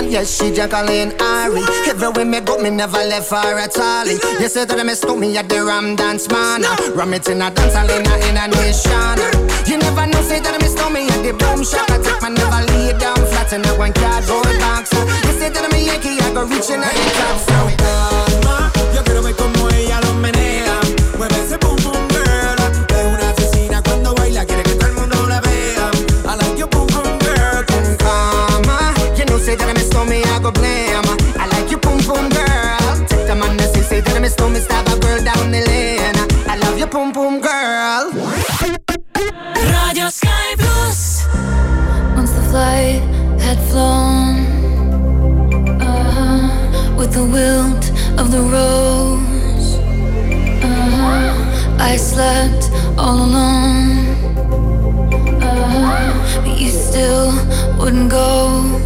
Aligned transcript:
intelligent, 0.00 0.12
yes, 0.12 0.36
she 0.36 0.54
Jacqueline 0.54 1.12
Ari. 1.20 1.62
Everywhere 1.88 2.24
me 2.24 2.40
go, 2.40 2.58
me 2.58 2.70
never 2.70 2.98
left 2.98 3.30
her 3.30 3.58
at 3.58 3.76
all. 3.78 4.06
You 4.06 4.48
said 4.48 4.68
that 4.68 4.80
I 4.80 4.82
mistook 4.82 5.18
me 5.18 5.36
at 5.36 5.48
the 5.48 5.64
Ram 5.64 5.96
Dance 5.96 6.28
Man. 6.28 6.62
Ram 6.94 7.14
it 7.14 7.28
in 7.28 7.42
a 7.42 7.50
dance, 7.50 7.74
I 7.74 7.84
in 7.84 8.36
a 8.36 8.48
nation. 8.48 9.18
You 9.66 9.78
never 9.78 10.06
know, 10.06 10.22
say 10.22 10.40
that 10.40 10.54
I 10.54 10.58
mistook 10.58 10.92
me 10.92 11.08
at 11.08 11.22
the 11.22 11.32
Boom 11.32 11.64
Shop. 11.64 11.88
I 11.90 11.98
take 12.02 12.20
my 12.22 12.28
never 12.28 12.62
lay 12.72 12.92
down 12.98 13.16
flat 13.16 13.52
in 13.52 13.64
a 13.64 13.72
one 13.76 13.92
cardboard 13.92 14.58
box. 14.60 14.92
You 14.92 15.32
said 15.38 15.54
that 15.54 15.64
I'm 15.64 15.72
a 15.72 15.78
Yankee, 15.78 16.20
I 16.20 16.32
go 16.32 16.44
reaching 16.44 16.82
out 16.82 16.92
the 16.92 17.10
top. 17.18 17.38
So 17.46 17.68
it 17.68 17.80
Yo 18.94 19.02
quiero 19.04 19.22
ver 19.22 19.34
como 19.34 19.68
ella 19.70 20.00
lo 20.00 20.14
menea. 20.14 20.59
I 30.00 30.08
me, 30.08 30.22
I 30.24 30.38
go 30.40 30.50
blame. 30.50 31.04
I 31.36 31.46
like 31.52 31.70
you, 31.70 31.76
boom 31.76 31.98
boom 31.98 32.30
girl. 32.30 33.06
Take 33.06 33.26
the 33.26 33.36
man 33.36 33.56
that 33.58 33.70
say, 33.74 33.82
say 33.82 34.00
that 34.00 34.16
I 34.16 34.18
mistook 34.18 34.50
me, 34.50 34.60
stab 34.60 34.88
a 34.88 34.98
girl 34.98 35.22
down 35.22 35.50
the 35.50 35.60
lane. 35.60 36.16
I 36.48 36.56
love 36.56 36.78
you, 36.78 36.86
boom 36.86 37.12
boom 37.12 37.40
girl. 37.40 38.10
Radio 39.54 40.08
Sky 40.08 40.54
Plus. 40.56 41.26
Once 42.16 42.32
the 42.32 42.42
flight 42.48 43.02
had 43.44 43.58
flown 43.68 44.40
uh, 45.82 46.96
with 46.96 47.12
the 47.12 47.24
wilt 47.24 47.84
of 48.18 48.32
the 48.32 48.40
rose, 48.40 49.74
uh, 50.64 51.76
I 51.78 51.96
slept 51.96 52.70
all 52.96 53.18
alone. 53.28 54.16
Uh, 55.42 56.40
but 56.42 56.58
you 56.58 56.70
still 56.70 57.32
wouldn't 57.78 58.10
go. 58.10 58.79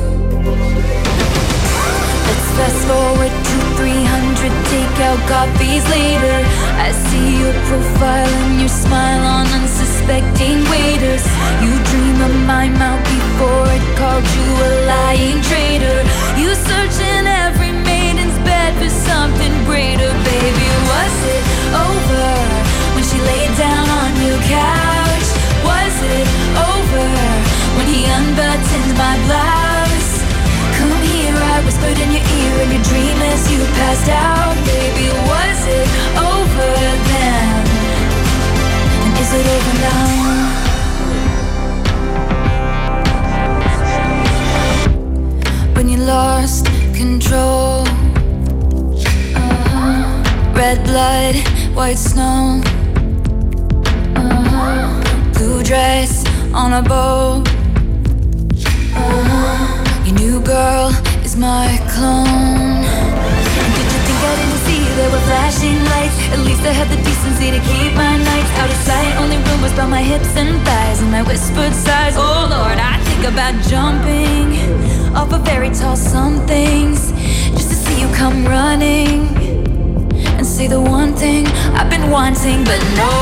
Fast 2.55 2.87
forward 2.87 3.35
to 3.35 3.57
300 3.83 4.53
takeout 4.71 5.21
coffees 5.27 5.85
later. 5.91 6.39
I 6.79 6.93
see 7.11 7.43
your 7.43 7.53
profile 7.67 8.31
and 8.47 8.61
your 8.61 8.69
smile 8.69 9.25
on 9.27 9.47
unsuspecting 9.59 10.63
waiters. 10.71 11.27
You 11.63 11.75
dream 11.91 12.19
of 12.23 12.35
my 12.47 12.69
mouth 12.69 13.03
before 13.03 13.67
it 13.75 13.85
called 13.99 14.27
you 14.39 14.51
a 14.69 14.71
lying 14.87 15.43
traitor. 15.43 15.99
You 16.39 16.55
search 16.55 16.97
in 17.03 17.27
every 17.27 17.73
maiden's 17.73 18.39
bed 18.47 18.71
for 18.79 18.89
something 18.89 19.54
I 66.65 66.73
had 66.73 66.89
the 66.89 66.97
decency 66.97 67.51
to 67.51 67.61
keep 67.61 67.93
my 67.93 68.17
nights 68.17 68.53
out 68.57 68.71
of 68.71 68.77
sight. 68.89 69.13
Only 69.21 69.37
rumors 69.37 69.73
about 69.73 69.91
my 69.91 70.01
hips 70.01 70.35
and 70.35 70.57
thighs 70.65 71.03
and 71.03 71.11
my 71.11 71.21
whispered 71.21 71.75
sighs. 71.75 72.15
Oh 72.17 72.49
Lord, 72.49 72.79
I 72.81 72.97
think 73.05 73.29
about 73.29 73.53
jumping 73.69 74.57
off 75.13 75.31
a 75.33 75.39
very 75.45 75.69
tall 75.69 75.95
somethings 75.95 77.13
just 77.53 77.69
to 77.69 77.77
see 77.77 78.01
you 78.01 78.09
come 78.15 78.47
running 78.47 79.29
and 80.41 80.47
say 80.47 80.67
the 80.67 80.81
one 80.81 81.13
thing 81.15 81.47
I've 81.77 81.91
been 81.91 82.11
wanting, 82.11 82.65
but 82.65 82.81
no. 82.97 83.13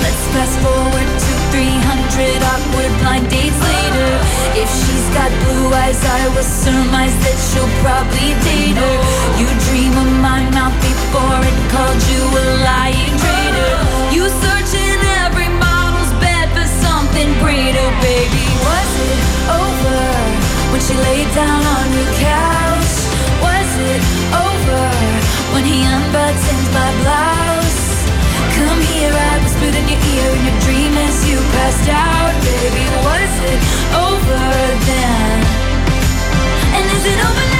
Let's 0.00 0.24
fast 0.32 0.56
forward 0.64 1.08
to 1.24 1.32
300 1.52 2.40
awkward 2.48 2.92
blind 3.04 3.28
dates 3.28 3.60
later. 3.60 4.10
If 4.56 4.68
she's 4.72 4.89
got 5.14 5.30
blue 5.42 5.72
eyes, 5.74 5.98
I 6.04 6.28
will 6.34 6.46
surmise 6.46 7.14
that 7.24 7.38
she'll 7.38 7.72
probably 7.82 8.34
date 8.46 8.78
her. 8.78 8.96
You 9.38 9.48
dream 9.66 9.94
of 9.98 10.10
my 10.22 10.42
mouth 10.54 10.76
before 10.78 11.40
it 11.42 11.58
called 11.72 12.00
you 12.10 12.22
a 12.30 12.44
lying 12.62 13.14
traitor. 13.18 13.74
You 14.14 14.30
search 14.30 14.72
in 14.74 14.98
every 15.26 15.50
model's 15.50 16.12
bed 16.22 16.46
for 16.54 16.66
something 16.84 17.28
greater, 17.42 17.88
baby. 18.02 18.44
Was 18.62 18.90
it 19.10 19.20
over 19.50 20.02
when 20.70 20.80
she 20.80 20.94
laid 20.94 21.28
down 21.34 21.62
on 21.62 21.86
your 21.90 22.10
couch? 22.22 22.94
Was 23.42 23.70
it 23.90 24.02
over 24.30 24.82
when 25.52 25.64
he 25.66 25.82
unbuttoned 25.82 26.68
my 26.70 26.90
blouse? 27.02 27.82
Come 28.54 28.80
here, 28.94 29.14
I 29.14 29.49
in 29.68 29.88
your 29.88 30.00
ear 30.00 30.30
in 30.36 30.44
your 30.46 30.60
dream 30.60 30.92
as 30.96 31.28
you 31.28 31.36
passed 31.52 31.88
out, 31.88 32.34
baby. 32.42 32.84
Was 33.04 33.34
it 33.52 33.60
over 33.92 34.42
then? 34.88 35.38
And 36.76 36.84
is 36.96 37.04
it 37.04 37.18
over 37.24 37.54
now? 37.54 37.59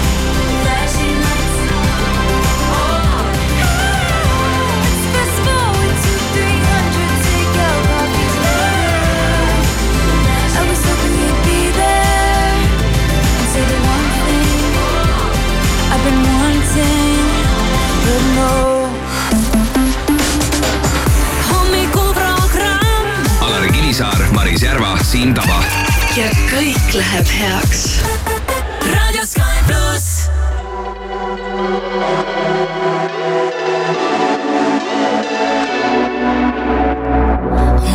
Alari 23.41 23.69
Kivisaar, 23.71 24.21
Maris 24.33 24.61
Järva, 24.63 24.97
Siim 25.03 25.33
Taba. 25.33 25.59
ja 26.15 26.27
kõik 26.51 26.93
läheb 26.95 27.27
heaks 27.27 27.81
Radio 28.91 29.23
Sky 29.25 29.57
pluss. 29.67 30.29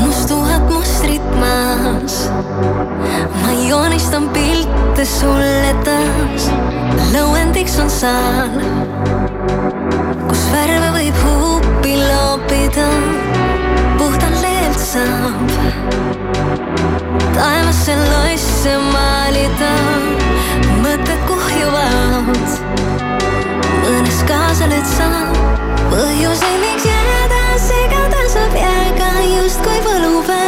mustuvad 0.01 0.63
mustrid 0.71 1.27
maas. 1.41 2.31
ma 3.43 3.53
joonistan 3.69 4.29
pilte 4.29 5.05
sulle 5.05 5.75
taas. 5.85 6.51
lõuendiks 7.13 7.81
on 7.83 7.91
saal, 7.91 8.61
kus 10.29 10.43
värve 10.53 10.89
võib 10.97 11.19
huupi 11.23 11.95
loopida. 12.01 12.87
puhtalt 13.99 14.41
leelt 14.43 14.81
saab 14.81 15.53
taevasse 17.37 17.97
loisse 18.01 18.77
maalida. 18.93 19.73
mõtted 20.83 21.21
kuhjuvad, 21.29 22.57
mõnes 23.85 24.23
kaasa 24.31 24.71
nüüd 24.73 24.91
saab 24.97 25.39
põhjuseid, 25.93 26.59
miks 26.65 26.89
jääda 26.91 27.45
segada 27.69 28.27
saab 28.35 28.59
jääga 28.65 29.15
justkui 29.37 29.81
võlupäev 29.87 30.46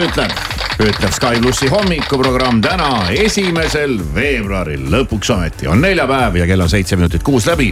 ütleb, 0.00 0.32
ütleb 0.80 1.12
Sky 1.12 1.40
plussi 1.42 1.68
hommikuprogramm 1.68 2.60
täna, 2.64 2.90
esimesel 3.12 3.98
veebruaril, 4.14 4.86
lõpuks 4.92 5.32
ometi 5.34 5.68
on 5.70 5.82
neljapäev 5.84 6.40
ja 6.40 6.48
kell 6.48 6.64
on 6.64 6.70
seitse 6.72 6.96
minutit 6.96 7.24
kuus 7.26 7.48
läbi. 7.50 7.70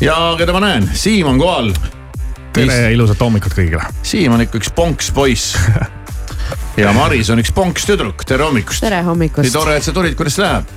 ja 0.00 0.16
keda 0.38 0.54
ma 0.54 0.62
näen, 0.62 0.90
Siim 0.94 1.26
on 1.32 1.40
kohal. 1.40 1.72
tere 2.54 2.76
ja 2.84 2.90
ilusat 2.94 3.20
hommikut 3.20 3.56
kõigile. 3.58 3.82
Siim 4.02 4.34
on 4.36 4.46
ikka 4.46 4.60
üks 4.62 4.70
ponks 4.74 5.10
poiss. 5.14 5.58
ja 6.82 6.92
Maris 6.94 7.30
on 7.34 7.42
üks 7.42 7.52
ponks 7.54 7.88
tüdruk, 7.90 8.22
tere 8.28 8.46
hommikust. 8.46 8.84
tere 8.86 9.02
nii 9.02 9.10
hommikust. 9.10 9.52
tore, 9.52 9.78
et 9.80 9.88
sa 9.88 9.96
tulid, 9.96 10.14
kuidas 10.18 10.38
läheb? 10.38 10.74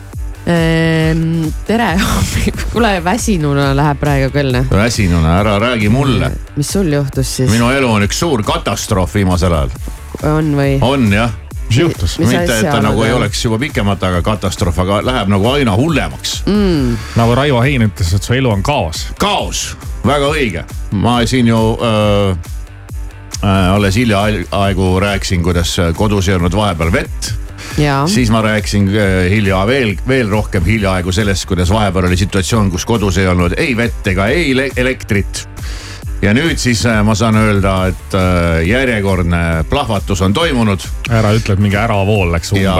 tere 1.67 1.89
hommikust, 2.01 2.71
kuule 2.73 2.95
väsinuna 3.05 3.71
läheb 3.77 3.99
praegu 4.01 4.33
küll. 4.33 4.63
väsinuna, 4.73 5.37
ära 5.39 5.59
räägi 5.61 5.89
mulle. 5.93 6.31
mis 6.55 6.73
sul 6.73 6.89
juhtus 6.93 7.35
siis, 7.37 7.51
minu 7.51 7.69
elu 7.69 7.91
on 7.99 8.09
üks 8.09 8.25
suur 8.25 8.41
katastroof 8.43 9.13
viimasel 9.21 9.53
ajal, 9.53 9.75
on 10.23 10.53
või? 10.57 10.77
on 10.81 11.07
jah 11.13 11.31
mis 11.71 11.77
juhtus? 11.79 12.17
Mitte, 12.19 12.43
et 12.59 12.65
ta 12.69 12.81
nagu 12.83 13.03
ei 13.03 13.13
oleks 13.15 13.43
juba 13.45 13.57
pikemat 13.61 14.01
aega 14.03 14.21
katastroof, 14.25 14.79
aga 14.83 15.01
läheb 15.07 15.29
nagu 15.31 15.47
aina 15.53 15.75
hullemaks 15.79 16.41
Mm. 16.45 16.97
nagu 17.15 17.35
Raivo 17.35 17.61
Hein 17.63 17.85
ütles, 17.87 18.13
et 18.15 18.23
su 18.23 18.33
elu 18.33 18.49
on 18.51 18.63
kaos. 18.63 19.07
kaos, 19.17 19.77
väga 20.05 20.31
õige. 20.33 20.63
ma 20.91 21.19
siin 21.25 21.47
ju 21.47 21.77
öö, 21.81 22.31
äh, 23.43 23.73
alles 23.73 23.95
hiljaaegu 23.95 24.99
rääkisin, 24.99 25.43
kuidas 25.43 25.77
kodus 25.95 26.27
ei 26.29 26.35
olnud 26.35 26.55
vahepeal 26.55 26.91
vett. 26.91 27.31
jaa, 27.77 28.07
siis 28.07 28.29
ma 28.33 28.41
rääkisin 28.41 28.89
hilja 29.29 29.61
veel, 29.67 29.95
veel 30.07 30.29
rohkem 30.29 30.65
hiljaaegu 30.65 31.11
sellest, 31.11 31.45
kuidas 31.45 31.69
vahepeal 31.71 32.05
oli 32.09 32.17
situatsioon, 32.17 32.71
kus 32.71 32.85
kodus 32.85 33.17
ei 33.17 33.27
olnud 33.31 33.53
ei 33.57 33.77
vett 33.77 34.07
ega 34.07 34.27
ei 34.27 34.51
ele- 34.51 34.71
elektrit. 34.75 35.47
Ja 36.21 36.33
nüüd 36.37 36.59
siis 36.61 36.83
äh, 36.85 37.01
ma 37.05 37.15
saan 37.17 37.37
öelda, 37.39 37.75
et 37.91 38.13
öö, 38.13 38.61
järjekordne 38.67 39.65
plahvatus 39.69 40.21
on 40.21 40.33
toimunud 40.33 40.83
ära 41.09 41.33
ütle, 41.37 41.55
et 41.57 41.63
mingi 41.63 41.79
äravool 41.81 42.31
läks 42.35 42.53
umbe 42.53 42.63
ja 42.65 42.75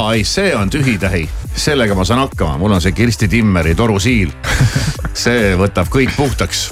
ai, 0.00 0.24
see 0.24 0.54
on 0.56 0.70
tühitähi, 0.72 1.26
sellega 1.54 1.96
ma 1.98 2.06
saan 2.08 2.24
hakkama, 2.24 2.56
mul 2.60 2.78
on 2.78 2.84
see 2.84 2.96
Kirsti 2.96 3.28
Timmeri 3.28 3.74
torusiil. 3.78 4.32
see 5.24 5.54
võtab 5.58 5.90
kõik 5.92 6.14
puhtaks. 6.16 6.68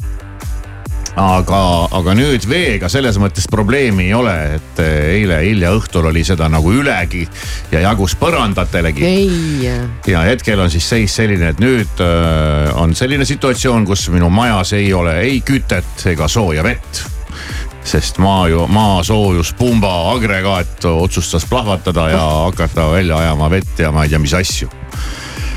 aga, 1.17 1.61
aga 1.97 2.15
nüüd 2.17 2.45
veega 2.49 2.91
selles 2.93 3.17
mõttes 3.21 3.49
probleemi 3.51 4.11
ei 4.11 4.15
ole, 4.17 4.35
et 4.59 4.81
eh, 4.85 5.17
eile 5.17 5.41
hilja 5.47 5.73
õhtul 5.77 6.11
oli 6.11 6.23
seda 6.27 6.49
nagu 6.53 6.73
ülegi 6.77 7.25
ja 7.73 7.83
jagus 7.89 8.17
põrandatelegi 8.21 9.07
ei, 9.07 9.71
ja 10.13 10.25
hetkel 10.29 10.61
on 10.61 10.73
siis 10.73 10.89
seis 10.89 11.17
selline, 11.17 11.55
et 11.55 11.63
nüüd 11.63 12.05
äh, 12.05 12.69
on 12.77 12.95
selline 12.97 13.27
situatsioon, 13.29 13.89
kus 13.89 14.09
minu 14.13 14.31
majas 14.33 14.75
ei 14.77 14.93
ole 14.95 15.19
ei 15.25 15.41
kütet 15.47 16.07
ega 16.13 16.29
sooja 16.29 16.65
vett. 16.67 17.05
sest 17.87 18.19
maa 18.19 18.49
ju, 18.51 18.67
maasoojuspumba 18.67 19.93
agregaat 20.13 20.85
otsustas 20.91 21.47
plahvatada 21.49 22.09
ja 22.11 22.25
hakata 22.51 22.91
välja 22.93 23.19
ajama 23.23 23.51
vett 23.51 23.79
ja 23.79 23.93
ma 23.93 24.05
ei 24.05 24.13
tea, 24.13 24.19
mis 24.19 24.35
asju. 24.35 24.69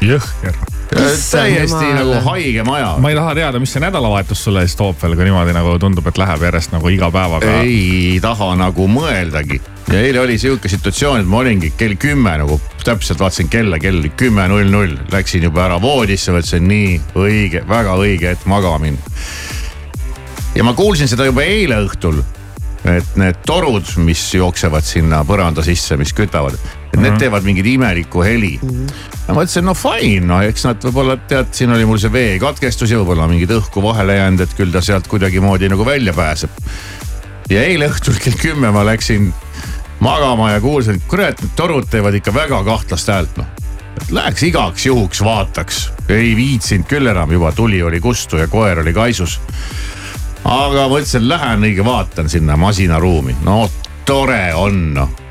jõhker. 0.06 0.69
Täiesti 0.90 1.86
jumal. 1.86 1.98
nagu 1.98 2.30
haige 2.30 2.64
maja. 2.64 2.94
ma 2.98 3.10
ei 3.10 3.18
taha 3.18 3.36
teada, 3.38 3.60
mis 3.62 3.74
see 3.74 3.84
nädalavahetus 3.84 4.44
sulle 4.44 4.66
siis 4.68 4.78
toob 4.80 4.98
veel, 5.02 5.16
kui 5.16 5.28
niimoodi 5.28 5.54
nagu 5.56 5.76
tundub, 5.82 6.08
et 6.10 6.18
läheb 6.18 6.48
järjest 6.50 6.74
nagu 6.74 6.94
iga 6.94 7.12
päevaga. 7.14 7.60
ei 7.62 8.18
taha 8.24 8.54
nagu 8.60 8.88
mõeldagi 8.90 9.62
ja 9.90 10.02
eile 10.02 10.20
oli 10.24 10.38
sihuke 10.38 10.70
situatsioon, 10.70 11.22
et 11.22 11.30
ma 11.30 11.44
olingi 11.44 11.72
kell 11.78 11.96
kümme 12.00 12.36
nagu 12.42 12.60
täpselt 12.84 13.20
vaatasin 13.22 13.50
kella, 13.50 13.80
kell 13.82 14.02
oli 14.02 14.12
kümme 14.18 14.48
null 14.50 14.70
null, 14.72 14.98
läksin 15.12 15.46
juba 15.46 15.66
ära 15.68 15.80
voodisse, 15.82 16.34
mõtlesin 16.36 16.68
nii 16.70 16.98
õige, 17.20 17.64
väga 17.70 17.96
õige 18.02 18.34
hetk 18.34 18.50
magama 18.50 18.82
minna. 18.86 19.22
ja 20.56 20.66
ma 20.66 20.74
kuulsin 20.78 21.10
seda 21.10 21.30
juba 21.30 21.46
eile 21.46 21.82
õhtul, 21.86 22.22
et 22.90 23.16
need 23.20 23.42
torud, 23.46 23.86
mis 24.06 24.22
jooksevad 24.34 24.86
sinna 24.86 25.24
põranda 25.28 25.66
sisse, 25.66 25.98
mis 26.00 26.14
kütavad, 26.16 26.58
et 26.94 27.00
need 27.02 27.18
teevad 27.22 27.46
mingit 27.46 27.68
imelikku 27.74 28.24
heli. 28.26 28.56
Ja 29.30 29.34
ma 29.36 29.44
mõtlesin, 29.44 29.68
no 29.68 29.76
fine, 29.78 30.26
no 30.26 30.40
eks 30.42 30.64
nad 30.66 30.86
võib-olla 30.88 31.14
tead, 31.30 31.52
siin 31.54 31.70
oli 31.76 31.86
mul 31.86 32.00
see 32.02 32.10
veekatkestus 32.10 32.90
ja 32.90 32.98
võib-olla 32.98 33.28
mingid 33.30 33.52
õhku 33.54 33.84
vahele 33.86 34.16
jäänud, 34.18 34.42
et 34.42 34.56
küll 34.58 34.74
ta 34.74 34.82
sealt 34.82 35.06
kuidagimoodi 35.12 35.70
nagu 35.70 35.86
välja 35.86 36.16
pääseb. 36.18 36.50
ja 37.50 37.62
eile 37.62 37.92
õhtul 37.92 38.18
kell 38.24 38.40
kümme 38.42 38.72
ma 38.74 38.82
läksin 38.86 39.30
magama 40.02 40.50
ja 40.56 40.62
kuulsin, 40.62 40.98
et 40.98 41.06
kurat, 41.12 41.42
need 41.44 41.54
torud 41.56 41.86
teevad 41.92 42.18
ikka 42.18 42.34
väga 42.34 42.64
kahtlast 42.66 43.14
häält 43.14 43.38
noh. 43.38 43.46
läheks 44.10 44.48
igaks 44.50 44.86
juhuks 44.90 45.22
vaataks, 45.22 45.84
ei 46.10 46.34
viitsinud 46.36 46.90
küll 46.90 47.14
enam, 47.14 47.30
juba 47.30 47.54
tuli 47.54 47.84
oli 47.86 48.02
kustu 48.02 48.42
ja 48.42 48.50
koer 48.50 48.82
oli 48.82 48.98
kaisus. 48.98 49.38
aga 50.42 50.90
mõtlesin, 50.90 51.30
lähen 51.30 51.70
õige 51.70 51.86
vaatan 51.86 52.34
sinna 52.34 52.58
masinaruumi, 52.58 53.38
no 53.46 53.62
tore 54.10 54.48
on 54.58 54.88
noh 54.98 55.29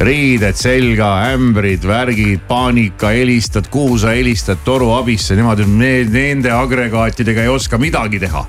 riided 0.00 0.56
selga, 0.56 1.10
ämbrid, 1.34 1.84
värgid, 1.84 2.40
paanika, 2.48 3.12
helistad, 3.12 3.68
kuhu 3.72 3.98
sa 4.00 4.14
helistad 4.16 4.62
toru 4.64 4.94
abisse, 4.96 5.36
nemad 5.36 5.60
ne, 5.68 5.92
nende 6.08 6.52
agregaatidega 6.54 7.44
ei 7.44 7.52
oska 7.52 7.78
midagi 7.80 8.20
teha. 8.22 8.44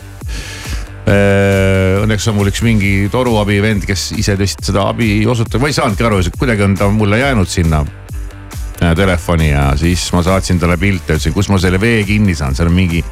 Õnneks 1.11 2.27
on 2.29 2.37
mul 2.37 2.51
üks 2.51 2.61
mingi 2.63 2.91
toruabi 3.11 3.57
vend, 3.63 3.83
kes 3.89 4.11
ise 4.21 4.37
vist 4.39 4.63
seda 4.63 4.85
abi 4.93 5.25
osutab, 5.27 5.63
ma 5.63 5.71
ei 5.71 5.75
saanudki 5.75 6.07
aru, 6.07 6.21
kuidagi 6.37 6.63
on 6.63 6.77
ta 6.79 6.87
mulle 6.93 7.19
jäänud 7.19 7.49
sinna 7.51 7.81
äh, 7.83 8.93
telefoni 8.95 9.49
ja 9.49 9.71
siis 9.79 10.05
ma 10.15 10.23
saatsin 10.23 10.61
talle 10.61 10.77
pilte, 10.79 11.17
ütlesin, 11.17 11.35
kus 11.35 11.49
ma 11.51 11.59
selle 11.59 11.81
vee 11.81 12.05
kinni 12.07 12.37
saan, 12.37 12.55
seal 12.55 12.71
on 12.71 12.77
mingi 12.77 13.03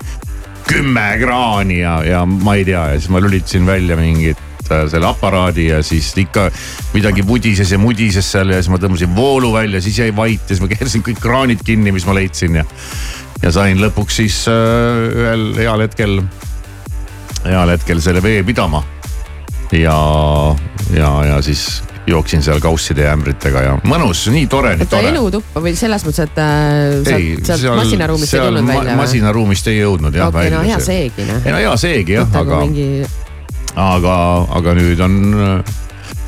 kümme 0.70 1.10
kraani 1.20 1.82
ja, 1.82 1.98
ja 2.06 2.22
ma 2.30 2.56
ei 2.56 2.64
tea 2.68 2.92
ja 2.94 3.02
siis 3.02 3.10
ma 3.12 3.20
lülitasin 3.26 3.68
välja 3.68 3.98
mingit 4.00 4.38
äh, 4.38 4.49
selle 4.92 5.10
aparaadi 5.10 5.70
ja 5.70 5.82
siis 5.86 6.12
ikka 6.18 6.50
midagi 6.94 7.24
pudises 7.28 7.72
ja 7.72 7.80
mudises 7.82 8.30
seal 8.32 8.54
ja 8.54 8.62
siis 8.62 8.72
ma 8.74 8.82
tõmbasin 8.82 9.16
voolu 9.16 9.54
välja, 9.56 9.82
siis 9.84 10.00
jäi 10.02 10.12
vait 10.16 10.42
ja 10.44 10.56
siis 10.56 10.64
ma 10.64 10.72
keerasin 10.72 11.06
kõik 11.06 11.22
kraanid 11.24 11.66
kinni, 11.66 11.94
mis 11.96 12.08
ma 12.10 12.16
leidsin 12.18 12.62
ja. 12.62 12.66
ja 13.44 13.54
sain 13.56 13.82
lõpuks 13.82 14.22
siis 14.22 14.42
äh, 14.52 15.04
ühel 15.10 15.52
heal 15.60 15.86
hetkel, 15.86 16.22
heal 17.46 17.76
hetkel 17.76 18.02
selle 18.04 18.24
vee 18.24 18.42
pidama. 18.48 18.84
ja, 19.72 20.00
ja, 20.96 21.14
ja 21.34 21.42
siis 21.46 21.82
jooksin 22.10 22.44
seal 22.44 22.60
kausside 22.60 23.06
ja 23.06 23.14
ämbritega 23.14 23.62
ja 23.64 23.78
mõnus, 23.88 24.26
nii 24.34 24.48
tore, 24.52 24.74
nii 24.78 24.86
et 24.86 24.90
ta 24.90 24.98
tore. 24.98 25.12
elutuppa 25.14 25.64
või 25.64 25.76
selles 25.78 26.06
mõttes, 26.08 26.26
et 26.26 26.42
äh, 26.42 27.16
ei, 27.16 27.32
sealt, 27.44 27.64
sealt 27.64 27.82
masinaruumist 27.84 28.34
ei 28.34 28.44
tulnud 28.44 28.66
ma- 28.66 28.74
välja 28.74 28.92
või? 28.92 29.00
masinaruumist 29.04 29.72
ei 29.72 29.80
jõudnud 29.80 30.20
jah 30.20 30.32
okei, 30.32 30.52
no 30.54 30.62
välja 30.64 30.76
hea 30.76 30.80
see. 30.80 31.02
seegi 31.10 31.28
noh. 31.30 31.42
ei 31.44 31.54
no 31.54 31.64
hea 31.64 31.74
seegi 31.84 32.18
jah, 32.18 32.38
aga, 32.42 32.62
mingi, 32.66 32.88
aga, 33.76 34.16
aga 34.58 34.74
nüüd 34.78 35.00
on, 35.06 35.18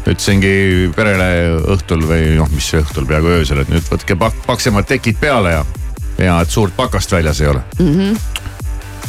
ütlesingi 0.07 0.91
perele 0.95 1.29
õhtul 1.75 2.05
või 2.10 2.36
noh, 2.39 2.50
mis 2.53 2.71
õhtul, 2.79 3.05
peaaegu 3.10 3.36
öösel, 3.39 3.62
et 3.63 3.69
nüüd 3.69 3.86
võtke 3.89 4.17
pak- 4.19 4.43
paksemad 4.48 4.88
tekid 4.89 5.19
peale 5.21 5.55
ja, 5.57 5.65
ja 6.21 6.39
et 6.41 6.50
suurt 6.53 6.75
pakast 6.77 7.12
väljas 7.13 7.41
ei 7.41 7.51
ole. 7.53 7.63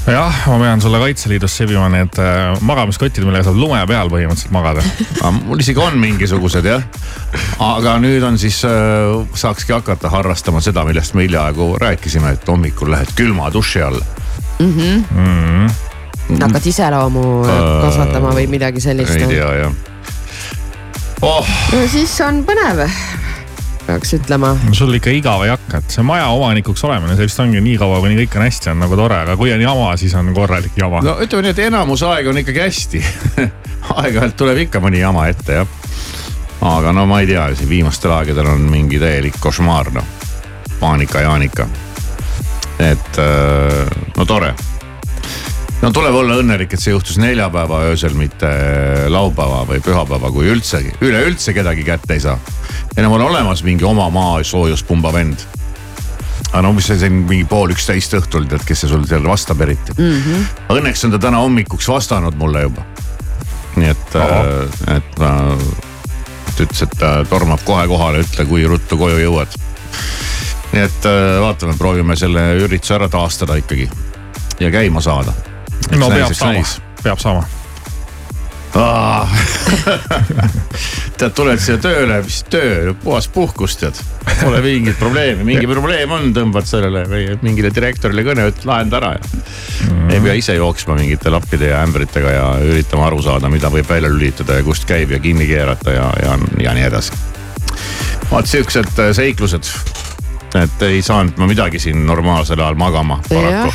jah, 0.07 0.35
ma 0.51 0.57
pean 0.59 0.81
sulle 0.83 0.99
Kaitseliidus 0.99 1.55
sebima 1.61 1.87
need 1.93 2.19
äh, 2.19 2.57
magamiskotid, 2.67 3.23
millega 3.25 3.47
saab 3.47 3.61
lume 3.61 3.79
peal 3.87 4.11
põhimõtteliselt 4.11 4.53
magada. 4.55 4.83
mul 5.47 5.63
isegi 5.63 5.79
on 5.81 5.99
mingisugused 6.03 6.67
jah. 6.67 6.83
aga 7.63 7.97
nüüd 8.03 8.25
on 8.27 8.39
siis 8.39 8.59
äh,, 8.67 9.15
saakski 9.39 9.73
hakata 9.77 10.11
harrastama 10.13 10.61
seda, 10.65 10.85
millest 10.89 11.15
me 11.15 11.29
hiljaaegu 11.29 11.77
rääkisime, 11.81 12.35
et 12.37 12.49
hommikul 12.49 12.91
lähed 12.93 13.15
külma 13.17 13.49
duši 13.55 13.83
alla. 13.87 14.05
Hakkad 16.31 16.67
iseloomu 16.67 17.25
kasvatama 17.83 18.35
või 18.37 18.47
midagi 18.51 18.83
sellist 18.83 19.17
ei. 19.17 19.27
tea 19.35 19.51
jah. 19.63 19.73
oh, 21.23 21.53
no 21.73 21.83
siis 21.91 22.15
on 22.25 22.43
põnev, 22.47 22.85
peaks 23.87 24.15
ütlema. 24.17 24.53
sul 24.77 24.95
ikka 24.97 25.13
igav 25.15 25.45
ei 25.47 25.53
hakka, 25.53 25.83
et 25.83 25.97
see 25.97 26.05
maja 26.07 26.29
omanikuks 26.35 26.85
olemine, 26.89 27.17
see 27.19 27.29
vist 27.29 27.43
ongi 27.43 27.61
nii 27.65 27.77
kaua, 27.81 28.01
kuni 28.05 28.17
kõik 28.23 28.39
on 28.39 28.47
hästi, 28.47 28.73
on 28.73 28.83
nagu 28.85 28.99
tore, 28.99 29.21
aga 29.27 29.37
kui 29.41 29.53
on 29.55 29.63
jama, 29.65 29.93
siis 30.01 30.15
on 30.19 30.33
korralik 30.37 30.79
jama 30.79 31.03
no.. 31.05 31.19
ütleme 31.25 31.49
nii, 31.49 31.55
et 31.57 31.63
enamus 31.67 32.05
aega 32.09 32.33
on 32.33 32.43
ikkagi 32.43 32.65
hästi. 32.65 33.05
aeg-ajalt 33.99 34.37
tuleb 34.39 34.65
ikka 34.67 34.83
mõni 34.83 35.03
jama 35.03 35.27
ette 35.31 35.61
jah. 35.61 35.79
aga 36.73 36.93
no 36.95 37.07
ma 37.11 37.23
ei 37.23 37.31
tea, 37.31 37.49
siin 37.59 37.71
viimastel 37.71 38.15
aegadel 38.15 38.53
on 38.55 38.67
mingi 38.71 39.01
täielik 39.03 39.39
košmaar 39.43 39.91
noh, 39.95 40.13
paanika-jaanika. 40.81 41.67
et 42.79 43.19
äh, 43.23 43.97
no 44.17 44.27
tore. 44.27 44.55
No 45.83 45.91
tuleb 45.95 46.15
olla 46.15 46.39
õnnelik, 46.41 46.75
et 46.75 46.83
see 46.83 46.95
juhtus 46.95 47.19
neljapäeva 47.23 47.83
öösel, 47.91 48.15
mitte 48.19 48.51
laupäeva 49.13 49.65
või 49.69 49.83
pühapäeva, 49.85 50.31
kui 50.35 50.51
üldsegi, 50.53 50.95
üleüldse 51.03 51.55
kedagi 51.57 51.87
kätte 51.87 52.17
ei 52.17 52.23
saa. 52.25 52.39
enam 52.97 53.19
on 53.19 53.27
olemas 53.31 53.65
mingi 53.67 53.85
oma 53.85 54.09
maa 54.11 54.43
soojuspumba 54.43 55.13
vend 55.13 55.47
aga 56.53 56.63
no 56.67 56.73
mis 56.77 56.87
see 56.91 56.99
siin 57.01 57.23
mingi 57.29 57.45
pool 57.49 57.73
üksteist 57.73 58.15
õhtul 58.19 58.49
tead, 58.51 58.65
kes 58.67 58.85
see 58.85 58.91
sul 58.91 59.07
seal 59.09 59.25
vastab 59.29 59.61
eriti 59.65 59.95
mm. 59.97 60.19
-hmm. 60.19 60.77
Õnneks 60.77 61.07
on 61.07 61.15
ta 61.15 61.19
täna 61.19 61.41
hommikuks 61.45 61.89
vastanud 61.89 62.37
mulle 62.37 62.67
juba. 62.67 62.85
nii 63.77 63.89
et, 63.89 64.17
et 64.97 65.15
ta 65.17 65.33
ta 66.57 66.67
ütles, 66.67 66.83
et 66.85 66.97
ta 66.99 67.13
tormab 67.29 67.63
kohe 67.65 67.87
kohale, 67.89 68.23
ütle, 68.25 68.47
kui 68.49 68.65
ruttu 68.69 68.99
koju 69.01 69.21
jõuad. 69.23 69.57
nii 70.73 70.83
et 70.83 71.09
äh, 71.09 71.39
vaatame, 71.41 71.77
proovime 71.79 72.17
selle 72.17 72.45
ürituse 72.65 72.97
ära 72.97 73.09
taastada 73.13 73.57
ikkagi 73.61 73.89
ja 74.61 74.71
käima 74.71 75.01
saada. 75.05 75.35
No 75.99 76.09
peab 76.13 76.37
saama, 76.37 76.63
peab 77.03 77.21
saama. 77.23 77.45
tead, 81.21 81.33
tuled 81.37 81.61
siia 81.61 81.77
tööle, 81.83 82.23
mis 82.25 82.39
töö, 82.51 82.95
puhas 83.03 83.29
puhkus 83.33 83.77
tead. 83.81 83.99
Pole 84.41 84.63
mingit 84.65 84.97
probleemi, 85.01 85.45
mingi 85.45 85.69
probleem 85.69 86.15
on, 86.15 86.31
tõmbad 86.37 86.67
sellele 86.69 87.05
või 87.11 87.27
mingile 87.45 87.73
direktorile 87.75 88.25
kõne, 88.27 88.47
ütled 88.49 88.69
lahenda 88.69 89.01
ära 89.03 89.13
ja 89.19 89.23
mm.. 89.29 90.11
ei 90.15 90.23
pea 90.25 90.35
ise 90.41 90.57
jooksma 90.57 90.97
mingite 90.99 91.33
lappide 91.33 91.73
ja 91.73 91.83
ämbritega 91.85 92.35
ja 92.37 92.47
üritama 92.65 93.11
aru 93.11 93.21
saada, 93.25 93.51
mida 93.53 93.71
võib 93.73 93.89
välja 93.91 94.11
lülitada 94.13 94.59
ja 94.59 94.67
kust 94.67 94.89
käib 94.89 95.13
ja 95.13 95.21
kinni 95.23 95.47
keerata 95.51 95.97
ja, 95.99 96.09
ja, 96.23 96.37
ja 96.65 96.77
nii 96.79 96.87
edasi. 96.89 97.19
vaat 98.31 98.49
siuksed 98.49 98.93
äh, 98.99 99.13
seiklused, 99.17 99.73
et 100.63 100.87
ei 100.89 101.03
saanud 101.05 101.37
ma 101.37 101.51
midagi 101.51 101.83
siin 101.83 102.07
normaalsel 102.09 102.61
ajal 102.61 102.79
magama 102.81 103.21
paraku. 103.29 103.75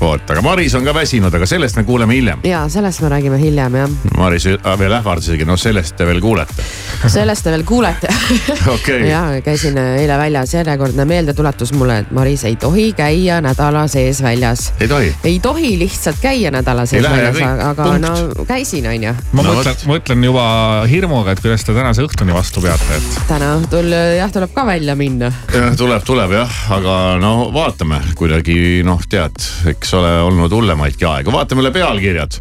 vot, 0.00 0.30
aga 0.30 0.42
Maris 0.42 0.74
on 0.78 0.84
ka 0.86 0.94
väsinud, 0.94 1.34
aga 1.34 1.46
sellest 1.46 1.76
me 1.76 1.84
kuuleme 1.84 2.14
hiljem. 2.14 2.40
ja 2.46 2.62
sellest 2.68 3.00
me 3.02 3.08
räägime 3.08 3.38
hiljem 3.38 3.74
jah, 3.74 3.90
Maris 4.16 4.46
äh, 4.46 4.78
veel 4.78 4.92
ähvardas 4.92 5.28
isegi, 5.28 5.46
no 5.48 5.56
sellest 5.58 5.96
te 5.98 6.06
veel 6.06 6.20
kuulete. 6.22 6.64
sellest 7.06 7.44
te 7.44 7.50
veel 7.50 7.64
kuulete. 7.66 8.08
okei, 8.76 9.08
ja 9.10 9.22
käisin 9.44 9.78
eile 9.78 10.18
väljas, 10.18 10.54
järjekordne 10.54 11.04
meeldetuletus 11.08 11.72
mulle, 11.74 11.98
et 12.04 12.12
Maris 12.14 12.44
ei 12.48 12.56
tohi 12.56 12.92
käia 12.96 13.40
nädala 13.44 13.86
sees 13.90 14.22
väljas. 14.22 14.72
ei 14.80 14.88
tohi. 14.88 15.14
ei 15.24 15.40
tohi 15.42 15.74
lihtsalt 15.78 16.22
käia 16.22 16.52
nädala 16.54 16.86
sees 16.86 17.04
ja 17.04 17.10
väljas, 17.10 17.42
aga 17.42 17.84
punkt. 17.84 18.06
no 18.06 18.46
käisin, 18.48 18.86
onju. 18.88 19.14
ma 19.32 19.46
No 19.48 19.56
mõtlen, 19.58 19.82
mõtlen 19.88 20.24
juba 20.28 20.46
hirmuga, 20.90 21.32
et 21.34 21.42
kuidas 21.42 21.64
te 21.66 21.74
tänase 21.74 22.04
õhtuni 22.06 22.34
vastu 22.36 22.62
peate, 22.62 23.00
et 23.00 23.20
täna 23.30 23.54
õhtul 23.58 23.90
jah, 24.18 24.30
tuleb 24.32 24.54
ka 24.54 24.66
välja 24.68 24.94
minna. 24.98 25.32
tuleb, 25.78 26.04
tuleb 26.06 26.36
jah, 26.38 26.58
aga 26.78 26.98
no 27.22 27.50
vaatame 27.54 28.02
kuidagi 28.18 28.84
noh, 28.86 29.02
tead, 29.10 29.42
eks 29.72 29.87
ole 29.94 30.22
olnud 30.22 30.52
hullemaidki 30.52 31.04
aegu, 31.04 31.32
vaatame 31.32 31.62
üle 31.62 31.70
pealkirjad. 31.70 32.38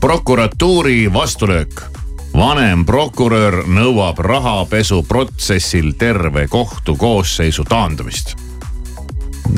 prokuratuuri 0.00 1.12
vastulöök. 1.12 1.82
vanem 2.34 2.84
prokurör 2.86 3.64
nõuab 3.66 4.18
rahapesuprotsessil 4.18 5.92
terve 5.98 6.48
kohtukoosseisu 6.48 7.64
taandumist. 7.64 8.36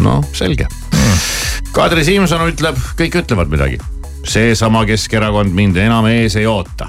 noh, 0.01 0.25
selge. 0.33 0.67
Kadri 1.73 2.05
Simson 2.05 2.49
ütleb, 2.49 2.77
kõik 2.97 3.23
ütlevad 3.23 3.49
midagi. 3.49 3.79
seesama 4.25 4.85
Keskerakond 4.85 5.53
mind 5.53 5.77
enam 5.77 6.07
ees 6.07 6.37
ei 6.37 6.47
oota. 6.47 6.89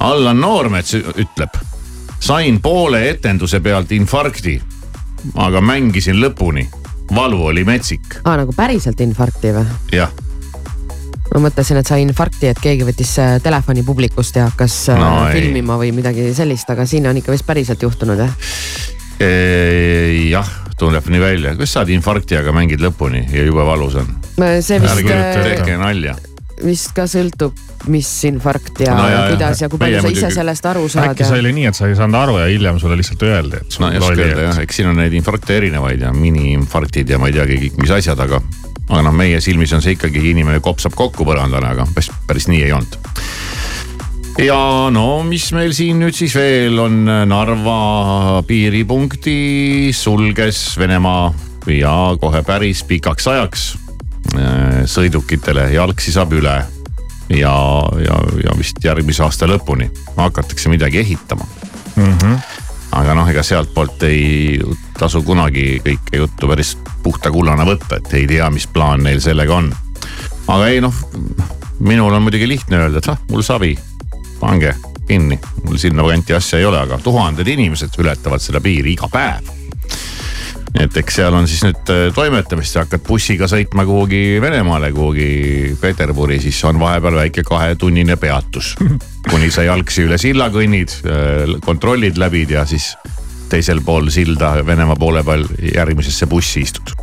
Allan 0.00 0.40
Noormets 0.40 0.94
ütleb 0.94 1.58
sain 2.22 2.60
poole 2.62 3.08
etenduse 3.08 3.60
pealt 3.60 3.92
infarkti, 3.92 4.60
aga 5.34 5.60
mängisin 5.60 6.20
lõpuni. 6.22 6.68
Valu 7.14 7.40
oli 7.50 7.64
metsik, 7.68 8.20
aa, 8.24 8.36
nagu 8.42 8.54
päriselt 8.56 9.00
infarkti 9.04 9.52
või? 9.56 9.66
jah. 9.92 10.12
ma 11.34 11.44
mõtlesin, 11.48 11.80
et 11.80 11.88
sai 11.88 12.02
infarkti, 12.06 12.50
et 12.52 12.60
keegi 12.62 12.86
võttis 12.88 13.12
äh, 13.22 13.36
telefoni 13.42 13.84
publikust 13.86 14.36
ja 14.36 14.48
hakkas 14.50 14.78
äh, 14.92 15.00
No 15.00 15.12
ei. 15.28 15.40
filmima 15.40 15.78
või 15.80 15.92
midagi 15.96 16.30
sellist, 16.36 16.70
aga 16.70 16.86
siin 16.86 17.08
on 17.10 17.20
ikka 17.20 17.34
vist 17.34 17.46
päriselt 17.48 17.82
juhtunud 17.82 18.20
jah? 18.22 18.34
jah, 19.22 20.48
tuleb 20.78 21.06
nii 21.14 21.20
välja, 21.22 21.54
kuidas 21.54 21.76
saad 21.76 21.92
infarkti, 21.94 22.34
aga 22.40 22.54
mängid 22.56 22.82
lõpuni 22.82 23.22
ja 23.30 23.44
jube 23.46 23.62
valus 23.66 23.94
on. 24.02 24.08
see 24.60 24.80
vist 24.82 24.96
ärge 24.96 25.14
äh, 25.14 25.42
tehke 25.52 25.76
nalja. 25.78 26.16
Vist 26.64 26.92
ka 26.96 27.06
sõltub, 27.10 27.58
mis 27.92 28.08
infarkt 28.28 28.82
ja 28.84 28.94
No 28.94 29.02
no, 29.02 29.08
ja, 29.08 29.12
ja, 29.12 29.22
ja. 29.22 29.30
kuidas 29.34 29.62
ja 29.62 29.68
kui 29.72 29.80
palju 29.80 30.00
sa 30.00 30.10
ise 30.10 30.20
muidugi- 30.20 30.34
sellest 30.36 30.68
aru 30.70 30.88
saad 30.92 31.12
äkki 31.12 31.26
see 31.28 31.40
oli 31.42 31.52
nii, 31.56 31.68
et 31.70 31.78
sa 31.78 31.88
ei 31.90 31.96
saanud 31.98 32.18
aru 32.20 32.38
ja 32.42 32.48
hiljem 32.50 32.78
sulle 32.82 32.98
lihtsalt 33.00 33.24
öeldi, 33.28 33.62
et 33.62 33.74
sul 33.74 33.86
no 33.86 33.92
ei 33.92 34.00
oska 34.00 34.12
oli, 34.14 34.26
öelda 34.26 34.46
jah, 34.48 34.60
eks 34.64 34.80
siin 34.80 34.90
on 34.92 35.00
neid 35.02 35.16
infarkte 35.18 35.56
erinevaid 35.58 36.04
ja 36.06 36.12
miniinfarktid 36.16 37.10
ja 37.10 37.18
ma 37.22 37.30
ei 37.30 37.36
teagi 37.36 37.58
kõik, 37.64 37.80
mis 37.82 37.94
asjad, 37.98 38.20
aga. 38.22 38.42
aga 38.88 39.02
noh, 39.08 39.16
meie 39.16 39.40
silmis 39.44 39.72
on 39.74 39.82
see 39.84 39.96
ikkagi 39.96 40.22
inimene 40.32 40.62
kopsab 40.64 40.94
kokku 40.98 41.26
põrandale, 41.28 41.74
aga 41.74 41.86
päris, 41.94 42.10
päris 42.28 42.48
nii 42.50 42.62
ei 42.66 42.72
olnud. 42.76 42.98
ja 44.46 44.58
no 44.94 45.22
mis 45.28 45.50
meil 45.56 45.74
siin 45.76 46.00
nüüd 46.02 46.16
siis 46.16 46.34
veel 46.38 46.78
on, 46.78 47.04
Narva 47.28 48.42
piiripunkti 48.46 49.90
sulges 49.96 50.78
Venemaa 50.78 51.32
ja 51.70 51.94
kohe 52.20 52.42
päris 52.46 52.82
pikaks 52.86 53.28
ajaks 53.28 53.72
sõidukitele, 54.88 55.66
jalgsi 55.74 56.12
saab 56.14 56.32
üle 56.38 56.54
ja, 57.38 57.54
ja, 58.04 58.18
ja 58.44 58.54
vist 58.58 58.82
järgmise 58.84 59.24
aasta 59.26 59.48
lõpuni 59.50 59.88
hakatakse 60.16 60.70
midagi 60.72 61.02
ehitama 61.02 61.46
mm. 61.96 62.18
-hmm. 62.18 62.36
aga 62.98 63.14
noh, 63.14 63.28
ega 63.28 63.42
sealtpoolt 63.42 64.02
ei 64.08 64.60
tasu 64.98 65.22
kunagi 65.22 65.82
kõike 65.84 66.22
juttu 66.22 66.48
päris 66.48 66.76
puhta 67.02 67.30
kullana 67.30 67.66
võtta, 67.66 67.98
et 67.98 68.14
ei 68.14 68.26
tea, 68.26 68.50
mis 68.50 68.66
plaan 68.66 69.02
neil 69.02 69.20
sellega 69.20 69.54
on. 69.54 69.72
aga 70.48 70.68
ei 70.68 70.80
noh, 70.80 70.94
minul 71.80 72.12
on 72.12 72.22
muidugi 72.22 72.48
lihtne 72.48 72.78
öelda, 72.78 72.98
et 72.98 73.08
ah, 73.08 73.18
mul 73.30 73.42
savi, 73.42 73.76
pange 74.40 74.74
kinni, 75.06 75.38
mul 75.64 75.76
sinnakanti 75.76 76.34
asja 76.34 76.58
ei 76.58 76.64
ole, 76.64 76.80
aga 76.80 76.98
tuhanded 76.98 77.48
inimesed 77.48 77.98
ületavad 77.98 78.40
seda 78.40 78.60
piiri 78.60 78.92
iga 78.92 79.08
päev. 79.12 79.50
Et 80.80 80.96
eks 80.96 81.18
seal 81.20 81.34
on 81.36 81.48
siis 81.50 81.62
nüüd 81.66 81.92
äh, 81.92 82.04
toimetamist, 82.14 82.72
sa 82.72 82.86
hakkad 82.86 83.04
bussiga 83.06 83.48
sõitma 83.50 83.84
kuhugi 83.88 84.40
Venemaale, 84.42 84.92
kuhugi 84.94 85.76
Peterburi, 85.80 86.40
siis 86.40 86.60
on 86.68 86.80
vahepeal 86.80 87.18
väike 87.22 87.44
kahetunnine 87.46 88.16
peatus. 88.16 88.74
kuni 89.30 89.50
sa 89.54 89.66
jalgsi 89.66 90.06
üle 90.06 90.18
silla 90.18 90.48
kõnnid, 90.50 90.96
kontrollid 91.62 92.18
läbid 92.18 92.56
ja 92.56 92.64
siis 92.66 92.92
teisel 93.52 93.82
pool 93.84 94.08
silda 94.12 94.54
Venemaa 94.66 94.96
poole 94.96 95.22
peal 95.26 95.44
järgmisesse 95.74 96.26
bussi 96.26 96.64
istud. 96.64 96.94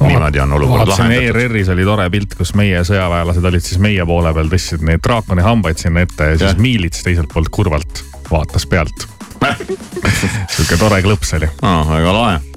niimoodi 0.00 0.40
on 0.42 0.52
olukord 0.52 0.90
lahendatud. 0.90 1.28
ERR-is 1.30 1.70
oli 1.72 1.84
tore 1.86 2.08
pilt, 2.12 2.34
kus 2.36 2.52
meie 2.58 2.82
sõjaväelased 2.84 3.46
olid 3.50 3.64
siis 3.64 3.80
meie 3.82 4.04
poole 4.06 4.32
peal, 4.36 4.50
tõstsid 4.52 4.84
neid 4.86 5.04
draakoni 5.06 5.46
hambaid 5.46 5.80
sinna 5.80 6.04
ette 6.04 6.32
ja 6.32 6.38
siis 6.40 6.50
Jah. 6.50 6.58
miilits 6.60 7.06
teiselt 7.06 7.30
poolt 7.32 7.52
kurvalt 7.54 8.02
vaatas 8.30 8.66
pealt. 8.66 9.06
sihuke 10.52 10.76
tore 10.80 11.00
klõps 11.06 11.34
oli. 11.38 11.48
Ah, 11.62 11.86
väga 11.88 12.18
lahe. 12.18 12.55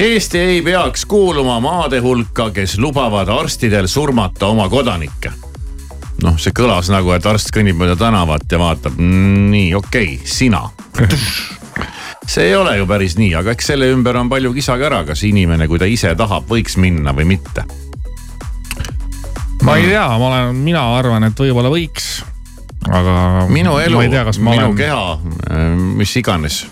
Eesti 0.00 0.38
ei 0.38 0.62
peaks 0.62 1.04
kuuluma 1.04 1.58
maade 1.60 1.98
hulka, 2.00 2.46
kes 2.50 2.78
lubavad 2.78 3.28
arstidel 3.28 3.86
surmata 3.86 4.46
oma 4.46 4.64
kodanikke. 4.68 5.32
noh, 6.24 6.38
see 6.40 6.54
kõlas 6.56 6.88
nagu, 6.88 7.12
et 7.12 7.26
arst 7.28 7.52
kõnnib 7.52 7.76
mööda 7.76 7.98
tänavat 8.00 8.48
ja 8.48 8.58
vaatab, 8.62 8.96
nii 8.96 9.74
okei 9.76 10.14
okay,, 10.14 10.24
sina. 10.24 10.62
see 12.32 12.46
ei 12.48 12.56
ole 12.56 12.78
ju 12.78 12.88
päris 12.88 13.18
nii, 13.20 13.34
aga 13.42 13.52
eks 13.52 13.68
selle 13.74 13.90
ümber 13.92 14.16
on 14.16 14.32
palju 14.32 14.54
kisa-kära, 14.56 15.02
kas 15.04 15.26
inimene, 15.28 15.68
kui 15.68 15.76
ta 15.76 15.84
ise 15.84 16.14
tahab, 16.16 16.48
võiks 16.48 16.80
minna 16.80 17.12
või 17.12 17.28
mitte. 17.34 17.68
ma 19.68 19.76
ei 19.76 19.84
tea, 19.92 20.08
ma 20.16 20.32
olen, 20.32 20.64
mina 20.64 20.86
arvan, 20.96 21.28
et 21.28 21.44
võib-olla 21.44 21.76
võiks, 21.76 22.22
aga. 22.88 23.20
minu 23.52 23.76
elu 23.84 24.00
minu 24.40 24.70
olen. 24.70 24.76
keha, 24.80 25.18
mis 26.00 26.16
iganes. 26.16 26.64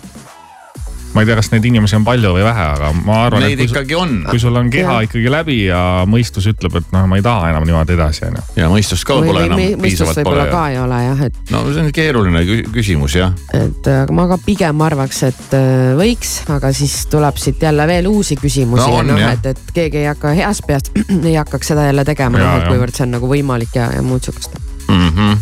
Ma 1.13 1.21
ei 1.23 1.25
tea, 1.25 1.35
kas 1.39 1.47
neid 1.51 1.65
inimesi 1.65 1.95
on 1.97 2.03
palju 2.05 2.31
või 2.35 2.43
vähe, 2.45 2.65
aga 2.75 2.89
ma 3.05 3.15
arvan, 3.25 3.43
et 3.43 3.49
Neid 3.49 3.59
kui, 3.63 3.67
sul- 3.67 3.77
ikkagi 3.77 3.95
on 3.97 4.11
kui 4.29 4.39
sul 4.39 4.55
on 4.59 4.69
keha 4.69 4.91
Jah. 4.99 5.05
ikkagi 5.07 5.31
läbi 5.33 5.55
ja 5.65 5.79
mõistus 6.09 6.45
ütleb, 6.51 6.75
et 6.77 6.91
noh, 6.93 7.07
ma 7.09 7.17
ei 7.17 7.23
taha 7.25 7.49
enam 7.49 7.65
niimoodi 7.65 7.95
edasi, 7.95 8.25
onju. 8.27 8.43
ja 8.59 8.69
mõistust 8.69 9.07
ka 9.09 9.17
või, 9.17 9.31
pole 9.31 9.39
või 9.41 9.49
enam 9.49 9.81
piisavalt 9.81 10.19
pole 10.21 10.35
võib-olla. 10.35 10.51
ka 10.51 10.63
ei 10.69 10.77
ole 10.83 10.99
jah, 11.07 11.23
et, 11.29 11.39
no 11.51 11.63
see 11.73 11.83
on 11.85 11.91
keeruline 11.97 12.43
kü- 12.51 12.69
küsimus 12.75 13.15
jah. 13.17 13.33
et 13.57 13.89
aga 13.95 14.13
ma 14.13 14.27
ka 14.33 14.37
pigem 14.45 14.81
arvaks, 14.85 15.23
et 15.31 15.55
äh, 15.57 15.95
võiks, 15.99 16.35
aga 16.53 16.71
siis 16.77 16.95
tuleb 17.09 17.37
siit 17.41 17.61
jälle 17.65 17.87
veel 17.89 18.07
uusi 18.07 18.35
küsimusi 18.37 18.85
No 18.89 18.97
ja 19.01 19.03
noh, 19.03 19.23
et, 19.33 19.45
et 19.45 19.73
keegi 19.73 19.97
ei 20.03 20.05
hakka 20.11 20.35
heast 20.37 20.67
peast 20.67 20.91
ei 21.29 21.35
hakkaks 21.35 21.73
seda 21.73 21.87
jälle 21.89 22.05
tegema, 22.05 22.37
noh 22.37 22.59
et 22.61 22.67
kuivõrd 22.69 22.93
see 22.95 23.07
on 23.07 23.15
nagu 23.17 23.27
võimalik 23.31 23.73
ja, 23.75 23.89
ja 23.95 24.01
muud 24.05 24.21
sihukest. 24.23 24.55
mm. 24.87 25.09
-hmm. 25.09 25.37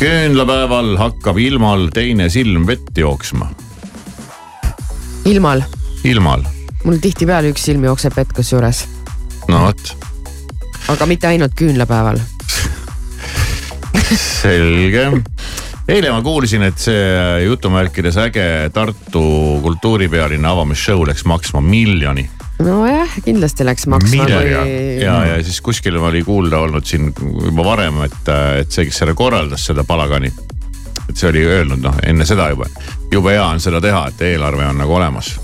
küünlapäeval 0.00 0.96
hakkab 0.98 1.38
ilmal 1.38 1.88
teine 1.94 2.28
silm 2.32 2.66
vett 2.66 2.96
jooksma. 2.98 3.50
ilmal, 5.24 5.62
ilmal, 6.04 6.44
mul 6.84 7.00
tihtipeale 7.00 7.52
üks 7.54 7.64
silm 7.70 7.84
jookseb 7.88 8.16
vett 8.16 8.32
kusjuures, 8.36 8.84
no 9.48 9.64
vot, 9.66 9.94
aga 10.92 11.08
mitte 11.08 11.30
ainult 11.30 11.56
küünlapäeval. 11.56 12.20
selge. 14.20 15.06
eile 15.88 16.12
ma 16.12 16.20
kuulsin, 16.24 16.66
et 16.68 16.80
see 16.80 17.44
jutumärkides 17.46 18.18
äge 18.26 18.46
Tartu 18.74 19.24
kultuuripealinna 19.64 20.52
avamisshow 20.52 21.04
läks 21.08 21.24
maksma 21.28 21.64
miljoni 21.64 22.28
nojah, 22.62 23.16
kindlasti 23.24 23.64
läks 23.66 23.88
maksma, 23.90 24.26
kui 24.28 24.50
ja, 25.02 25.16
ja 25.26 25.38
siis 25.42 25.60
kuskil 25.64 25.96
oli 25.98 26.22
kuulda 26.24 26.60
olnud 26.66 26.84
siin 26.86 27.10
juba 27.16 27.64
varem, 27.66 28.04
et, 28.06 28.20
et 28.60 28.70
see, 28.70 28.86
kes 28.88 29.00
selle 29.02 29.16
korraldas, 29.18 29.64
seda 29.72 29.84
palagani. 29.88 30.30
Et 31.08 31.16
see 31.16 31.28
oli 31.30 31.44
öelnud 31.46 31.82
noh, 31.84 31.96
enne 32.06 32.26
seda 32.28 32.48
juba, 32.52 32.68
jube 33.12 33.34
hea 33.34 33.46
on 33.46 33.60
seda 33.60 33.80
teha, 33.84 34.06
et 34.08 34.22
eelarve 34.30 34.66
on 34.66 34.80
nagu 34.82 34.96
olemas. 34.96 35.34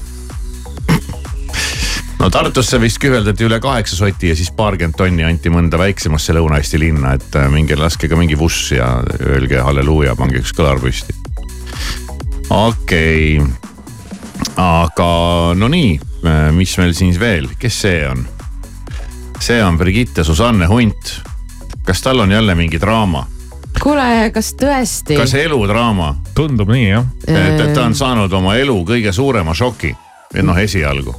no 2.20 2.30
Tartusse 2.30 2.80
vist 2.80 3.00
kühveldati 3.02 3.46
üle 3.48 3.60
kaheksa 3.60 3.96
soti 3.96 4.32
ja 4.32 4.36
siis 4.36 4.52
paarkümmend 4.56 4.98
tonni 4.98 5.24
anti 5.24 5.52
mõnda 5.52 5.78
väiksemasse 5.80 6.36
Lõuna-Eesti 6.36 6.80
linna, 6.80 7.14
et 7.18 7.36
äh, 7.36 7.48
minge 7.52 7.78
laske 7.78 8.08
ka 8.08 8.18
mingi 8.18 8.38
vuss 8.38 8.72
ja 8.76 8.98
öelge 9.20 9.60
halleluuja, 9.64 10.16
pange 10.16 10.42
üks 10.42 10.54
kõlar 10.56 10.80
püsti. 10.82 11.16
okei 12.50 13.38
okay., 13.40 13.68
aga 14.60 15.10
no 15.56 15.68
nii, 15.70 15.96
mis 16.56 16.76
meil 16.80 16.92
siis 16.96 17.18
veel, 17.20 17.48
kes 17.60 17.80
see 17.86 18.04
on? 18.08 18.24
see 19.40 19.60
on 19.64 19.78
Brigitte 19.78 20.24
Susanne 20.24 20.66
Hunt. 20.66 21.20
kas 21.84 22.02
tal 22.02 22.20
on 22.20 22.30
jälle 22.30 22.54
mingi 22.54 22.80
draama, 22.80 23.26
kuule, 23.82 24.30
kas 24.34 24.52
tõesti? 24.60 25.16
kas 25.18 25.34
eludraama, 25.40 26.14
tundub 26.36 26.70
nii 26.72 26.86
jah. 26.90 27.08
et, 27.26 27.56
et 27.64 27.74
ta 27.74 27.86
on 27.88 27.96
saanud 27.96 28.32
oma 28.40 28.56
elu 28.60 28.76
kõige 28.88 29.12
suurema 29.16 29.54
šoki, 29.56 29.92
noh 30.44 30.58
esialgu, 30.60 31.14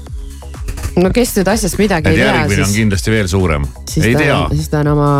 no 0.99 1.11
kes 1.13 1.35
nüüd 1.37 1.51
asjast 1.51 1.79
midagi 1.79 2.11
et 2.11 2.15
ei 2.15 2.21
tea, 2.21 2.31
järgmine 2.35 2.65
on 2.65 2.73
kindlasti 2.75 3.13
veel 3.13 3.29
suurem, 3.31 3.67
ei 4.01 4.15
ta 4.15 4.23
tea, 4.23 4.39
siis 4.53 4.71
ta 4.71 4.81
on 4.83 4.91
oma, 4.93 5.11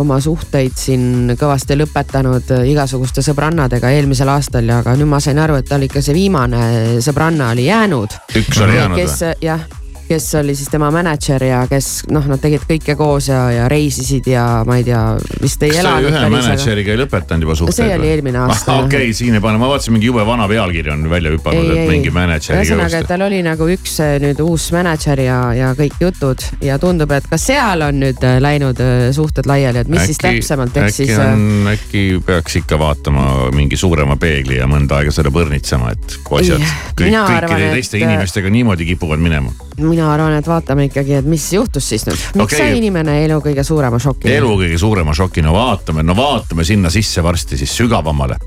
oma 0.00 0.18
suhteid 0.24 0.76
siin 0.78 1.36
kõvasti 1.40 1.78
lõpetanud 1.80 2.52
äh, 2.58 2.66
igasuguste 2.72 3.24
sõbrannadega 3.24 3.94
eelmisel 3.96 4.32
aastal 4.34 4.68
ja, 4.68 4.82
aga 4.84 4.96
nüüd 4.98 5.10
ma 5.10 5.22
sain 5.24 5.40
aru, 5.42 5.58
et 5.60 5.70
tal 5.70 5.86
ikka 5.86 6.04
see 6.04 6.16
viimane 6.16 7.00
sõbranna 7.04 7.52
oli 7.54 7.68
jäänud. 7.70 8.20
üks 8.42 8.60
oli 8.66 8.78
jäänud 8.78 9.00
kes 9.00 9.18
või? 9.24 9.40
jah, 9.48 9.64
kes 10.08 10.26
oli 10.40 10.54
siis 10.56 10.68
tema 10.72 10.90
mänedžer 10.94 11.42
ja 11.46 11.62
kes 11.70 12.04
noh, 12.12 12.24
nad 12.28 12.42
tegid 12.42 12.64
kõike 12.68 12.96
koos 12.98 13.28
ja, 13.30 13.40
ja 13.54 13.68
reisisid 13.70 14.26
ja 14.30 14.44
ma 14.66 14.78
ei 14.80 14.86
tea, 14.86 15.02
vist 15.42 15.62
ei 15.64 15.76
elanud 15.80 16.10
ühe 16.10 16.24
mänedžeriga 16.34 16.94
ei 16.94 17.00
lõpetanud 17.00 17.46
juba 17.46 17.56
suhteid? 17.58 17.78
see 17.78 17.96
oli 17.98 18.10
eelmine 18.12 18.42
aasta. 18.44 18.78
okei 18.84 19.08
okay,, 19.08 19.16
siin 19.16 19.38
ei 19.38 19.42
pane, 19.44 19.60
ma 19.60 19.70
vaatasin 19.72 19.96
mingi 19.96 20.10
jube 20.10 20.24
vana 20.26 20.48
pealkiri 20.50 20.92
on 20.94 21.06
välja 21.10 21.32
hüpanud, 21.34 21.70
et 21.74 21.90
mingi 21.90 22.12
mänedžeriga 22.14 22.62
ühesõnaga, 22.64 23.02
et 23.04 23.10
tal 23.10 23.26
oli 23.26 23.40
nagu 23.46 23.68
üks 23.74 23.96
äh, 24.04 24.16
nüüd 24.22 24.42
uus 24.44 24.68
mänedžer 24.74 25.24
ja, 25.24 25.38
ja 25.56 25.72
kõik 25.78 25.96
jutud 26.02 26.44
ja 26.64 26.78
tundub, 26.82 27.14
et 27.16 27.28
ka 27.30 27.40
seal 27.40 27.86
on 27.88 28.00
nüüd 28.04 28.24
äh, 28.26 28.38
läinud 28.44 28.82
äh, 28.84 29.08
suhted 29.16 29.48
laiali, 29.50 29.84
et 29.84 29.92
mis 29.92 30.08
siis 30.10 30.20
täpsemalt, 30.22 30.76
ehk 30.76 30.90
äkki 30.90 31.08
siis 31.08 31.74
äkki 31.74 32.04
peaks 32.26 32.60
ikka 32.62 32.78
vaatama 32.80 33.50
mingi 33.54 33.78
suurema 33.80 34.18
peegli 34.20 34.58
ja 34.60 34.68
mõnda 34.70 35.00
aega 35.00 35.14
seda 35.14 35.32
põrnitsema, 35.34 35.94
et 35.94 36.18
kui 36.24 36.42
asjad 36.42 36.60
Ei, 36.60 36.70
kõik, 36.92 37.10
kõikide 37.10 37.38
arvan, 37.40 37.66
et- 37.68 37.74
teiste 37.78 38.00
inimestega 38.00 38.50
niimoodi 38.50 38.86
kipuvad 38.92 39.22
minema. 39.22 39.52
Mina 39.94 40.10
arvan, 40.12 40.34
et 40.38 40.48
vaatame 40.48 40.88
ikkagi, 40.88 41.14
et 41.20 41.28
mis 41.28 41.44
juhtus 41.54 41.86
siis 41.92 42.04
nüüd, 42.08 42.18
miks 42.34 42.48
Okei. 42.48 42.58
sai 42.58 42.78
inimene 42.80 43.20
elu 43.24 43.38
kõige 43.44 43.64
suurema 43.66 44.00
šoki? 44.02 44.30
elu 44.32 44.52
kõige 44.64 44.78
suurema 44.80 45.14
šoki, 45.14 45.44
no 45.46 45.54
vaatame, 45.54 46.02
no 46.06 46.16
vaatame 46.18 46.66
sinna 46.66 46.90
sisse 46.90 47.22
varsti 47.22 47.58
siis 47.60 47.76
sügavamale. 47.78 48.38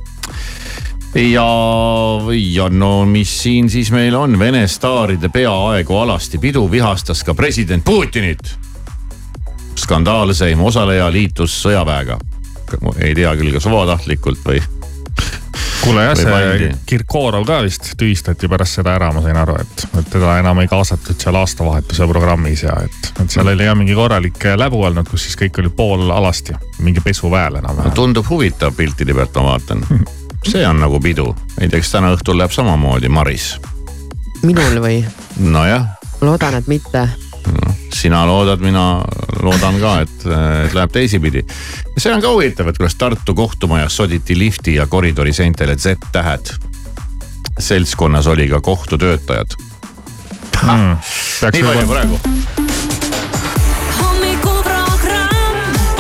ja, 1.15 1.47
ja 2.35 2.69
no 2.69 2.91
mis 3.05 3.33
siin 3.43 3.69
siis 3.69 3.91
meil 3.95 4.15
on, 4.15 4.39
Vene 4.39 4.67
staaride 4.67 5.29
peaaegu 5.33 5.97
alasti 6.03 6.37
pidu 6.37 6.67
vihastas 6.71 7.23
ka 7.23 7.33
president 7.33 7.85
Putinit. 7.85 8.55
skandaalseim 9.75 10.61
osaleja 10.61 11.11
liitus 11.11 11.61
sõjaväega. 11.63 12.19
ei 12.99 13.15
tea 13.15 13.35
küll, 13.35 13.53
kas 13.53 13.65
vabatahtlikult 13.65 14.43
või 14.45 14.61
kuule 15.81 16.03
jah, 16.03 16.15
see. 16.17 16.69
Kirkorov 16.85 17.45
ka 17.47 17.61
vist 17.65 17.91
tühistati 17.97 18.49
pärast 18.49 18.79
seda 18.79 18.95
ära, 18.97 19.09
ma 19.15 19.21
sain 19.23 19.37
aru, 19.39 19.57
et, 19.61 19.85
et 19.99 20.09
teda 20.11 20.37
enam 20.41 20.61
ei 20.63 20.69
kaasatud 20.71 21.19
seal 21.21 21.37
aastavahetuse 21.39 22.07
programmis 22.09 22.63
ja 22.65 22.75
et, 22.83 23.11
et 23.23 23.33
seal 23.33 23.51
oli 23.53 23.67
jah 23.67 23.77
mingi 23.77 23.95
korralik 23.97 24.49
läbu 24.59 24.81
olnud, 24.89 25.09
kus 25.09 25.27
siis 25.27 25.39
kõik 25.39 25.61
oli 25.63 25.73
pool 25.73 26.09
alasti, 26.13 26.55
mingi 26.85 27.03
pesuväel 27.03 27.57
no 27.57 27.63
enam-vähem. 27.63 27.95
tundub 27.97 28.29
huvitav 28.29 28.75
piltide 28.77 29.15
pealt, 29.17 29.35
ma 29.37 29.53
vaatan. 29.53 29.85
see 30.51 30.65
on 30.67 30.81
nagu 30.83 30.99
pidu, 31.03 31.29
ei 31.59 31.69
tea, 31.69 31.81
kas 31.83 31.93
täna 31.95 32.13
õhtul 32.15 32.39
läheb 32.39 32.55
samamoodi, 32.55 33.09
Maris. 33.09 33.55
minul 34.43 34.81
või? 34.83 35.01
nojah, 35.57 35.87
loodan, 36.21 36.61
et 36.61 36.67
mitte. 36.71 37.07
Sina 37.97 38.25
loodad, 38.25 38.61
mina 38.61 39.01
loodan 39.41 39.79
ka, 39.81 39.93
et, 40.05 40.25
et 40.67 40.73
läheb 40.77 40.93
teisipidi. 40.93 41.43
ja 41.95 42.01
see 42.01 42.13
on 42.13 42.21
ka 42.21 42.31
huvitav, 42.33 42.69
et 42.69 42.77
kuidas 42.77 42.95
Tartu 42.95 43.35
kohtumajas 43.35 43.97
soditi 43.97 44.37
lifti 44.37 44.75
ja 44.75 44.87
koridori 44.87 45.33
seintele 45.33 45.75
Z-tähed. 45.75 46.53
seltskonnas 47.59 48.27
oli 48.27 48.47
ka 48.49 48.61
kohtutöötajad. 48.61 49.57
peaks 50.61 51.53
nii 51.53 51.63
palju 51.63 51.81
võib-olla, 51.81 51.85
praegu. 51.87 52.19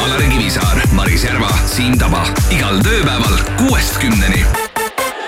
Alari 0.05 0.27
Kivisaar, 0.33 0.81
Maris 0.91 1.23
Järva, 1.23 1.51
Siim 1.65 1.97
Taba 1.97 2.25
igal 2.51 2.81
tööpäeval 2.85 3.37
kuuest 3.57 3.97
kümneni. 4.01 4.45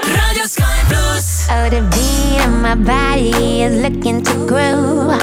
Raadio 0.09 0.47
Sky 0.47 0.68
Oh, 1.51 1.67
the 1.67 1.81
beat 1.89 2.45
of 2.45 2.61
my 2.61 2.75
body 2.75 3.63
is 3.63 3.81
looking 3.81 4.21
to 4.23 4.33
groove. 4.45 5.17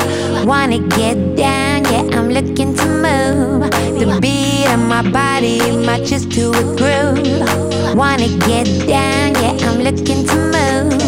Wanna 0.44 0.80
get 0.80 1.36
down, 1.36 1.84
yeah, 1.84 2.18
I'm 2.18 2.30
looking 2.30 2.74
to 2.74 2.86
move. 2.86 3.70
The 3.70 4.18
beat 4.20 4.66
of 4.66 4.80
my 4.80 5.08
body 5.08 5.60
matches 5.86 6.26
to 6.26 6.50
a 6.50 6.62
groove. 6.74 7.96
Wanna 7.96 8.26
get 8.46 8.66
down, 8.88 9.34
yeah, 9.34 9.68
I'm 9.68 9.78
looking 9.78 10.26
to 10.26 10.36
move. 10.54 10.98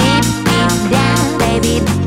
Deep, 0.00 0.24
deep 0.48 0.90
down, 0.90 1.38
baby. 1.38 2.05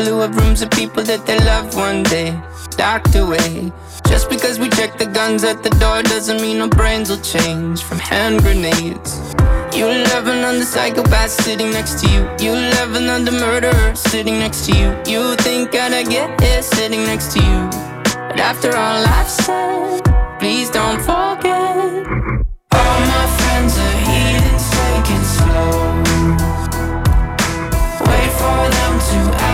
People 0.00 0.14
who 0.14 0.20
have 0.20 0.36
rooms 0.36 0.62
of 0.62 0.70
people 0.70 1.02
that 1.02 1.26
they 1.26 1.38
love 1.40 1.74
one 1.74 2.02
day 2.04 2.30
docked 2.76 3.14
away. 3.16 3.70
Just 4.08 4.30
because 4.30 4.58
we 4.58 4.68
check 4.70 4.96
the 4.96 5.06
guns 5.06 5.44
at 5.44 5.62
the 5.62 5.70
door 5.78 6.02
doesn't 6.02 6.40
mean 6.40 6.60
our 6.60 6.68
brains 6.68 7.10
will 7.10 7.20
change 7.20 7.82
from 7.82 7.98
hand 7.98 8.40
grenades. 8.42 9.10
You 9.76 9.86
loving 10.12 10.42
on 10.42 10.58
the 10.58 10.64
psychopath 10.64 11.30
sitting 11.30 11.70
next 11.70 12.00
to 12.00 12.10
you. 12.12 12.20
You 12.40 12.52
loving 12.78 13.08
on 13.08 13.24
the 13.24 13.32
murderer 13.32 13.94
sitting 13.94 14.38
next 14.38 14.64
to 14.66 14.72
you. 14.72 14.88
You 15.06 15.36
think 15.36 15.74
I'd 15.74 16.08
get 16.08 16.40
here 16.40 16.62
sitting 16.62 17.04
next 17.04 17.32
to 17.34 17.40
you. 17.40 17.60
But 18.28 18.40
after 18.40 18.70
all 18.74 19.04
I've 19.18 19.28
said, 19.28 20.00
please 20.38 20.70
don't 20.70 21.00
forget. 21.00 22.06
All 22.72 23.00
my 23.14 23.26
friends 23.38 23.72
are 23.86 23.98
heathens, 24.08 24.64
take 24.76 25.10
slow. 25.36 25.70
Wait 28.08 28.32
for 28.40 28.60
them 28.76 28.92
to 29.10 29.49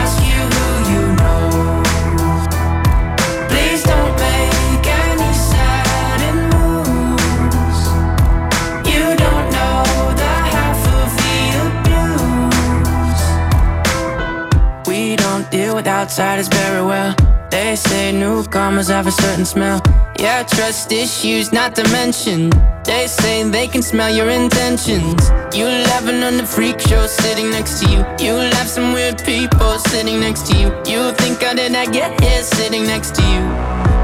with 16.06 16.18
outsiders 16.18 16.48
very 16.48 16.84
well. 16.84 17.14
They 17.50 17.76
say 17.76 18.12
newcomers 18.12 18.88
have 18.88 19.06
a 19.06 19.10
certain 19.10 19.44
smell. 19.44 19.80
Yeah, 20.18 20.42
trust 20.44 20.92
issues 20.92 21.52
not 21.52 21.74
to 21.76 21.82
mention. 21.90 22.50
They 22.84 23.06
say 23.06 23.42
they 23.48 23.66
can 23.66 23.82
smell 23.82 24.14
your 24.14 24.30
intentions. 24.30 25.30
You 25.54 25.66
laughing 25.90 26.22
on 26.22 26.36
the 26.36 26.46
freak 26.46 26.80
show 26.80 27.06
sitting 27.06 27.50
next 27.50 27.80
to 27.80 27.90
you. 27.90 28.00
You 28.24 28.34
laugh 28.34 28.68
some 28.68 28.92
weird 28.92 29.18
people 29.24 29.78
sitting 29.78 30.20
next 30.20 30.46
to 30.48 30.56
you. 30.56 30.68
You 30.86 31.12
think 31.12 31.42
I 31.42 31.54
did 31.54 31.72
not 31.72 31.92
get 31.92 32.20
here 32.20 32.42
sitting 32.42 32.84
next 32.84 33.14
to 33.16 33.22
you. 33.22 33.42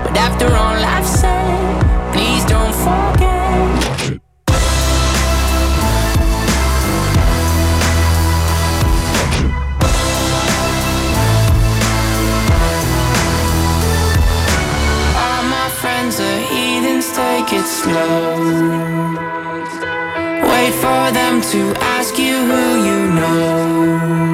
But 0.05 0.17
after 0.17 0.47
all 0.47 0.79
I've 0.95 1.07
said, 1.07 2.13
please 2.13 2.45
don't 2.47 2.75
forget. 2.85 3.32
It 17.63 17.69
slow. 17.69 18.43
Wait 20.51 20.75
for 20.85 21.05
them 21.19 21.41
to 21.53 21.61
ask 21.97 22.19
you 22.19 22.37
who 22.51 22.65
you 22.89 23.01
know. 23.15 24.32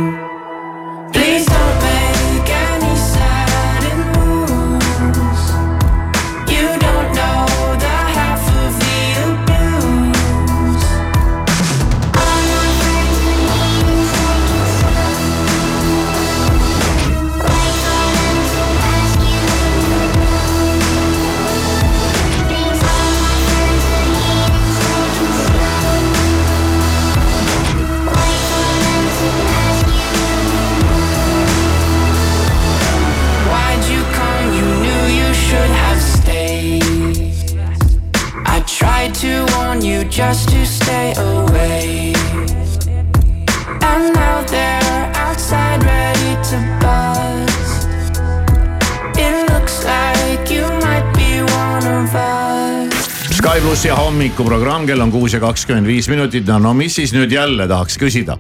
Hommikuprogramm, 54.38 54.86
kell 54.86 55.00
on 55.02 55.10
kuus 55.10 55.32
ja 55.34 55.40
kakskümmend 55.42 55.86
viis 55.88 56.06
minutit, 56.08 56.46
no, 56.46 56.58
no 56.62 56.74
mis 56.76 56.94
siis 56.94 57.10
nüüd 57.14 57.32
jälle 57.32 57.66
tahaks 57.68 57.98
küsida. 57.98 58.38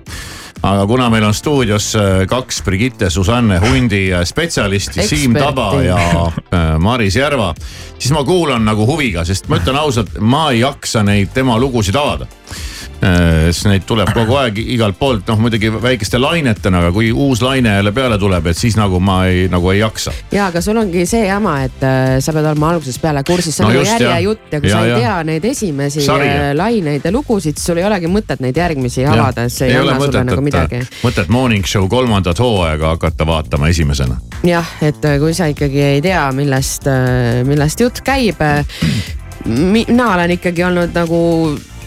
aga 0.62 0.86
kuna 0.86 1.08
meil 1.10 1.24
on 1.24 1.34
stuudios 1.34 1.94
äh, 1.96 2.26
kaks 2.26 2.62
Brigitte 2.62 3.10
Susanne 3.10 3.58
Hundi 3.58 4.10
spetsialisti, 4.24 5.02
Siim. 5.06 5.34
Taba 5.34 5.82
ja 5.82 5.96
äh, 5.98 6.78
Maris 6.78 7.16
Järva. 7.16 7.54
siis 7.98 8.12
ma 8.12 8.24
kuulan 8.24 8.64
nagu 8.64 8.86
huviga, 8.86 9.24
sest 9.24 9.48
ma 9.48 9.58
ütlen 9.58 9.76
ausalt, 9.76 10.18
ma 10.20 10.50
ei 10.52 10.60
jaksa 10.60 11.02
neid 11.02 11.34
tema 11.34 11.58
lugusid 11.58 11.96
avada 11.96 12.26
sest 12.98 13.66
neid 13.70 13.84
tuleb 13.86 14.08
kogu 14.14 14.34
aeg 14.40 14.56
igalt 14.58 14.96
poolt, 14.98 15.22
noh 15.30 15.38
muidugi 15.38 15.68
väikeste 15.70 16.18
lainetena, 16.18 16.80
aga 16.82 16.88
kui 16.92 17.12
uus 17.14 17.42
laine 17.44 17.76
jälle 17.76 17.92
peale 17.94 18.18
tuleb, 18.18 18.46
et 18.50 18.58
siis 18.58 18.74
nagu 18.76 18.98
ma 19.00 19.20
ei, 19.30 19.44
nagu 19.52 19.70
ei 19.70 19.78
jaksa. 19.78 20.10
ja 20.34 20.48
aga 20.50 20.60
sul 20.64 20.76
ongi 20.80 21.04
see 21.06 21.26
jama, 21.28 21.52
et 21.68 21.84
äh, 21.86 22.16
sa 22.24 22.32
pead 22.34 22.48
olema 22.50 22.72
algusest 22.74 23.00
peale 23.02 23.22
kursis, 23.28 23.54
see 23.56 23.64
on 23.64 23.70
No 23.70 23.74
nagu 23.76 23.84
just, 23.84 23.92
järje 23.92 24.08
jah. 24.08 24.22
jutt 24.24 24.52
ja 24.56 24.60
kui 24.60 24.68
Ja, 24.70 24.74
sa 24.76 24.84
ei 24.84 24.90
ja. 24.90 24.98
tea 24.98 25.16
neid 25.30 25.44
esimesi 25.44 26.02
Sarja. 26.02 26.32
äh, 26.48 26.54
laineid 26.58 27.04
ja 27.06 27.12
lugusid, 27.14 27.56
siis 27.56 27.66
sul 27.70 27.78
ei 27.78 27.84
olegi 27.86 28.10
mõtet 28.10 28.40
neid 28.42 28.56
järgmisi 28.58 29.06
avada, 29.06 29.46
see 29.48 29.68
ei, 29.70 29.78
ole 29.78 29.92
anna 29.94 30.04
sulle 30.08 30.24
nagu 30.32 30.42
midagi. 30.42 30.82
mõtet 31.04 31.28
Morning 31.30 31.64
Show 31.66 31.86
kolmandat 31.88 32.38
hooaega 32.42 32.94
hakata 32.96 33.26
vaatama 33.26 33.68
esimesena. 33.70 34.18
jah, 34.42 34.66
et 34.82 35.04
äh, 35.04 35.18
kui 35.22 35.34
sa 35.38 35.46
ikkagi 35.46 35.82
ei 35.94 36.02
tea, 36.02 36.26
millest, 36.32 36.90
millest 37.46 37.80
jutt 37.80 38.02
käib. 38.04 38.42
mina 39.46 40.12
olen 40.14 40.30
ikkagi 40.34 40.64
olnud 40.64 40.90
nagu 40.94 41.18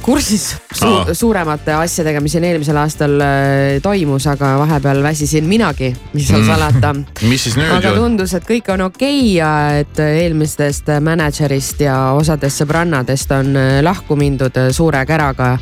kursis 0.02 0.56
su 0.74 0.88
Aa. 0.88 1.14
suuremate 1.14 1.74
asjadega, 1.78 2.22
mis 2.24 2.34
siin 2.36 2.46
eelmisel 2.48 2.78
aastal 2.82 3.16
äh, 3.22 3.78
toimus, 3.84 4.26
aga 4.32 4.54
vahepeal 4.62 5.02
väsisin 5.04 5.48
minagi, 5.50 5.92
mis 6.14 6.28
seal 6.28 6.42
Mm. 6.42 6.48
salata 6.48 6.94
mis 7.30 7.44
siis 7.46 7.58
nüüd 7.60 7.72
aga 7.76 7.94
tundus, 7.96 8.34
et 8.38 8.46
kõik 8.48 8.72
on 8.74 8.88
okei 8.88 9.20
okay 9.20 9.34
ja 9.38 9.52
et 9.82 10.00
eelmistest 10.02 10.90
mänedžerist 11.04 11.84
ja 11.86 11.98
osadest 12.18 12.64
sõbrannadest 12.64 13.34
on 13.38 13.54
äh, 13.56 13.80
lahku 13.86 14.18
mindud 14.18 14.58
äh, 14.58 14.72
suure 14.74 15.04
käraga. 15.06 15.58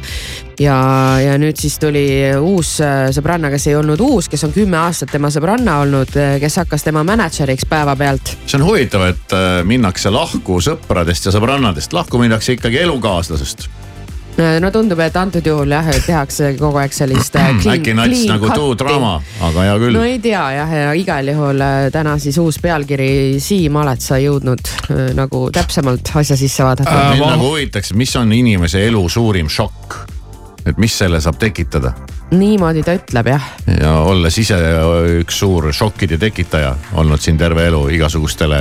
ja, 0.60 0.78
ja 1.24 1.38
nüüd 1.40 1.60
siis 1.60 1.78
tuli 1.80 2.06
uus 2.36 2.78
sõbranna, 3.16 3.52
kes 3.52 3.68
ei 3.68 3.76
olnud 3.80 4.00
uus, 4.04 4.28
kes 4.30 4.44
on 4.44 4.54
kümme 4.56 4.78
aastat 4.78 5.12
tema 5.12 5.32
sõbranna 5.32 5.80
olnud, 5.84 6.16
kes 6.40 6.58
hakkas 6.64 6.84
tema 6.84 7.04
mänedžeriks 7.04 7.68
päevapealt. 7.70 8.36
see 8.46 8.60
on 8.60 8.68
huvitav, 8.68 9.08
et 9.08 9.38
minnakse 9.64 10.12
lahku 10.12 10.60
sõpradest 10.64 11.30
ja 11.30 11.36
sõbrannadest, 11.36 11.94
lahku 11.96 12.20
minnakse 12.20 12.58
ikkagi 12.58 12.84
elukaaslasest. 12.84 13.70
No 14.62 14.70
tundub, 14.72 15.00
et 15.04 15.16
antud 15.20 15.46
juhul 15.46 15.72
jah, 15.74 15.88
tehakse 16.06 16.54
kogu 16.60 16.78
aeg 16.80 16.94
sellist 16.96 17.36
äh, 17.36 17.50
clean- 17.62 17.80
äkki 17.80 17.94
nats 17.98 18.22
nagu 18.30 18.52
too 18.56 18.76
draama, 18.80 19.16
aga 19.44 19.66
hea 19.68 19.78
küll. 19.82 19.98
No 19.98 20.04
ei 20.08 20.20
tea 20.24 20.44
jah, 20.56 20.76
ja 20.84 20.94
igal 20.98 21.28
juhul 21.34 21.60
äh, 21.66 21.88
täna 21.94 22.18
siis 22.22 22.38
uus 22.40 22.60
pealkiri 22.64 23.40
Siim 23.44 23.76
Alet 23.82 24.02
sai 24.06 24.24
jõudnud 24.28 24.64
äh, 24.94 25.10
nagu 25.18 25.48
täpsemalt 25.56 26.14
asja 26.22 26.38
sisse 26.40 26.64
vaadata. 26.64 26.94
Äh, 26.94 27.10
mind 27.16 27.26
ma- 27.26 27.34
nagu 27.36 27.50
huvitaks, 27.52 27.94
mis 28.00 28.16
on 28.22 28.32
inimese 28.36 28.86
elu 28.88 29.04
suurim 29.10 29.50
šokk? 29.52 30.00
et 30.70 30.78
mis 30.78 30.92
selle 31.02 31.18
saab 31.24 31.38
tekitada? 31.42 31.94
Niimoodi 32.36 32.84
ta 32.86 32.94
ütleb 32.94 33.26
jah. 33.32 33.46
Ja 33.80 33.94
olles 34.06 34.36
ise 34.38 34.58
üks 35.24 35.40
suur 35.42 35.70
šokkide 35.74 36.20
tekitaja 36.22 36.76
olnud 37.00 37.24
siin 37.24 37.40
terve 37.40 37.64
elu 37.72 37.80
igasugustele 37.96 38.60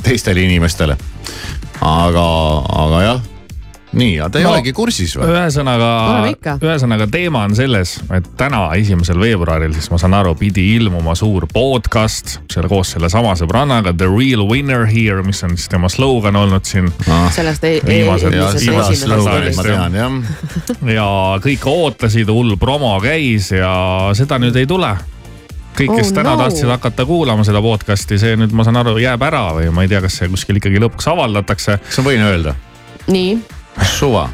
teistele 0.00 0.40
inimestele. 0.46 0.96
aga, 1.84 2.24
aga 2.84 3.02
jah, 3.04 3.20
nii, 3.92 4.20
aga 4.20 4.30
te 4.30 4.38
ei 4.38 4.46
No, 4.46 4.52
olegi 4.54 4.72
kursis 4.76 5.16
või? 5.18 5.28
ühesõnaga 5.32 5.90
ühesõnaga 6.62 7.06
teema 7.10 7.42
on 7.48 7.56
selles, 7.58 7.96
et 8.14 8.28
täna, 8.38 8.62
esimesel 8.78 9.18
veebruaril, 9.20 9.74
siis 9.74 9.90
ma 9.90 9.98
saan 9.98 10.14
aru, 10.18 10.36
pidi 10.38 10.68
ilmuma 10.76 11.16
suur 11.18 11.48
podcast 11.50 12.38
selle 12.52 12.70
koos 12.70 12.94
sellesama 12.94 13.34
sõbrannaga 13.38 13.94
The 13.96 14.08
Real 14.10 14.46
Winner 14.48 14.86
Here, 14.90 15.24
mis 15.26 15.42
on 15.46 15.56
siis 15.56 15.70
tema 15.72 15.90
slogan 15.90 16.38
olnud 16.38 16.66
siin 16.68 16.90
sellest 17.34 17.66
ei, 17.66 17.80
tean 19.74 19.98
jah. 19.98 20.18
ja 20.98 21.08
kõik 21.42 21.66
ootasid, 21.70 22.30
hull 22.30 22.56
promo 22.60 22.94
käis 23.02 23.50
ja 23.54 23.72
seda 24.18 24.38
nüüd 24.42 24.56
ei 24.60 24.68
tule 24.70 24.94
kõik, 25.80 25.94
kes 25.96 26.10
Oh 26.10 26.16
täna 26.20 26.34
no. 26.34 26.42
tahtsid 26.44 26.70
hakata 26.70 27.06
kuulama 27.08 27.44
seda 27.46 27.62
podcast'i, 27.64 28.18
see 28.20 28.36
nüüd, 28.38 28.52
ma 28.56 28.66
saan 28.66 28.80
aru, 28.82 28.96
jääb 29.00 29.22
ära 29.26 29.46
või 29.56 29.70
ma 29.74 29.86
ei 29.86 29.90
tea, 29.90 30.02
kas 30.04 30.18
see 30.20 30.28
kuskil 30.30 30.58
ikkagi 30.60 30.82
lõpuks 30.82 31.08
avaldatakse. 31.10 31.78
kas 31.86 32.00
ma 32.02 32.10
võin 32.10 32.26
öelda? 32.26 32.54
nii, 33.10 33.38
suva. 33.96 34.28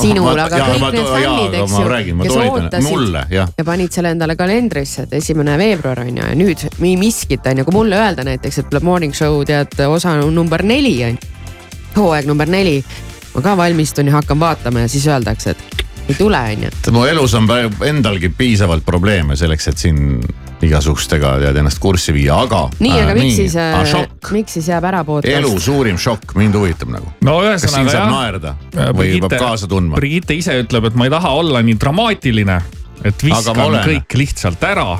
sinul, 0.00 0.36
aga 0.36 0.58
kõik 0.68 0.82
need 0.92 1.06
fännid, 1.08 1.54
eks 1.56 1.76
ju, 1.76 2.16
ma 2.16 2.26
kes 2.26 2.36
ootasid 2.36 3.14
jah, 3.32 3.52
ja 3.56 3.64
panid 3.64 3.94
selle 3.94 4.12
endale 4.12 4.36
kalendrisse, 4.36 5.06
et 5.06 5.14
esimene 5.16 5.56
veebruar 5.60 6.02
on 6.04 6.10
ju 6.12 6.26
ja 6.26 6.34
nüüd 6.36 6.66
nii 6.82 6.98
miskit 7.00 7.46
on 7.48 7.62
ju, 7.62 7.68
kui 7.68 7.78
mulle 7.78 8.00
öelda 8.00 8.26
näiteks, 8.28 8.60
et 8.62 8.68
tuleb 8.70 8.84
morning 8.86 9.16
show 9.16 9.40
tead 9.48 9.72
osa 9.86 10.18
number 10.28 10.62
neli 10.62 10.98
on 11.06 11.16
ju. 11.16 11.32
hooaeg 11.96 12.28
number 12.28 12.48
neli, 12.48 12.82
ma 13.34 13.44
ka 13.44 13.56
valmistun 13.56 14.12
ja 14.12 14.18
hakkan 14.20 14.40
vaatama 14.40 14.84
ja 14.84 14.92
siis 14.92 15.08
öeldakse, 15.08 15.56
et 15.56 15.81
ei 16.08 16.14
tule 16.18 16.38
on 16.38 16.64
ju. 16.66 16.70
mu 16.94 17.04
elus 17.08 17.34
on 17.38 17.46
praegu 17.50 17.86
endalgi 17.86 18.32
piisavalt 18.36 18.84
probleeme 18.86 19.36
selleks, 19.38 19.68
et 19.72 19.84
siin 19.84 20.22
igasugustega 20.62 21.34
tead 21.42 21.58
ennast 21.58 21.80
kurssi 21.82 22.14
viia, 22.14 22.36
aga. 22.44 22.64
nii, 22.82 22.92
aga 23.04 23.14
miks 23.18 23.38
siis 23.40 23.56
äh, 23.58 23.78
äh,, 23.82 24.04
miks 24.34 24.58
siis 24.58 24.68
jääb 24.70 24.86
ära 24.88 25.02
podcast? 25.06 25.34
elu 25.38 25.54
suurim 25.62 25.98
šokk, 26.00 26.36
mind 26.38 26.58
huvitab 26.58 26.92
nagu. 26.94 27.14
no 27.26 27.38
kas 27.42 27.66
siin 27.66 27.88
ühesõnaga 27.88 27.94
saab 27.94 28.04
jah. 28.04 28.12
naerda 28.12 28.92
või 28.98 29.16
peab 29.24 29.38
kaasa 29.38 29.70
tundma? 29.70 29.98
Brigitte 29.98 30.36
ise 30.38 30.58
ütleb, 30.62 30.90
et 30.90 30.98
ma 30.98 31.08
ei 31.08 31.14
taha 31.14 31.34
olla 31.42 31.64
nii 31.66 31.78
dramaatiline, 31.82 32.60
et 33.02 33.26
viskan 33.26 33.80
kõik 33.82 34.18
lihtsalt 34.22 34.70
ära. 34.70 34.90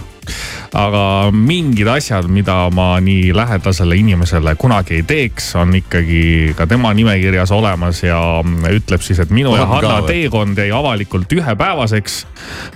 Aga 0.73 1.31
mingid 1.37 1.89
asjad, 1.93 2.29
mida 2.33 2.71
ma 2.73 2.97
nii 3.01 3.33
lähedasele 3.37 3.97
inimesele 4.01 4.55
kunagi 4.61 5.01
ei 5.01 5.03
teeks, 5.07 5.51
on 5.61 5.75
ikkagi 5.77 6.55
ka 6.57 6.67
tema 6.67 6.93
nimekirjas 6.97 7.53
olemas 7.53 8.03
ja 8.03 8.19
ütleb 8.73 9.05
siis, 9.05 9.21
et 9.21 9.31
minu 9.31 9.53
ja 9.57 9.67
On 9.67 9.69
ka 9.69 9.75
Hanna 9.75 10.09
teekond 10.09 10.59
jäi 10.59 10.71
avalikult 10.73 11.33
ühepäevaseks. 11.33 12.27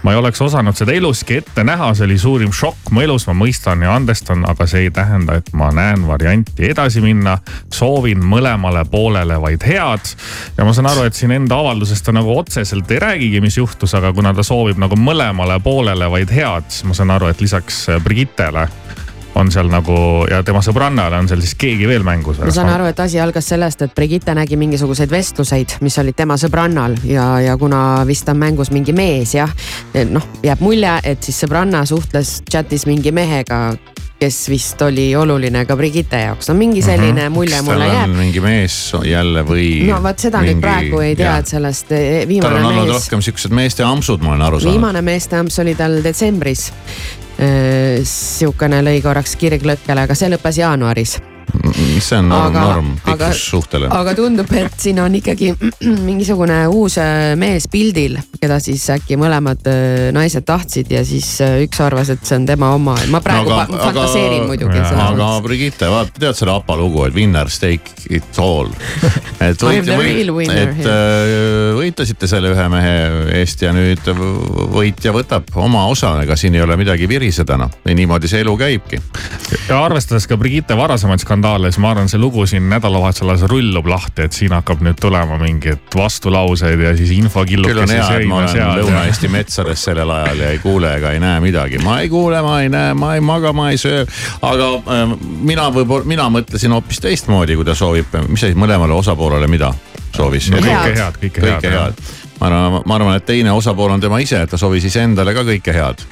ma 0.03 0.13
ei 0.13 0.19
oleks 0.19 0.41
osanud 0.43 0.77
seda 0.77 0.93
eluski 0.93 1.41
ette 1.41 1.65
näha, 1.65 1.93
see 1.95 2.05
oli 2.07 2.19
suurim 2.19 2.53
šokk 2.53 2.91
mu 2.91 3.01
elus, 3.01 3.27
ma 3.27 3.35
mõistan 3.35 3.83
ja 3.83 3.95
andestan, 3.97 4.45
aga 4.49 4.67
see 4.67 4.87
ei 4.87 4.91
tähenda, 4.91 5.41
et 5.41 5.53
ma 5.53 5.71
näen 5.75 6.07
varianti 6.07 6.71
edasi 6.71 7.01
minna. 7.01 7.39
soovin 7.73 8.23
mõlemale 8.23 8.85
poolele 8.91 9.41
vaid 9.41 9.65
head 9.67 10.13
ja 10.57 10.65
ma 10.65 10.73
saan 10.73 10.87
aru, 10.91 11.07
et 11.09 11.15
siin 11.15 11.33
enda 11.33 11.59
avaldusest 11.59 12.05
ta 12.05 12.13
nagu 12.13 12.39
otseselt 12.39 12.91
ei 12.91 13.01
räägigi, 13.03 13.41
mis 13.41 13.57
juhtus, 13.57 13.95
aga 13.95 14.13
kuna 14.13 14.35
ta 14.35 14.43
soovib 14.47 14.79
nagu 14.79 14.97
mõlemale 14.97 15.59
poolele 15.63 16.11
vaid 16.11 16.31
head, 16.31 16.69
siis 16.69 16.85
ma 16.85 16.95
saan 16.95 17.11
aru, 17.17 17.31
et 17.33 17.36
lisaks 17.41 17.87
Brigittele 18.05 18.69
on 19.37 19.51
seal 19.53 19.69
nagu 19.71 19.97
ja 20.31 20.41
tema 20.47 20.63
sõbrannale 20.65 21.19
on 21.21 21.29
seal 21.29 21.43
siis 21.45 21.57
keegi 21.61 21.89
veel 21.89 22.05
mängus. 22.07 22.41
ma 22.41 22.53
saan 22.55 22.73
aru, 22.73 22.89
et 22.91 23.01
asi 23.01 23.21
algas 23.21 23.49
sellest, 23.53 23.83
et 23.85 23.95
Brigitte 23.95 24.35
nägi 24.37 24.57
mingisuguseid 24.61 25.13
vestluseid, 25.13 25.77
mis 25.85 25.99
olid 26.01 26.17
tema 26.17 26.39
sõbrannal 26.41 26.97
ja, 27.05 27.29
ja 27.45 27.57
kuna 27.61 27.81
vist 28.09 28.29
on 28.33 28.41
mängus 28.41 28.73
mingi 28.75 28.97
mees 28.97 29.37
jah, 29.37 29.53
noh 30.11 30.25
jääb 30.45 30.65
mulje, 30.65 30.97
et 31.05 31.29
siis 31.29 31.45
sõbranna 31.45 31.85
suhtles 31.89 32.41
chat'is 32.49 32.87
mingi 32.89 33.13
mehega, 33.13 33.61
kes 34.17 34.39
vist 34.49 34.81
oli 34.81 35.11
oluline 35.17 35.67
ka 35.69 35.77
Brigitte 35.77 36.23
jaoks, 36.23 36.49
no 36.49 36.57
mingi 36.57 36.81
selline 36.85 37.29
mulje 37.33 37.59
kas 37.59 37.69
mulle 37.69 37.85
tal 37.85 37.99
jääb 37.99 38.09
on. 38.09 38.17
mingi 38.23 38.45
mees 38.45 38.79
jälle 39.05 39.45
või? 39.45 39.69
no 39.91 40.01
vot 40.05 40.27
seda 40.27 40.41
mingi... 40.41 40.57
nüüd 40.57 40.65
praegu 40.65 41.05
ei 41.05 41.13
tea, 41.19 41.37
et 41.43 41.53
sellest 41.53 41.93
eh, 41.93 42.09
tal 42.25 42.33
viimane 42.33 42.65
on 42.65 42.71
olnud 42.73 42.89
mees, 42.89 42.97
rohkem 43.03 43.29
siuksed 43.29 43.53
meeste 43.61 43.85
ampsud, 43.85 44.25
ma 44.25 44.33
olen 44.33 44.49
aru 44.49 44.65
saanud. 44.65 44.79
viimane 44.79 45.05
meesteamps 45.05 45.61
oli 45.61 45.77
tal 45.77 46.01
detsembris. 46.05 46.71
Sihukene 47.37 48.83
lõi 48.87 49.01
korraks 49.05 49.37
kirg 49.37 49.65
lõkkele, 49.69 50.07
aga 50.07 50.15
see 50.17 50.31
lõppes 50.33 50.61
jaanuaris 50.63 51.19
see 52.01 52.19
on 52.19 52.29
norm, 52.29 52.47
Aga- 52.51 52.61
norm, 52.67 52.91
aga- 53.05 53.29
pikkus 53.31 53.43
suhtele. 53.51 53.89
aga 53.93 54.15
tundub, 54.19 54.51
et 54.57 54.75
siin 54.81 54.99
on 55.03 55.15
ikkagi 55.19 55.53
mingisugune 56.09 56.59
uus 56.73 56.97
äh, 57.03 57.35
mees 57.39 57.67
pildil, 57.73 58.17
keda 58.41 58.59
siis 58.63 58.85
äkki 58.97 59.19
mõlemad 59.21 59.67
äh, 59.71 60.09
naised 60.17 60.45
tahtsid 60.49 60.91
ja 60.93 61.03
siis 61.07 61.29
äh, 61.45 61.59
üks 61.67 61.81
arvas, 61.85 62.11
et 62.15 62.25
see 62.27 62.37
on 62.41 62.47
tema 62.49 62.73
oma, 62.77 62.97
ma 63.13 63.21
praegu 63.25 63.51
No 63.51 63.59
aga- 63.63 63.81
fantaseerin 63.87 64.43
aga- 64.45 64.51
muidugi. 64.51 64.81
aga 64.81 65.31
Brigitte, 65.47 65.89
vaata, 65.93 66.17
tead 66.21 66.39
seda 66.39 66.57
APA 66.61 66.77
lugu, 66.81 67.05
et 67.09 67.15
winner 67.17 67.51
take 67.61 67.95
it 68.11 68.39
all. 68.43 68.69
et 69.41 69.63
real 69.67 70.31
winner 70.35 70.63
et 70.69 70.87
äh, 70.87 71.75
võitlesite 71.79 72.27
selle 72.31 72.51
ühe 72.55 72.69
mehe 72.73 72.95
eest 73.41 73.63
ja 73.63 73.73
nüüd 73.77 74.03
võitja 74.75 75.13
võtab 75.15 75.51
oma 75.61 75.87
osa, 75.91 76.15
ega 76.25 76.37
siin 76.39 76.55
ei 76.57 76.63
ole 76.65 76.77
midagi 76.81 77.09
viriseda 77.11 77.57
noh, 77.61 77.71
niimoodi 77.87 78.29
see 78.31 78.41
elu 78.45 78.57
käibki. 78.61 79.01
ja 79.69 79.81
arvestades 79.85 80.27
ka 80.27 80.37
Brigitte 80.41 80.77
varasemaid 80.77 81.21
skandaale, 81.23 81.36
siis 81.43 81.79
ma 81.83 81.91
arvan, 81.91 82.09
see 82.09 82.21
lugu 82.21 82.47
siin 82.47 82.69
nädalavahetusel 82.71 83.33
alles 83.33 83.45
rullub 83.51 83.89
lahti, 83.91 84.27
et 84.27 84.37
siin 84.37 84.55
hakkab 84.57 84.83
nüüd 84.85 85.01
tulema 85.01 85.39
mingeid 85.41 85.97
vastulauseid 85.97 86.81
ja 86.81 86.95
siis 86.97 87.11
küll 87.11 87.21
on 87.21 87.27
infokillukesi 87.27 87.97
hea, 87.97 88.09
et 88.21 88.29
ma 88.31 88.41
olen. 88.43 88.63
Lõuna-Eesti 88.81 89.31
metsades 89.33 89.85
sellel 89.89 90.11
ajal 90.11 90.45
ja 90.45 90.53
ei 90.55 90.61
kuule 90.63 90.95
ega 90.99 91.13
ei 91.17 91.21
näe 91.23 91.41
midagi, 91.45 91.81
ma 91.85 92.01
ei 92.03 92.11
kuule, 92.13 92.43
ma 92.43 92.61
ei 92.63 92.71
näe, 92.73 92.95
ma 92.99 93.15
ei 93.15 93.25
maga, 93.25 93.53
ma 93.57 93.71
ei 93.71 93.81
söö. 93.81 94.05
aga 94.43 94.71
äh, 94.77 95.17
mina 95.41 95.69
võib-olla, 95.75 96.09
mina 96.09 96.29
mõtlesin 96.33 96.75
hoopis 96.77 97.01
teistmoodi, 97.05 97.57
kui 97.59 97.67
ta 97.67 97.75
soovib, 97.75 98.15
mis 98.29 98.41
see 98.41 98.53
siis 98.53 98.61
mõlemale 98.61 98.97
osapoolele 98.97 99.49
mida 99.51 99.73
soovis? 100.17 100.51
No 100.53 100.63
kõike 100.63 100.95
head, 100.97 101.19
kõike 101.23 101.73
head. 101.73 102.05
ma 102.41 102.51
arvan, 102.51 102.79
ma 102.85 102.99
arvan, 102.99 103.19
et 103.21 103.27
teine 103.29 103.53
osapool 103.57 103.95
on 103.97 104.03
tema 104.03 104.21
ise, 104.23 104.43
et 104.43 104.51
ta 104.51 104.61
soovis 104.61 104.87
iseendale 104.89 105.35
ka 105.37 105.45
kõike 105.47 105.75
head. 105.77 106.07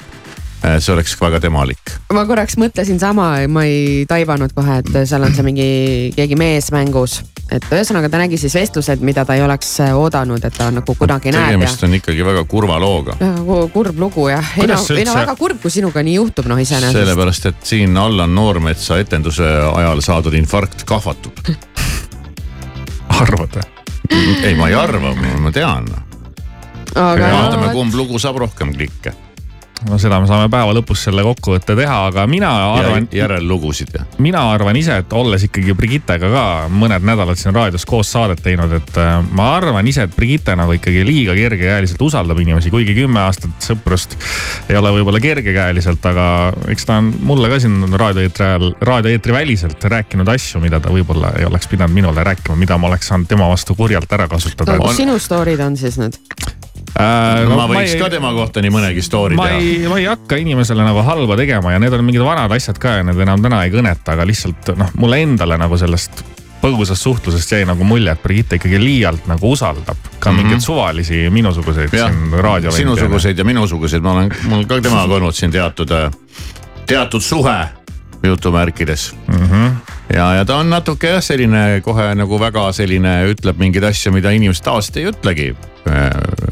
See 0.79 0.93
oleks 0.93 1.15
väga 1.21 1.39
temalik. 1.43 1.93
ma 2.13 2.25
korraks 2.27 2.57
mõtlesin 2.61 2.99
sama, 3.01 3.29
ma 3.51 3.65
ei 3.67 4.05
taibanud 4.09 4.53
kohe, 4.55 4.79
et 4.81 4.91
seal 5.07 5.25
on 5.25 5.33
see 5.35 5.45
mingi 5.45 5.67
keegi 6.15 6.37
mees 6.39 6.71
mängus. 6.75 7.19
et 7.51 7.65
ühesõnaga 7.69 8.09
ta 8.09 8.19
nägi 8.21 8.39
siis 8.41 8.55
vestlused, 8.57 9.03
mida 9.05 9.25
ta 9.25 9.35
ei 9.37 9.43
oleks 9.45 9.75
äh, 9.85 9.93
oodanud, 9.97 10.43
et 10.43 10.55
ta 10.57 10.69
nagu 10.73 10.95
kunagi 10.97 11.33
näeb 11.35 11.51
ja 11.51 11.53
tegemist 11.53 11.85
on 11.85 11.97
ikkagi 11.99 12.25
väga 12.25 12.45
kurva 12.49 12.79
looga. 12.81 13.17
Väga 13.21 13.67
kurb 13.73 13.99
lugu 14.01 14.29
jah, 14.31 14.55
ei 14.57 14.69
no 14.71 14.79
ei 14.95 15.05
no 15.05 15.17
väga 15.17 15.35
kurb, 15.39 15.61
kui 15.61 15.73
sinuga 15.73 16.03
nii 16.05 16.17
juhtub, 16.17 16.49
noh 16.49 16.61
iseenesest. 16.61 16.97
sellepärast, 16.99 17.51
et 17.51 17.69
siin 17.73 17.97
Allan 17.97 18.33
Noormetsa 18.35 18.99
etenduse 19.03 19.45
ajal 19.45 20.01
saadud 20.05 20.33
infarkt 20.37 20.87
kahvatub. 20.89 21.43
arvad 23.21 23.59
või? 23.59 23.71
ei, 24.43 24.55
ma 24.57 24.69
ei 24.69 24.75
arva, 24.77 25.13
ma 25.41 25.51
tean. 25.53 25.87
aga 26.95 27.29
vaatame, 27.29 27.69
kumb 27.75 27.95
lugu 27.97 28.19
saab 28.21 28.41
rohkem 28.45 28.73
klikke. 28.75 29.13
No 29.89 29.97
seda 30.01 30.19
me 30.21 30.27
saame 30.29 30.49
päeva 30.51 30.73
lõpus 30.75 31.03
selle 31.05 31.23
kokkuvõtte 31.25 31.75
teha, 31.77 31.97
aga 32.09 32.25
mina 32.29 32.49
arvan, 32.73 33.07
järellugusid 33.13 33.93
ja. 33.95 34.05
mina 34.23 34.41
arvan 34.53 34.77
ise, 34.79 34.97
et 35.03 35.13
olles 35.15 35.45
ikkagi 35.47 35.75
Brigittega 35.77 36.29
ka 36.31 36.45
mõned 36.71 37.05
nädalad 37.05 37.39
siin 37.39 37.55
raadios 37.55 37.85
koos 37.89 38.11
saadet 38.13 38.41
teinud, 38.45 38.73
et 38.79 38.99
äh, 39.01 39.17
ma 39.35 39.51
arvan 39.57 39.87
ise, 39.89 40.07
et 40.07 40.15
Brigitte 40.15 40.55
nagu 40.57 40.75
ikkagi 40.77 41.05
liiga 41.07 41.35
kergekäeliselt 41.37 42.01
usaldab 42.01 42.39
inimesi, 42.41 42.73
kuigi 42.73 42.95
kümme 42.97 43.21
aastat 43.25 43.69
sõprust 43.69 44.17
ei 44.69 44.79
ole 44.79 44.93
võib-olla 44.97 45.21
kergekäeliselt, 45.23 46.05
aga 46.11 46.27
eks 46.73 46.89
ta 46.89 46.99
on 47.01 47.11
mulle 47.25 47.51
ka 47.51 47.61
siin 47.63 47.85
raadioeetri 47.93 48.47
ajal, 48.49 48.67
raadioeetri 48.89 49.35
väliselt 49.35 49.89
rääkinud 49.95 50.29
asju, 50.35 50.63
mida 50.63 50.81
ta 50.81 50.93
võib-olla 50.93 51.35
ei 51.39 51.47
oleks 51.49 51.69
pidanud 51.71 51.95
minule 51.95 52.25
rääkima, 52.25 52.57
mida 52.59 52.79
ma 52.81 52.89
oleks 52.91 53.11
saanud 53.11 53.29
tema 53.29 53.49
vastu 53.51 53.77
kurjalt 53.77 54.11
ära 54.17 54.29
kasutada. 54.31 54.79
kus 54.81 55.01
sinu 55.01 55.19
story'd 55.21 55.61
on 55.65 55.77
siis 55.79 55.99
nüüd? 56.01 56.17
Äh, 56.95 57.43
ma 57.51 57.65
võiks 57.67 57.97
ka 57.99 58.07
tema 58.09 58.29
kohta 58.31 58.61
nii 58.63 58.71
mõnegi 58.71 59.01
story 59.03 59.35
ma 59.35 59.49
teha. 59.49 59.57
ei, 59.59 59.87
ma 59.91 59.97
ei 59.99 60.05
hakka 60.07 60.37
inimesele 60.39 60.83
nagu 60.85 61.01
halba 61.03 61.35
tegema 61.35 61.73
ja 61.73 61.79
need 61.83 61.91
on 61.93 62.05
mingid 62.07 62.23
vanad 62.23 62.51
asjad 62.55 62.77
ka 62.79 62.93
ja 63.01 63.03
need 63.03 63.19
enam 63.19 63.41
täna 63.43 63.65
ei 63.65 63.73
kõneta, 63.73 64.13
aga 64.15 64.23
lihtsalt 64.29 64.71
noh, 64.79 64.93
mulle 64.95 65.19
endale 65.25 65.57
nagu 65.59 65.75
sellest 65.77 66.23
põgusast 66.61 67.03
suhtlusest 67.03 67.51
jäi 67.51 67.65
nagu 67.67 67.83
mulje, 67.85 68.09
et 68.15 68.23
Brigitte 68.23 68.55
ikkagi 68.57 68.79
liialt 68.79 69.27
nagu 69.27 69.51
usaldab 69.51 69.99
ka 70.19 70.31
Mhm. 70.31 70.39
mingeid 70.39 70.63
suvalisi 70.63 71.25
minusuguseid 71.29 71.91
jah 71.93 72.09
siin 72.09 72.31
raadio. 72.41 72.71
sinusuguseid 72.71 73.37
ja 73.37 73.43
minusuguseid, 73.45 74.01
ma 74.01 74.13
olen, 74.15 74.31
mul 74.49 74.63
ka 74.65 74.79
temaga 74.81 75.19
olnud 75.19 75.35
siin 75.35 75.51
teatud, 75.51 75.91
teatud 76.87 77.21
suhe 77.21 77.57
jutumärkides 78.25 79.15
mm. 79.27 79.45
-hmm. 79.45 79.71
ja, 80.15 80.33
ja 80.39 80.45
ta 80.45 80.57
on 80.57 80.69
natuke 80.69 81.09
jah, 81.15 81.23
selline 81.23 81.81
kohe 81.85 82.11
nagu 82.15 82.39
väga 82.39 82.71
selline, 82.73 83.15
ütleb 83.31 83.57
mingeid 83.61 83.83
asju, 83.91 84.11
mida 84.15 84.31
inimesed 84.35 84.63
tavaliselt 84.63 84.97
ei 84.97 85.09
ütlegi 85.11 85.47
äh, 85.89 86.09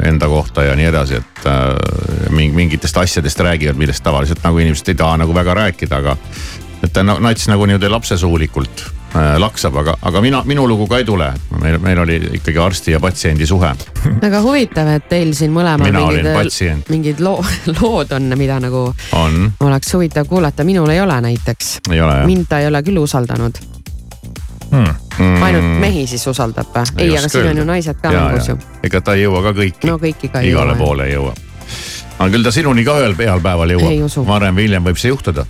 enda 0.09 0.27
kohta 0.27 0.63
ja 0.63 0.75
nii 0.75 0.86
edasi, 0.91 1.21
et 1.21 1.45
äh, 1.45 2.29
mingi- 2.29 2.55
mingitest 2.55 2.97
asjadest 2.97 3.39
räägivad, 3.39 3.77
millest 3.77 4.03
tavaliselt 4.03 4.43
nagu 4.43 4.57
inimesed 4.57 4.93
ei 4.93 4.95
taha 4.95 5.17
nagu 5.23 5.36
väga 5.36 5.53
rääkida, 5.53 6.01
aga 6.03 6.17
et 6.93 6.99
ta 6.99 7.03
na- 7.03 7.19
nats 7.19 7.47
nagu 7.49 7.65
niimoodi 7.65 7.89
lapsesuulikult 7.89 8.84
äh, 9.15 9.39
laksab, 9.41 9.75
aga, 9.82 9.95
aga 10.01 10.21
mina, 10.21 10.43
minu 10.45 10.67
lugu 10.69 10.86
ka 10.88 10.99
ei 11.01 11.06
tule. 11.06 11.32
meil, 11.62 11.77
meil 11.82 11.99
oli 11.99 12.19
ikkagi 12.38 12.60
arsti 12.62 12.91
ja 12.91 12.99
patsiendi 12.99 13.47
suhe. 13.49 13.71
väga 14.21 14.41
huvitav, 14.41 14.88
et 14.93 15.08
teil 15.10 15.34
siin 15.34 15.51
mõlemal 15.56 15.89
mingid, 15.89 16.89
mingid 16.89 17.23
loo, 17.25 17.41
lood 17.79 18.12
on, 18.13 18.29
mida 18.38 18.60
nagu 18.62 18.86
on, 19.17 19.51
oleks 19.60 19.93
huvitav 19.93 20.29
kuulata, 20.29 20.63
minul 20.63 20.89
ei 20.93 21.01
ole 21.01 21.17
näiteks. 21.21 21.79
ei 21.89 22.01
ole 22.01 22.19
jah? 22.19 22.27
mind 22.29 22.45
ta 22.49 22.60
ei 22.62 22.69
ole 22.69 22.84
küll 22.84 23.01
usaldanud. 23.01 23.58
mm. 24.69 25.41
ainult 25.43 25.79
mehi 25.82 26.06
siis 26.08 26.27
usaldab 26.27 26.69
või? 26.75 26.93
ei, 27.08 27.17
aga 27.17 27.29
siin 27.29 27.49
on 27.56 27.63
ju 27.63 27.65
naised 27.71 27.97
ka 28.01 28.13
mängus 28.13 28.53
ju. 28.53 28.60
ega 28.84 29.01
ta 29.01 29.17
ei 29.17 29.25
jõua 29.25 29.41
ka 29.49 29.58
kõiki. 29.63 29.89
no 29.89 29.97
kõiki 29.97 30.29
ka 30.29 30.45
ei 30.45 30.53
jõua. 30.53 30.62
igale 30.62 30.77
poole 30.77 31.10
ei 31.10 31.17
jõua. 31.17 31.34
aga 32.19 32.29
küll 32.38 32.45
ta 32.45 32.53
sinuni 32.53 32.86
ka 32.86 33.01
ühel 33.01 33.17
heal 33.17 33.41
päeval 33.41 33.77
jõuab. 33.79 34.25
varem 34.29 34.62
või 34.62 34.69
hiljem 34.69 34.91
võib 34.91 35.01
see 35.01 35.10
juhtuda. 35.10 35.49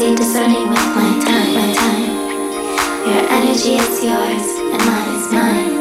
clumsy, 0.00 0.16
discerning 0.16 0.68
with 0.68 0.86
my 0.96 1.20
time. 1.24 1.54
My 1.54 1.74
time. 1.74 2.04
Your 3.06 3.24
energy 3.30 3.74
is 3.74 4.04
yours, 4.04 4.46
and 4.72 4.84
mine 4.86 5.14
is 5.16 5.32
mine. 5.32 5.72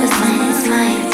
With 0.00 0.20
mine 0.20 0.50
is 0.50 0.68
mine. 0.68 1.09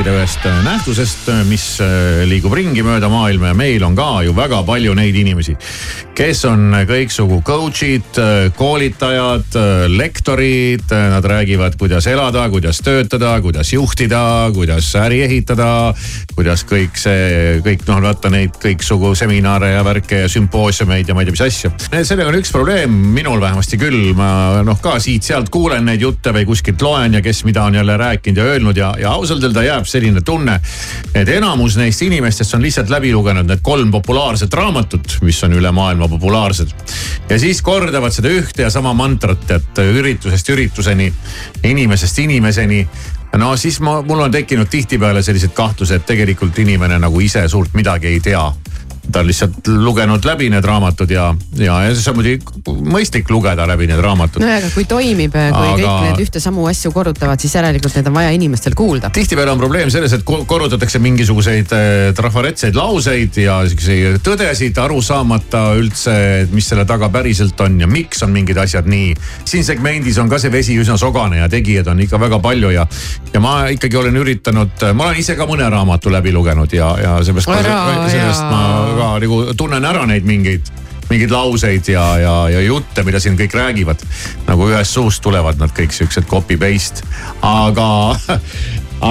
Rääkida 0.00 0.16
ühest 0.16 0.44
äh, 0.46 0.64
nähtusest, 0.64 1.28
äh, 1.28 1.42
mis 1.44 1.80
äh, 1.80 2.24
liigub 2.24 2.54
ringi 2.56 2.80
mööda 2.80 3.10
maailma 3.12 3.50
ja 3.50 3.54
meil 3.54 3.82
on 3.84 3.96
ka 3.96 4.22
ju 4.24 4.32
väga 4.32 4.62
palju 4.64 4.94
neid 4.96 5.16
inimesi, 5.16 5.52
kes 6.20 6.42
on 6.44 6.74
kõiksugu 6.84 7.38
coach'id, 7.40 8.18
koolitajad, 8.58 9.54
lektorid. 9.88 10.90
Nad 10.90 11.24
räägivad, 11.24 11.78
kuidas 11.80 12.04
elada, 12.10 12.42
kuidas 12.52 12.82
töötada, 12.84 13.32
kuidas 13.40 13.72
juhtida, 13.72 14.50
kuidas 14.52 14.90
äri 15.00 15.22
ehitada, 15.24 15.94
kuidas 16.36 16.66
kõik 16.68 16.98
see, 17.00 17.60
kõik 17.64 17.86
noh, 17.88 18.02
vaata 18.04 18.28
neid 18.32 18.58
kõiksugu 18.60 19.14
seminare 19.16 19.70
ja 19.72 19.84
värke 19.86 20.18
ja 20.26 20.28
sümpoosiumeid 20.28 21.08
ja 21.08 21.16
ma 21.16 21.24
ei 21.24 21.30
tea, 21.30 21.36
mis 21.38 21.44
asju. 21.46 21.72
sellega 21.88 22.28
on 22.28 22.36
üks 22.42 22.52
probleem, 22.52 23.00
minul 23.16 23.40
vähemasti 23.40 23.80
küll, 23.80 24.12
ma 24.18 24.60
noh 24.66 24.80
ka 24.82 24.98
siit-sealt 25.00 25.48
kuulen 25.48 25.88
neid 25.88 26.04
jutte 26.04 26.34
või 26.36 26.44
kuskilt 26.52 26.84
loen 26.84 27.16
ja 27.16 27.24
kes 27.24 27.46
mida 27.48 27.64
on 27.64 27.80
jälle 27.80 27.96
rääkinud 27.96 28.42
ja 28.42 28.50
öelnud 28.50 28.76
ja, 28.76 28.92
ja 29.00 29.14
ausalt 29.16 29.48
öelda 29.48 29.64
jääb 29.64 29.88
selline 29.88 30.20
tunne, 30.20 30.60
et 31.14 31.32
enamus 31.32 31.80
neist 31.80 32.04
inimestest 32.04 32.60
on 32.60 32.68
lihtsalt 32.68 32.92
läbi 32.92 33.14
lugenud 33.16 33.48
need 33.48 33.64
kolm 33.64 33.88
populaarset 33.96 34.52
raamatut, 34.60 35.16
mis 35.24 35.40
on 35.48 35.56
üle 35.56 35.72
maailma 35.72 36.09
populaarsed. 36.10 36.74
ja 37.30 37.38
siis 37.38 37.62
kordavad 37.62 38.12
seda 38.14 38.32
ühte 38.34 38.66
ja 38.66 38.70
sama 38.70 38.94
mantrat, 38.94 39.50
et 39.50 39.82
üritusest 39.84 40.48
ürituseni, 40.52 41.12
inimesest 41.64 42.18
inimeseni 42.26 42.84
no 43.38 43.56
siis 43.56 43.80
ma, 43.80 44.00
mul 44.02 44.26
on 44.26 44.30
tekkinud 44.30 44.68
tihtipeale 44.70 45.22
sellised 45.22 45.54
kahtlused, 45.54 45.96
et 45.96 46.06
tegelikult 46.06 46.58
inimene 46.58 46.98
nagu 46.98 47.20
ise 47.20 47.46
suurt 47.48 47.74
midagi 47.78 48.10
ei 48.10 48.20
tea 48.20 48.42
ta 49.12 49.22
on 49.22 49.28
lihtsalt 49.30 49.68
lugenud 49.68 50.24
läbi 50.24 50.50
need 50.52 50.64
raamatud 50.64 51.10
ja, 51.10 51.30
ja, 51.58 51.76
ja 51.86 51.94
siis 51.94 52.08
on 52.10 52.18
muidugi 52.18 52.78
mõistlik 52.90 53.30
lugeda 53.30 53.66
läbi 53.68 53.88
need 53.90 54.00
raamatud. 54.02 54.42
nojah, 54.42 54.60
aga 54.62 54.70
kui 54.74 54.86
toimib, 54.88 55.34
kui 55.34 55.68
aga... 55.68 55.76
kõik 55.80 56.06
need 56.08 56.22
ühte 56.26 56.42
samu 56.42 56.66
asju 56.70 56.92
korrutavad, 56.94 57.40
siis 57.42 57.54
järelikult 57.58 57.96
need 57.98 58.10
on 58.10 58.16
vaja 58.16 58.32
inimestel 58.36 58.76
kuulda. 58.78 59.10
tihtipeale 59.14 59.54
on 59.54 59.62
probleem 59.62 59.90
selles, 59.92 60.14
et 60.16 60.24
korrutatakse 60.24 61.00
mingisuguseid 61.02 61.74
äh, 61.76 61.96
trafaretseid 62.16 62.78
lauseid 62.78 63.40
ja 63.42 63.60
siukseid 63.68 64.20
tõdesid, 64.26 64.78
aru 64.82 65.00
saamata 65.04 65.64
üldse, 65.78 66.14
mis 66.54 66.68
selle 66.70 66.86
taga 66.88 67.10
päriselt 67.12 67.60
on 67.64 67.80
ja 67.80 67.88
miks 67.90 68.22
on 68.26 68.34
mingid 68.34 68.58
asjad 68.60 68.88
nii. 68.90 69.14
siin 69.44 69.66
segmendis 69.66 70.18
on 70.22 70.30
ka 70.30 70.38
see 70.38 70.52
vesi 70.52 70.76
üsna 70.80 70.98
sogane 71.00 71.40
ja 71.42 71.48
tegijaid 71.50 71.88
on 71.90 72.00
ikka 72.06 72.20
väga 72.20 72.40
palju 72.42 72.72
ja, 72.74 72.86
ja 73.32 73.42
ma 73.42 73.56
ikkagi 73.72 73.96
olen 74.00 74.16
üritanud, 74.20 74.86
ma 74.94 75.10
olen 75.10 75.20
ise 75.22 75.36
ka 75.38 75.46
mõne 75.50 75.68
raamatu 75.70 76.12
läbi 76.12 76.32
lugenud 76.34 76.72
ja, 76.72 76.92
ja 77.00 77.16
seepärast, 77.24 77.50
sellest 78.10 78.46
ma 78.50 78.62
ka 79.00 79.14
nagu 79.22 79.42
tunnen 79.56 79.84
ära 79.88 80.04
neid 80.08 80.28
mingeid 80.28 80.68
mingeid 81.10 81.32
lauseid 81.34 81.88
ja, 81.90 82.04
ja, 82.22 82.34
ja 82.52 82.60
jutte, 82.62 83.02
mida 83.06 83.20
siin 83.22 83.38
kõik 83.38 83.56
räägivad. 83.56 84.04
nagu 84.46 84.68
ühest 84.70 84.94
suust 84.94 85.22
tulevad 85.24 85.58
nad 85.58 85.72
kõik 85.74 85.94
siuksed 85.94 86.28
copy 86.30 86.58
paste, 86.60 87.06
aga 87.42 87.88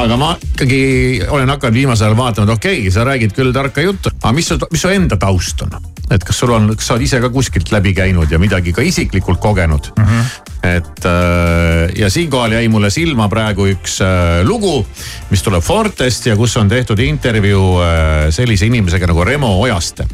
aga 0.02 0.20
ma 0.22 0.34
ikkagi 0.38 0.82
olen 1.28 1.50
hakanud 1.56 1.82
viimasel 1.82 2.10
ajal 2.10 2.20
vaatama, 2.20 2.48
et 2.48 2.56
okei 2.56 2.82
okay,, 2.84 2.94
sa 2.94 3.08
räägid 3.08 3.36
küll 3.36 3.54
tarka 3.56 3.84
juttu, 3.84 4.14
aga 4.22 4.36
mis 4.36 4.52
su, 4.52 4.60
mis 4.72 4.86
su 4.86 4.94
enda 4.94 5.18
taust 5.20 5.66
on? 5.66 5.76
Et 6.10 6.24
kas 6.26 6.39
sul 6.41 6.53
on, 6.53 6.72
kas 6.76 6.89
sa 6.89 6.95
oled 6.95 7.05
ise 7.05 7.20
ka 7.22 7.30
kuskilt 7.34 7.72
läbi 7.74 7.93
käinud 7.97 8.32
ja 8.32 8.39
midagi 8.41 8.74
ka 8.76 8.86
isiklikult 8.86 9.39
kogenud 9.41 9.91
mm? 9.95 10.05
-hmm. 10.05 10.32
et 10.76 11.05
äh, 11.05 11.99
ja 11.99 12.10
siinkohal 12.10 12.57
jäi 12.57 12.68
mulle 12.68 12.89
silma 12.89 13.30
praegu 13.30 13.68
üks 13.70 13.99
äh, 14.01 14.41
lugu, 14.47 14.86
mis 15.30 15.43
tuleb 15.43 15.64
Fortest 15.64 16.26
ja 16.26 16.36
kus 16.36 16.57
on 16.57 16.70
tehtud 16.70 16.99
intervjuu 16.99 17.82
äh, 17.82 18.30
sellise 18.30 18.66
inimesega 18.66 19.07
nagu 19.07 19.24
Remo 19.24 19.60
Ojaste 19.62 20.07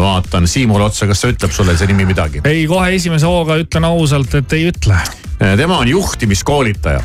vaatan 0.00 0.46
Siimule 0.46 0.84
otsa, 0.84 1.08
kas 1.10 1.20
see 1.20 1.32
ütleb 1.34 1.50
sulle 1.50 1.74
see 1.76 1.88
nimi 1.90 2.04
midagi? 2.06 2.40
ei, 2.44 2.66
kohe 2.70 2.94
esimese 2.94 3.26
hooga 3.26 3.56
ütlen 3.58 3.84
ausalt, 3.84 4.34
et 4.34 4.52
ei 4.52 4.68
ütle. 4.70 4.94
tema 5.58 5.78
on 5.82 5.88
juhtimiskoolitaja 5.88 7.02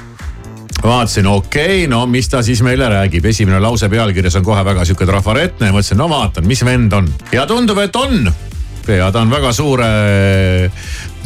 vaatasin, 0.83 1.27
okei 1.27 1.65
okay,, 1.65 1.87
no 1.87 2.05
mis 2.09 2.29
ta 2.29 2.41
siis 2.43 2.61
meile 2.65 2.89
räägib, 2.89 3.25
esimene 3.25 3.59
lause 3.61 3.89
pealkirjas 3.89 4.39
on 4.39 4.45
kohe 4.45 4.63
väga 4.65 4.85
sihuke 4.85 5.05
trafaretne 5.05 5.69
ja 5.69 5.75
mõtlesin, 5.75 5.99
no 6.01 6.09
vaatan, 6.09 6.47
mis 6.47 6.63
vend 6.65 6.93
on 6.97 7.09
ja 7.33 7.45
tundub, 7.49 7.77
et 7.83 7.95
on. 7.95 8.31
ja 8.87 9.11
ta 9.11 9.21
on 9.21 9.29
väga 9.31 9.51
suure, 9.53 9.91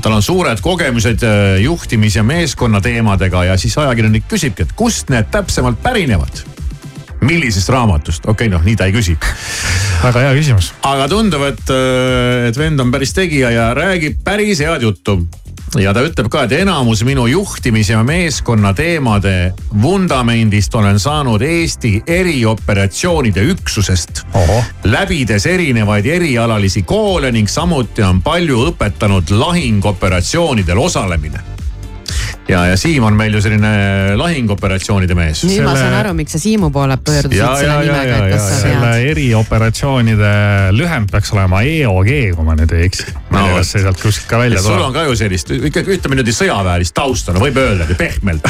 tal 0.02 0.18
on 0.18 0.26
suured 0.26 0.60
kogemused 0.62 1.24
äh, 1.24 1.62
juhtimis- 1.64 2.20
ja 2.20 2.24
meeskonna 2.24 2.82
teemadega 2.82 3.46
ja 3.52 3.58
siis 3.58 3.78
ajakirjanik 3.78 4.28
küsibki, 4.32 4.68
et 4.68 4.76
kust 4.76 5.10
need 5.14 5.32
täpsemalt 5.32 5.82
pärinevad 5.84 6.44
millisest 7.26 7.70
raamatust, 7.74 8.26
okei 8.28 8.48
okay,, 8.48 8.52
noh 8.52 8.66
nii 8.66 8.76
ta 8.78 8.86
ei 8.86 8.94
küsi. 8.94 9.16
väga 10.04 10.28
hea 10.28 10.36
küsimus. 10.36 10.74
aga 10.84 11.08
tundub, 11.10 11.48
et, 11.48 11.64
äh, 11.72 12.50
et 12.52 12.60
vend 12.60 12.80
on 12.84 12.92
päris 12.92 13.16
tegija 13.16 13.52
ja 13.56 13.72
räägib 13.78 14.20
päris 14.24 14.60
head 14.60 14.84
juttu 14.84 15.22
ja 15.80 15.94
ta 15.94 16.04
ütleb 16.06 16.30
ka, 16.32 16.46
et 16.46 16.52
enamus 16.52 17.04
minu 17.04 17.28
juhtimis- 17.28 17.90
ja 17.92 18.04
meeskonna 18.04 18.74
teemade 18.74 19.54
vundamendist 19.82 20.76
olen 20.76 21.00
saanud 21.00 21.42
Eesti 21.42 22.04
erioperatsioonide 22.08 23.42
üksusest. 23.42 24.26
läbides 24.84 25.46
erinevaid 25.46 26.06
erialalisi 26.06 26.82
koole 26.82 27.32
ning 27.32 27.50
samuti 27.50 28.04
on 28.04 28.22
palju 28.22 28.70
õpetanud 28.72 29.30
lahingoperatsioonidel 29.30 30.78
osalemine 30.78 31.55
ja, 32.48 32.66
ja 32.70 32.78
Siim 32.78 33.04
on 33.04 33.18
meil 33.18 33.34
ju 33.34 33.42
selline 33.44 33.72
lahinguoperatsioonide 34.20 35.18
mees. 35.18 35.44
nüüd 35.46 35.58
selle... 35.58 35.68
ma 35.68 35.76
saan 35.80 35.98
aru, 36.00 36.14
miks 36.18 36.36
sa 36.36 36.42
Siimu 36.42 36.70
poole 36.74 36.98
pöördusid 36.98 37.38
ja, 37.40 37.52
selle 37.60 37.74
ja, 37.74 37.84
nimega, 37.88 38.18
et 38.20 38.36
kas 38.36 38.46
sa 38.46 38.56
tead. 38.56 38.64
selle 38.70 39.12
erioperatsioonide 39.12 40.32
lühend 40.78 41.12
peaks 41.14 41.34
olema 41.36 41.62
EOG, 41.66 42.12
kui 42.38 42.48
ma 42.48 42.58
nüüd 42.60 42.76
ei 42.78 42.90
eksi. 42.90 43.08
ma 43.32 43.44
ei 43.44 43.52
tea, 43.52 43.60
kas 43.60 43.76
see 43.76 43.86
sealt 43.86 44.02
kuskilt 44.02 44.30
ka 44.32 44.42
välja 44.44 44.62
tuleb. 44.62 44.80
sul 44.80 44.90
on 44.90 44.96
ka 44.96 45.06
ju 45.10 45.20
sellist, 45.24 45.54
ütleme 45.56 46.20
niimoodi 46.20 46.36
sõjaväelist 46.42 46.98
tausta, 46.98 47.36
no 47.36 47.44
võib 47.44 47.62
öelda 47.62 47.90
pehmelt, 47.98 48.46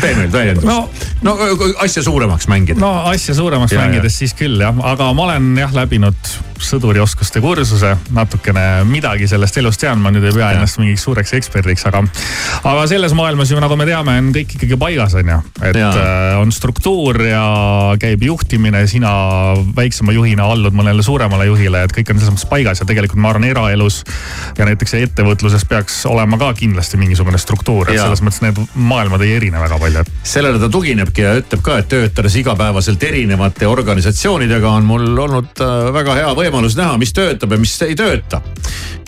pehmelt 0.00 0.32
väljendust 0.32 0.68
no,. 0.68 0.88
no 1.22 1.36
asja 1.84 2.04
suuremaks 2.06 2.48
mängida. 2.52 2.80
no 2.80 2.94
asja 3.10 3.34
suuremaks 3.34 3.74
ja, 3.76 3.84
mängides 3.84 4.16
ja. 4.16 4.18
siis 4.22 4.36
küll 4.38 4.60
jah, 4.62 4.80
aga 4.92 5.10
ma 5.16 5.28
olen 5.28 5.52
jah 5.60 5.74
läbinud 5.76 6.32
sõdurioskuste 6.62 7.40
kursuse, 7.42 7.96
natukene 8.14 8.84
midagi 8.86 9.26
sellest 9.26 9.56
elust 9.58 9.82
tean, 9.82 9.98
ma 9.98 10.12
nüüd 10.14 10.28
ei 10.28 10.34
pea 10.36 10.52
ennast 10.54 10.78
mingiks 10.78 11.02
suureks 11.02 11.32
eksperdiks, 11.34 11.82
aga, 11.90 12.04
aga 12.70 12.84
selles 12.86 13.16
maailmas 13.18 13.42
maailmas 13.42 13.50
ju 13.50 13.60
nagu 13.60 13.76
me 13.76 13.86
teame, 13.86 14.14
on 14.20 14.30
kõik 14.34 14.54
ikkagi 14.56 14.76
paigas, 14.78 15.14
on 15.18 15.30
ju. 15.30 15.38
et 15.66 15.76
ja. 15.78 15.88
Äh, 15.90 16.40
on 16.40 16.52
struktuur 16.52 17.18
ja 17.24 17.42
käib 18.00 18.22
juhtimine, 18.22 18.84
sina 18.90 19.12
väiksema 19.76 20.12
juhina 20.12 20.46
allud 20.52 20.74
mõnele 20.76 21.02
suuremale 21.02 21.46
juhile, 21.48 21.84
et 21.86 21.94
kõik 21.96 22.12
on 22.12 22.20
selles 22.20 22.34
mõttes 22.34 22.48
paigas 22.50 22.82
ja 22.82 22.86
tegelikult 22.88 23.20
ma 23.22 23.32
arvan, 23.32 23.48
eraelus 23.48 24.02
ja 24.58 24.66
näiteks 24.68 24.94
ettevõtluses 25.00 25.64
peaks 25.68 26.02
olema 26.10 26.38
ka 26.38 26.52
kindlasti 26.58 27.00
mingisugune 27.00 27.40
struktuur, 27.40 27.90
et 27.90 27.98
ja. 27.98 28.06
selles 28.06 28.22
mõttes 28.22 28.42
need 28.44 28.60
maailmad 28.74 29.24
ei 29.26 29.36
erine 29.38 29.62
väga 29.62 29.80
palju. 29.82 30.04
sellele 30.24 30.60
ta 30.62 30.70
tuginebki 30.72 31.26
ja 31.26 31.34
ütleb 31.40 31.64
ka, 31.64 31.78
et 31.82 31.90
töötades 31.90 32.36
igapäevaselt 32.40 33.02
erinevate 33.08 33.68
organisatsioonidega 33.68 34.70
on 34.78 34.88
mul 34.88 35.10
olnud 35.26 35.62
äh, 35.64 35.90
väga 35.94 36.16
hea 36.20 36.32
võimalus 36.38 36.78
näha, 36.78 36.96
mis 37.02 37.14
töötab 37.16 37.52
ja 37.52 37.60
mis 37.60 37.74
ei 37.86 37.98
tööta 37.98 38.42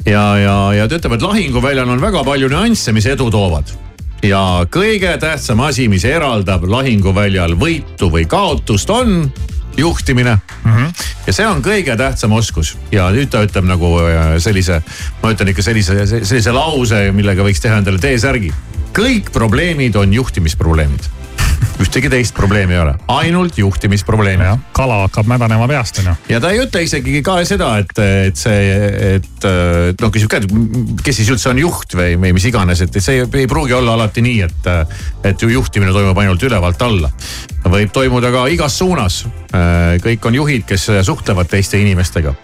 ja, 0.06 0.26
ja, 0.38 0.58
ja 0.80 0.88
ta 0.88 0.98
ütleb, 0.98 1.16
et 1.16 1.26
lahinguväljal 1.30 1.96
on 1.96 2.02
väga 2.02 2.24
palju 2.26 2.50
nüansse, 2.52 2.94
mis 2.96 3.08
edu 3.10 3.30
toovad 3.32 3.72
ja 4.24 4.42
kõige 4.72 5.16
tähtsam 5.20 5.60
asi, 5.64 5.88
mis 5.92 6.04
eraldab 6.08 6.64
lahinguväljal 6.68 7.56
võitu 7.60 8.10
või 8.12 8.26
kaotust, 8.28 8.90
on 8.90 9.26
juhtimine 9.76 10.36
mm. 10.36 10.72
-hmm. 10.72 10.92
ja 11.26 11.32
see 11.32 11.46
on 11.46 11.62
kõige 11.62 11.96
tähtsam 11.96 12.32
oskus 12.32 12.76
ja 12.92 13.08
nüüd 13.14 13.30
ta 13.30 13.42
ütleb 13.44 13.66
nagu 13.68 13.96
äh, 14.06 14.36
sellise, 14.38 14.82
ma 15.22 15.32
ütlen 15.34 15.50
ikka 15.50 15.62
sellise, 15.62 16.06
sellise 16.06 16.52
lause, 16.54 17.10
millega 17.12 17.42
võiks 17.42 17.62
teha 17.62 17.80
endale 17.82 17.98
T-särgi. 17.98 18.52
Kõik 18.94 19.30
probleemid 19.34 19.96
on 19.98 20.12
juhtimisprobleemid 20.14 21.10
ühtegi 21.82 22.10
teist 22.10 22.34
probleemi 22.36 22.76
ei 22.76 22.80
ole, 22.80 22.94
ainult 23.08 23.58
juhtimisprobleemi. 23.58 24.46
kala 24.72 25.00
hakkab 25.04 25.26
mädanema 25.30 25.66
peast 25.68 25.98
on 26.02 26.10
ju. 26.10 26.14
ja 26.28 26.40
ta 26.40 26.50
ei 26.54 26.60
ütle 26.62 26.84
isegi 26.84 27.22
ka 27.26 27.36
seda, 27.48 27.72
et, 27.82 27.98
et 28.28 28.38
see, 28.38 28.60
et 29.16 29.48
noh, 30.00 30.12
küsib 30.14 30.30
ka, 30.30 30.40
et 30.42 31.02
kes 31.04 31.20
siis 31.20 31.32
üldse 31.34 31.50
on 31.50 31.60
juht 31.60 31.96
või, 31.98 32.14
või 32.20 32.34
mis 32.36 32.46
iganes, 32.50 32.84
et 32.84 32.98
see 33.00 33.20
ei, 33.20 33.28
ei 33.42 33.50
pruugi 33.50 33.74
olla 33.76 33.96
alati 33.98 34.24
nii, 34.24 34.40
et, 34.46 34.70
et 35.30 35.42
ju 35.42 35.50
juhtimine 35.50 35.94
toimub 35.94 36.18
ainult 36.22 36.42
ülevalt 36.46 36.82
alla. 36.86 37.10
võib 37.64 37.92
toimuda 37.92 38.30
ka 38.30 38.46
igas 38.52 38.78
suunas. 38.78 39.24
kõik 40.04 40.26
on 40.26 40.34
juhid, 40.34 40.66
kes 40.68 40.90
suhtlevad 41.02 41.50
teiste 41.50 41.80
inimestega 41.80 42.34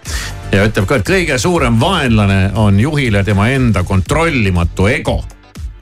ja 0.52 0.64
ütleb 0.66 0.86
ka, 0.86 1.00
et 1.00 1.06
kõige 1.06 1.38
suurem 1.38 1.78
vaenlane 1.80 2.50
on 2.58 2.80
juhile 2.80 3.24
tema 3.24 3.48
enda 3.54 3.84
kontrollimatu 3.86 4.88
ego 4.90 5.20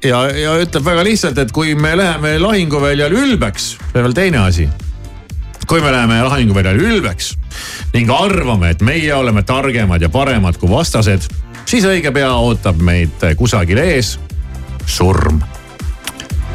ja, 0.04 0.22
ja 0.30 0.54
ütleb 0.62 0.84
väga 0.84 1.04
lihtsalt, 1.06 1.38
et 1.38 1.52
kui 1.54 1.74
me 1.78 1.94
läheme 1.98 2.36
lahinguväljal 2.42 3.14
ülbeks, 3.14 3.72
see 3.78 3.98
on 3.98 4.06
veel 4.08 4.16
teine 4.16 4.44
asi. 4.44 4.68
kui 5.68 5.82
me 5.84 5.90
läheme 5.92 6.22
lahinguväljal 6.24 6.78
ülbeks 6.80 7.34
ning 7.92 8.10
arvame, 8.10 8.70
et 8.70 8.82
meie 8.82 9.14
oleme 9.14 9.42
targemad 9.42 10.02
ja 10.02 10.08
paremad 10.08 10.56
kui 10.56 10.70
vastased, 10.70 11.28
siis 11.66 11.84
õige 11.84 12.12
pea 12.12 12.30
ootab 12.32 12.80
meid 12.80 13.24
kusagil 13.36 13.78
ees 13.82 14.18
surm. 14.86 15.42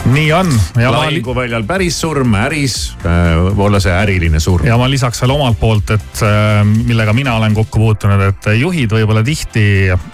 Nii 0.05 0.33
on. 0.33 0.49
lahinguväljal 0.75 1.63
päris 1.63 2.01
surm, 2.01 2.33
äris 2.35 2.75
äh, 3.05 3.59
olla 3.59 3.79
see 3.79 3.93
äriline 3.95 4.39
surm. 4.39 4.65
ja 4.67 4.77
ma 4.77 4.89
lisaks 4.89 5.21
veel 5.23 5.31
omalt 5.35 5.59
poolt, 5.59 5.93
et 5.95 6.23
äh, 6.25 6.59
millega 6.65 7.13
mina 7.15 7.35
olen 7.39 7.55
kokku 7.55 7.79
puutunud, 7.79 8.21
et 8.27 8.49
juhid 8.59 8.91
võib-olla 8.91 9.23
tihti 9.23 9.63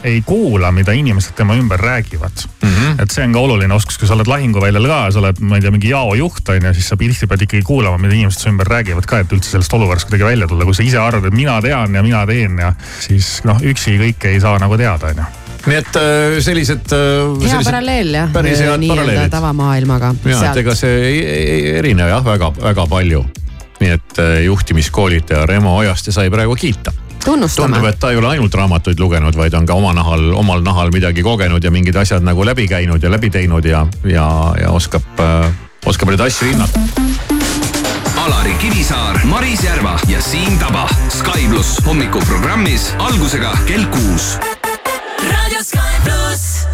ei 0.03 0.21
kuula, 0.25 0.71
mida 0.75 0.93
inimesed 0.93 1.33
tema 1.37 1.57
ümber 1.57 1.81
räägivad 1.81 2.45
mm. 2.61 2.69
-hmm. 2.69 3.01
et 3.01 3.11
see 3.11 3.25
on 3.25 3.33
ka 3.33 3.39
oluline 3.39 3.73
oskus, 3.73 3.97
kui 3.97 4.07
sa 4.07 4.13
oled 4.17 4.29
lahinguväljal 4.29 4.87
ka, 4.87 5.01
sa 5.11 5.23
oled, 5.23 5.41
ma 5.41 5.57
ei 5.57 5.65
tea, 5.65 5.73
mingi 5.73 5.89
jaojuht 5.89 6.53
on 6.53 6.69
ju, 6.69 6.73
siis 6.77 6.93
sa 6.93 6.97
tihti 6.97 7.27
pead 7.27 7.47
ikkagi 7.47 7.65
kuulama, 7.65 7.97
mida 7.97 8.13
inimesed 8.13 8.45
su 8.45 8.53
ümber 8.53 8.69
räägivad 8.69 9.09
ka, 9.09 9.23
et 9.25 9.33
üldse 9.33 9.55
sellest 9.55 9.73
olukorrast 9.73 10.09
kuidagi 10.09 10.29
välja 10.29 10.47
tulla. 10.47 10.65
kui 10.69 10.77
sa 10.77 10.83
ise 10.83 11.01
arvad, 11.01 11.25
et 11.25 11.33
mina 11.33 11.61
tean 11.61 11.95
ja 11.95 12.03
mina 12.03 12.25
teen 12.27 12.59
ja 12.59 12.73
siis 12.99 13.39
noh, 13.43 13.57
üksi 13.57 13.97
kõike 13.97 14.35
ei 14.35 14.39
saa 14.39 14.59
nagu 14.61 14.77
teada, 14.77 15.15
on 15.15 15.23
ju 15.25 15.48
nii 15.67 15.79
et 15.79 15.99
äh, 15.99 16.37
sellised. 16.43 16.93
Äh, 16.95 17.49
hea 17.49 17.59
paralleel 17.65 18.13
jah, 18.15 18.31
nii-öelda 18.31 19.27
tavamaailmaga. 19.33 20.13
ja, 20.29 20.39
et 20.51 20.63
ega 20.63 20.75
see 20.77 20.95
ei, 21.09 21.19
ei 21.25 21.59
erine 21.81 22.07
jah 22.09 22.23
väga-väga 22.25 22.87
palju. 22.89 23.25
nii 23.79 23.93
et 23.95 24.19
äh, 24.19 24.41
juhtimiskoolitaja 24.45 25.45
Remo 25.47 25.77
Ojaste 25.77 26.11
sai 26.11 26.29
praegu 26.29 26.55
kiita 26.59 26.91
tunnustame. 27.23 27.75
tundub, 27.75 27.89
et 27.89 27.99
ta 27.99 28.11
ei 28.11 28.17
ole 28.19 28.27
ainult 28.35 28.53
raamatuid 28.55 28.99
lugenud, 28.99 29.35
vaid 29.35 29.53
on 29.53 29.65
ka 29.65 29.75
oma 29.75 29.93
nahal, 29.95 30.31
omal 30.39 30.63
nahal 30.63 30.91
midagi 30.95 31.23
kogenud 31.23 31.63
ja 31.63 31.71
mingid 31.71 31.95
asjad 31.95 32.23
nagu 32.23 32.45
läbi 32.45 32.67
käinud 32.67 33.03
ja 33.03 33.11
läbi 33.11 33.29
teinud 33.29 33.65
ja, 33.65 33.85
ja, 34.03 34.27
ja 34.61 34.71
oskab 34.71 35.19
äh,, 35.19 35.49
oskab 35.85 36.11
neid 36.11 36.27
asju 36.27 36.51
hinnata. 36.51 36.79
Alari 38.19 38.53
Kivisaar, 38.59 39.21
Maris 39.25 39.63
Järva 39.63 39.95
ja 40.11 40.21
Siim 40.21 40.59
Taba 40.59 40.87
Sky 41.07 41.47
pluss 41.47 41.79
hommikuprogrammis 41.85 42.91
algusega 42.99 43.55
kell 43.67 43.87
kuus 43.93 44.33
raadio 45.27 45.63
Sky 45.63 46.01
pluss. 46.03 46.67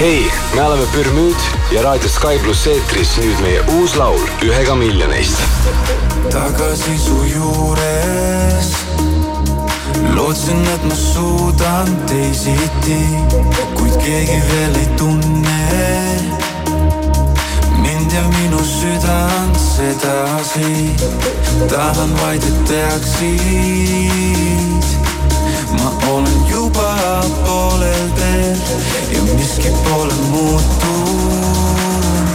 hei, 0.00 0.30
me 0.54 0.62
oleme 0.62 0.86
Pürmüüd 0.92 1.36
ja 1.70 1.82
raadio 1.82 2.08
Sky 2.08 2.38
pluss 2.42 2.66
eetris 2.66 3.16
nüüd 3.20 3.40
meie 3.44 3.60
uus 3.76 3.94
laul 3.96 4.20
ühega 4.42 4.74
miljonist. 4.74 5.42
tagasi 6.30 6.98
su 6.98 7.18
juures 7.28 8.72
lootsin, 10.14 10.64
et 10.74 10.84
ma 10.84 10.96
suudan 10.96 11.88
teisiti, 12.06 13.00
kuid 13.76 13.96
keegi 14.04 14.40
veel 14.50 14.80
ei 14.80 14.88
tunne 14.96 15.60
mind 17.82 18.12
ja 18.12 18.24
minu 18.38 18.64
südant 18.64 19.60
sedasi. 19.60 20.96
tahan 21.68 22.16
vaid, 22.20 22.42
et 22.42 22.64
teaksid 22.68 24.71
juba 26.96 27.22
poolel 27.44 28.08
teel 28.16 28.56
ja 29.12 29.22
miski 29.34 29.68
pole 29.84 30.14
muutunud. 30.30 32.26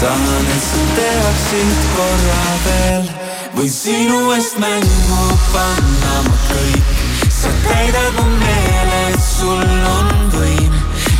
tahan, 0.00 0.46
et 0.56 0.62
sa 0.62 0.82
teaksid 0.96 1.82
korra 1.96 2.44
veel, 2.64 3.10
võin 3.56 3.70
sinu 3.70 4.32
eest 4.36 4.58
mängu 4.58 5.38
panna 5.52 6.14
ma 6.28 6.36
kõik. 6.48 6.96
sa 7.28 7.48
täidad 7.68 8.12
mu 8.18 8.26
meele, 8.44 9.00
et 9.12 9.22
sul 9.38 9.62
on 9.96 10.10
võim. 10.34 10.72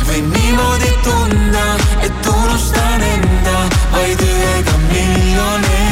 võin 0.09 0.29
niimoodi 0.35 0.91
tunda, 1.03 1.65
et 2.01 2.27
unustan 2.35 3.07
enda 3.13 3.57
vaid 3.95 4.27
ühega 4.27 4.77
miljonist. 4.91 5.82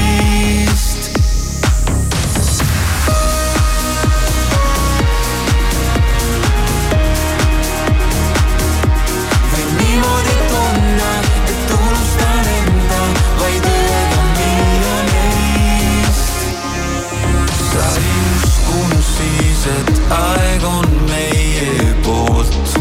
Aeg 20.10 20.64
on 20.66 20.88
meie 21.10 21.96
poolt. 22.02 22.78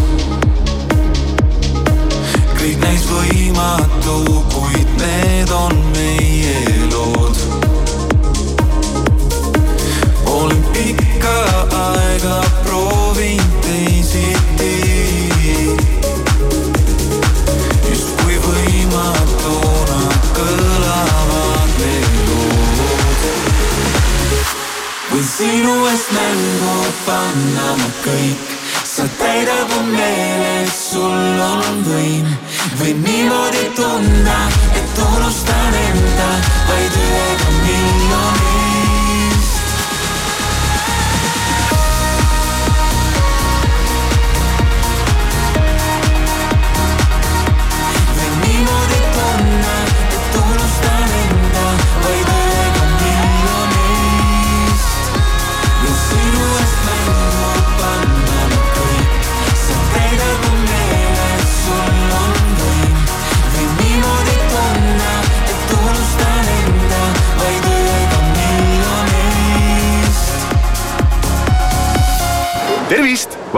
kõik 2.56 2.80
näis 2.80 3.04
võimatu, 3.08 4.39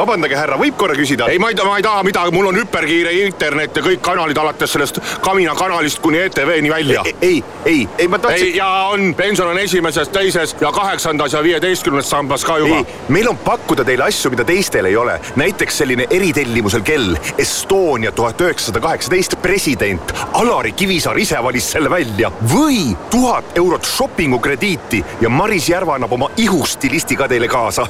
vabandage, 0.02 0.36
härra, 0.36 0.58
võib 0.60 0.76
korra 0.78 0.96
küsida? 0.98 1.30
ei, 1.32 1.38
ma 1.42 1.52
ei 1.52 1.58
ma 1.64 1.78
ei 1.78 1.86
taha 1.86 2.02
midagi, 2.06 2.34
mul 2.34 2.50
on 2.50 2.58
hüperkiire 2.60 3.12
internet 3.22 3.76
ja 3.76 3.84
kõik 3.84 4.02
kanalid 4.04 4.38
alates 4.38 4.74
sellest 4.74 5.00
Kamina 5.22 5.54
kanalist 5.58 6.00
kuni 6.02 6.18
ETV-ni 6.26 6.70
välja. 6.70 7.04
ei, 7.20 7.42
ei, 7.64 7.88
ei 7.98 8.08
ma 8.08 8.18
tahtsin. 8.18 8.54
ja 8.56 8.68
on, 8.92 9.14
pension 9.14 9.48
on 9.48 9.58
esimeses, 9.58 10.08
teises 10.08 10.56
ja 10.60 10.72
kaheksandas 10.72 11.32
ja 11.32 11.42
viieteistkümnes 11.42 12.10
sambas 12.10 12.44
ka 12.44 12.58
juba. 12.58 12.82
meil 13.08 13.28
on 13.28 13.38
pakkuda 13.38 13.84
teile 13.84 14.04
asju, 14.08 14.30
mida 14.34 14.44
teistel 14.44 14.90
ei 14.90 14.96
ole. 14.96 15.20
näiteks 15.36 15.78
selline 15.78 16.06
eritellimusel 16.10 16.84
kell 16.86 17.16
Estonia 17.38 18.12
tuhat 18.12 18.40
üheksasada 18.40 18.80
kaheksateist 18.80 19.38
president 19.42 20.14
Alari 20.32 20.72
Kivisaar 20.72 21.18
ise 21.18 21.42
valis 21.42 21.70
selle 21.72 21.90
välja 21.90 22.32
või 22.52 22.96
tuhat 23.10 23.56
eurot 23.58 23.86
shopping'u 23.86 24.38
krediiti 24.42 25.04
ja 25.20 25.28
Maris 25.28 25.68
Järva 25.68 25.96
annab 25.98 26.12
oma 26.12 26.30
ihustilisti 26.36 27.16
ka 27.16 27.28
teile 27.28 27.48
kaasa. 27.48 27.86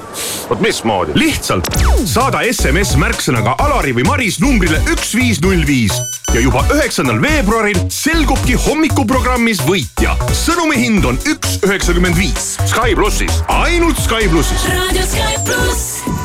vot 0.51 0.61
mismoodi? 0.61 1.13
lihtsalt 1.15 1.69
saada 2.09 2.41
SMS 2.47 2.97
märksõnaga 2.99 3.53
Alari 3.63 3.93
või 3.97 4.05
Maris 4.07 4.39
numbrile 4.43 4.79
üks 4.93 5.13
viis 5.17 5.41
null 5.45 5.63
viis 5.69 5.95
ja 6.35 6.41
juba 6.43 6.65
üheksandal 6.75 7.21
veebruaril 7.23 7.79
selgubki 7.93 8.57
hommikuprogrammis 8.59 9.63
võitja. 9.69 10.17
sõnumi 10.33 10.81
hind 10.81 11.07
on 11.07 11.21
üks 11.29 11.59
üheksakümmend 11.63 12.19
viis. 12.19 12.57
Sky 12.67 12.97
plussis. 12.99 13.43
ainult 13.49 14.01
Sky 14.01 14.29
plussis. 14.33 14.67
raadio 14.73 15.07
Sky 15.07 15.39
pluss. 15.47 16.22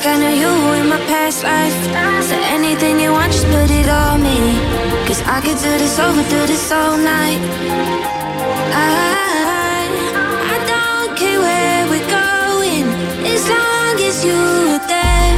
Like 0.00 0.16
I 0.16 0.18
know 0.18 0.30
you 0.30 0.80
in 0.80 0.88
my 0.88 0.98
past 1.06 1.42
life. 1.42 1.76
So 2.24 2.34
anything 2.34 3.00
you 3.00 3.12
want, 3.12 3.32
just 3.32 3.46
put 3.46 3.70
it 3.70 3.88
on 3.88 4.22
me. 4.22 4.38
Cause 5.06 5.20
I 5.26 5.40
could 5.40 5.58
do 5.58 5.72
this 5.78 5.98
over, 5.98 6.22
do 6.22 6.46
this 6.46 6.72
all 6.72 6.96
night. 6.96 7.40
I, 8.72 9.84
I 10.52 10.58
don't 10.72 11.16
care 11.18 11.40
where 11.40 11.84
we're 11.90 12.08
going, 12.08 12.86
as 13.26 13.44
long 13.48 13.94
as 14.08 14.24
you're 14.24 14.78
there. 14.88 15.32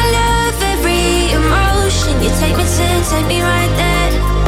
I 0.00 0.02
love 0.18 0.58
every 0.74 1.30
emotion. 1.38 2.14
You 2.22 2.30
take 2.40 2.56
me 2.56 2.64
to, 2.64 3.10
take 3.10 3.26
me 3.26 3.40
right 3.42 3.72
there. 3.76 4.45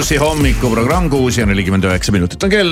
Plussi 0.00 0.16
hommikuprogramm 0.16 1.10
kuus 1.12 1.36
ja 1.36 1.44
nelikümmend 1.44 1.84
üheksa 1.84 2.12
minutit 2.14 2.40
on 2.46 2.48
kell, 2.48 2.70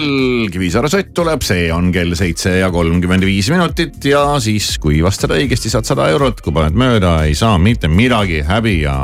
Kivisaare 0.49 0.89
sott 0.89 1.11
tuleb, 1.13 1.43
see 1.45 1.67
on 1.75 1.91
kell 1.93 2.15
seitse 2.17 2.55
ja 2.57 2.71
kolmkümmend 2.73 3.27
viis 3.29 3.51
minutit 3.53 3.99
ja 4.09 4.23
siis, 4.41 4.71
kui 4.81 5.03
vastad 5.05 5.35
õigesti, 5.37 5.69
saad 5.69 5.85
sada 5.85 6.07
eurot, 6.09 6.39
kui 6.41 6.55
paned 6.57 6.79
mööda, 6.81 7.11
ei 7.29 7.35
saa 7.37 7.59
mitte 7.61 7.91
midagi, 7.93 8.39
häbi 8.49 8.73
ja 8.81 8.95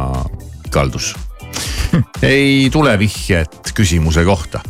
kaldus. 0.72 1.10
ei 2.24 2.70
tule 2.72 2.94
vihjet 2.96 3.74
küsimuse 3.76 4.24
kohta. 4.24 4.62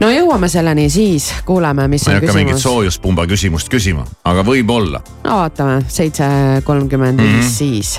no 0.00 0.08
jõuame 0.08 0.48
selleni 0.48 0.86
siis, 0.88 1.26
kuuleme, 1.44 1.90
mis 1.92 2.06
ma 2.06 2.14
ei 2.14 2.22
on 2.22 2.24
hakka 2.24 2.36
mingit 2.38 2.54
küsimus. 2.54 2.62
soojuspumba 2.62 3.26
küsimust 3.34 3.68
küsima, 3.68 4.06
aga 4.24 4.46
võib-olla. 4.48 5.02
no 5.26 5.42
vaatame, 5.42 5.82
seitse 5.92 6.24
kolmkümmend 6.64 7.20
Mhm. 7.20 7.36
viis 7.36 7.52
siis. 7.58 7.92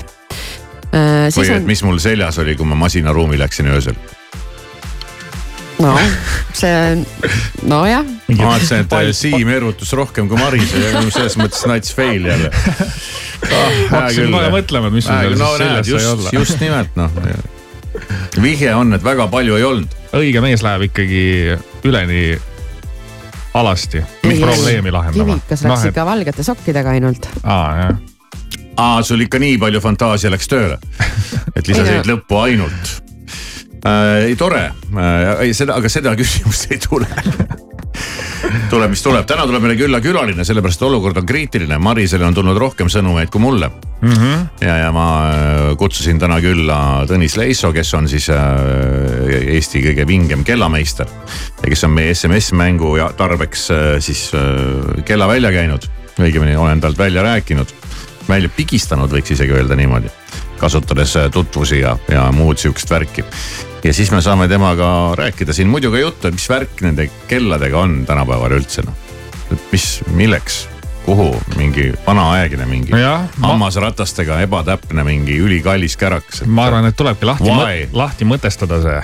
Äh, 0.90 1.30
või 1.30 1.46
et 1.46 1.60
on, 1.60 1.70
mis 1.70 1.84
mul 1.86 2.02
seljas 2.02 2.42
oli, 2.42 2.56
kui 2.58 2.66
ma 2.66 2.74
masinaruumi 2.82 3.38
läksin 3.38 3.70
öösel. 3.70 3.94
No 5.82 5.92
see, 6.60 7.04
nojah. 7.68 8.04
ma 8.28 8.50
vaatasin, 8.52 8.84
et 8.86 9.16
Siim 9.16 9.50
erutus 9.52 9.92
rohkem 9.98 10.28
kui 10.30 10.38
Maris 10.40 10.74
ja 10.76 11.02
selles 11.14 11.36
mõttes 11.40 11.64
nats 11.68 11.94
fail 11.96 12.28
jälle 12.28 12.52
ah, 12.52 13.80
hakkasin 13.90 14.30
kohe 14.34 14.52
mõtlema, 14.54 14.92
et 14.92 14.98
mis 14.98 15.08
sul 15.08 15.18
seal 15.18 15.36
no, 15.40 15.50
siis 15.56 15.64
seljas 15.64 15.90
sai 15.90 15.96
just, 15.96 16.12
olla. 16.14 16.36
just 16.38 16.62
nimelt 16.62 16.96
noh. 17.00 17.18
vihje 18.42 18.72
on, 18.78 18.96
et 18.96 19.04
väga 19.04 19.28
palju 19.32 19.58
ei 19.58 19.68
olnud. 19.68 19.98
õige 20.22 20.44
mees 20.44 20.64
läheb 20.64 20.88
ikkagi 20.90 21.26
üleni 21.88 22.24
alasti 23.58 24.00
probleemi 24.22 24.92
lahendama. 24.94 25.36
Kivikas 25.36 25.66
läks 25.66 25.90
ikka 25.90 26.08
valgete 26.08 26.46
sokkidega 26.46 26.96
ainult. 26.96 27.28
aa 27.42 27.68
jah 27.82 28.00
aa, 28.80 29.02
sul 29.04 29.20
ikka 29.20 29.40
nii 29.42 29.58
palju 29.60 29.82
fantaasia 29.84 30.30
läks 30.32 30.48
tööle, 30.48 30.78
et 31.52 31.66
lisasid 31.68 32.08
lõppu 32.08 32.38
ainult 32.40 33.11
äh,. 33.86 34.28
ei 34.28 34.36
tore 34.36 34.64
äh,, 34.70 35.46
ei 35.46 35.54
seda, 35.54 35.78
aga 35.80 35.92
seda 35.92 36.16
küsimust 36.20 36.70
ei 36.72 36.80
tule 36.82 37.08
tuleb, 38.70 38.92
mis 38.92 39.02
tuleb, 39.04 39.24
täna 39.28 39.44
tuleb 39.48 39.62
meile 39.64 39.76
külla 39.78 40.00
külaline, 40.02 40.44
sellepärast 40.46 40.82
olukord 40.86 41.20
on 41.20 41.26
kriitiline, 41.28 41.78
Marisele 41.82 42.26
on 42.26 42.36
tulnud 42.36 42.58
rohkem 42.58 42.90
sõnumeid 42.92 43.30
kui 43.32 43.42
mulle 43.42 43.68
mm. 43.68 44.12
-hmm. 44.12 44.44
ja, 44.64 44.76
ja 44.84 44.92
ma 44.92 45.06
äh, 45.28 45.76
kutsusin 45.78 46.18
täna 46.18 46.40
külla 46.40 46.78
Tõnis 47.08 47.36
Leiso, 47.36 47.72
kes 47.72 47.94
on 47.94 48.08
siis 48.08 48.28
äh, 48.30 48.38
Eesti 49.56 49.82
kõige 49.84 50.06
vingem 50.06 50.44
kellameister. 50.44 51.06
ja 51.62 51.68
kes 51.68 51.84
on 51.84 51.90
meie 51.90 52.14
SMS-mängu 52.14 52.96
ja 52.96 53.10
tarbeks 53.16 53.70
äh, 53.70 53.98
siis 54.00 54.30
äh, 54.34 55.04
kella 55.04 55.28
välja 55.28 55.52
käinud, 55.52 55.88
õigemini 56.18 56.56
olen 56.56 56.80
talt 56.80 56.98
välja 56.98 57.22
rääkinud, 57.22 57.68
välja 58.28 58.48
pigistanud, 58.48 59.10
võiks 59.10 59.32
isegi 59.32 59.52
öelda 59.52 59.76
niimoodi. 59.76 60.08
kasutades 60.58 61.16
äh, 61.16 61.30
tutvusi 61.30 61.80
ja, 61.80 61.96
ja 62.08 62.32
muud 62.32 62.58
sihukest 62.58 62.90
värki. 62.90 63.24
Ja 63.84 63.92
siis 63.94 64.10
me 64.14 64.20
saame 64.22 64.48
temaga 64.48 64.90
rääkida 65.18 65.52
siin 65.56 65.68
muidu 65.72 65.90
ka 65.90 65.98
juttu, 65.98 66.28
et 66.28 66.34
mis 66.38 66.48
värk 66.50 66.82
nende 66.84 67.08
kelladega 67.28 67.78
on 67.82 68.04
tänapäeval 68.06 68.58
üldse 68.60 68.84
noh. 68.86 68.94
et 69.52 69.72
mis, 69.72 70.00
milleks, 70.14 70.68
kuhu 71.02 71.32
mingi 71.58 71.88
vanaaegne 72.06 72.62
mingi 72.70 72.92
ma- 72.94 73.48
hammasratastega 73.48 74.36
ebatäpne 74.44 75.02
mingi 75.04 75.34
ülikallis 75.42 75.96
kärakas. 75.98 76.44
ma 76.46 76.68
arvan, 76.70 76.86
et 76.86 76.96
tulebki 76.96 77.26
lahti, 77.26 77.50
Why? 77.50 77.88
lahti 77.92 78.24
mõtestada 78.28 78.78
see, 78.84 79.00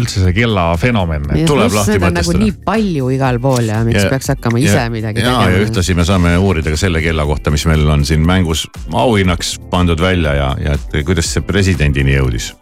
üldse 0.00 0.24
see 0.24 0.32
kella 0.32 0.70
fenomen. 0.80 1.28
pluss 1.44 1.84
neid 1.92 2.02
on 2.08 2.16
nagu 2.16 2.32
nii 2.40 2.56
palju 2.64 3.10
igal 3.18 3.38
pool 3.44 3.68
ja 3.68 3.82
miks 3.84 4.02
Ja- 4.02 4.08
peaks 4.16 4.32
hakkama 4.32 4.58
ise 4.58 4.80
ja- 4.86 4.88
midagi 4.90 5.20
ja, 5.20 5.26
tegema. 5.36 5.50
ja 5.52 5.62
ühtlasi 5.68 5.94
me 5.94 6.04
saame 6.08 6.32
uurida 6.40 6.70
ka 6.72 6.80
selle 6.80 7.02
kella 7.04 7.26
kohta, 7.28 7.50
mis 7.52 7.66
meil 7.68 7.84
on 7.92 8.04
siin 8.08 8.24
mängus 8.26 8.64
auhinnaks 8.92 9.58
pandud 9.70 10.00
välja 10.00 10.32
ja, 10.34 10.50
ja 10.64 10.78
et 10.80 11.04
kuidas 11.04 11.28
see 11.34 11.42
presidendini 11.44 12.16
jõudis. 12.16 12.54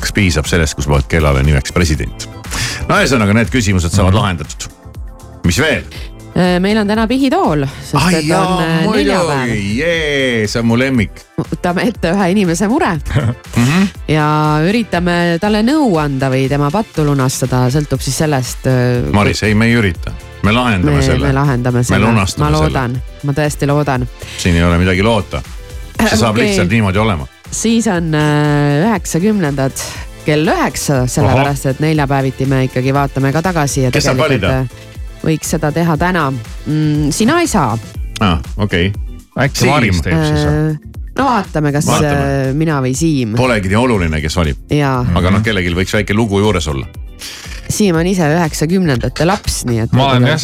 Kas 0.00 0.12
piisab 0.16 0.46
sellest, 0.50 0.74
kus 0.78 0.86
paned 0.90 1.06
kellale 1.10 1.42
nimeks 1.46 1.72
president? 1.72 2.28
no 2.88 2.96
ühesõnaga, 3.00 3.34
need 3.34 3.50
küsimused 3.52 3.92
saavad 3.94 4.12
Mhm. 4.14 4.20
lahendatud. 4.20 4.68
mis 5.44 5.58
veel? 5.60 5.84
Äh, 6.34 6.56
meil 6.58 6.74
on 6.80 6.88
täna 6.88 7.04
pihitool, 7.06 7.62
sest 7.78 7.94
et 8.18 8.30
on 8.34 8.62
äh, 8.64 8.86
neljapäev. 8.90 9.52
jee, 9.76 10.46
see 10.50 10.58
on 10.60 10.66
mu 10.66 10.74
lemmik. 10.78 11.20
võtame 11.38 11.84
ette 11.86 12.10
ühe 12.10 12.30
inimese 12.32 12.66
mure 12.68 12.88
Mhm. 13.56 13.84
ja 14.08 14.26
üritame 14.66 15.38
talle 15.40 15.62
nõu 15.62 15.94
anda 16.02 16.28
või 16.32 16.48
tema 16.50 16.70
pattu 16.74 17.04
lunastada, 17.06 17.68
sõltub 17.70 18.00
siis 18.02 18.16
sellest. 18.18 18.66
Maris, 19.12 19.42
ei, 19.46 19.54
me 19.54 19.66
ei 19.70 19.76
ürita, 19.78 20.10
me 20.42 20.52
lahendame 20.52 20.96
me, 20.96 21.02
selle. 21.02 21.26
me 21.26 21.32
lahendame 21.32 21.84
selle, 21.84 22.10
ma 22.10 22.26
selle. 22.26 22.50
loodan, 22.50 22.98
ma 23.22 23.32
tõesti 23.32 23.66
loodan. 23.70 24.08
siin 24.38 24.56
ei 24.56 24.64
ole 24.64 24.78
midagi 24.78 25.02
loota. 25.02 25.42
see 26.08 26.16
saab 26.18 26.34
Okei. 26.34 26.48
lihtsalt 26.48 26.68
niimoodi 26.70 26.98
olema. 26.98 27.26
Siis 27.54 27.88
on 27.88 28.14
äh, 28.14 28.82
üheksakümnendad 28.84 29.84
kell 30.24 30.48
üheksa, 30.48 31.04
sellepärast 31.10 31.68
et 31.72 31.84
neljapäeviti 31.84 32.46
me 32.48 32.64
ikkagi 32.68 32.94
vaatame 32.96 33.32
ka 33.32 33.42
tagasi 33.44 33.86
ja 33.86 33.92
Kes 33.94 34.08
saab 34.08 34.20
tegelikult 34.22 34.48
valida? 34.48 34.64
äh, 34.64 35.20
võiks 35.24 35.54
seda 35.56 35.70
teha 35.74 35.96
täna 36.00 36.30
mm,. 36.32 37.12
sina 37.14 37.38
ei 37.44 37.50
saa. 37.50 37.76
aa, 38.20 38.40
okei 38.56 38.90
okay.. 38.90 39.46
äkki 39.46 39.70
Maris 39.70 40.02
teeb 40.04 40.24
siis 40.24 40.42
või? 40.42 40.74
Äh, 40.74 41.00
no 41.18 41.28
vaatame, 41.28 41.72
kas 41.76 41.88
Vaatame. 41.88 42.52
mina 42.58 42.80
või 42.82 42.94
Siim. 42.98 43.36
Polegi 43.38 43.70
nii 43.70 43.80
oluline, 43.80 44.20
kes 44.24 44.36
valib. 44.40 44.66
aga 44.80 45.30
noh, 45.30 45.44
kellelgi 45.44 45.74
võiks 45.76 45.94
väike 46.00 46.16
lugu 46.16 46.42
juures 46.42 46.68
olla. 46.72 46.88
Siim 47.74 47.96
on 47.96 48.06
ise 48.06 48.26
üheksakümnendate 48.28 49.24
laps, 49.26 49.62
nii 49.66 49.80
et. 49.86 49.94
ma 49.96 50.10
olen 50.12 50.26
jah 50.28 50.42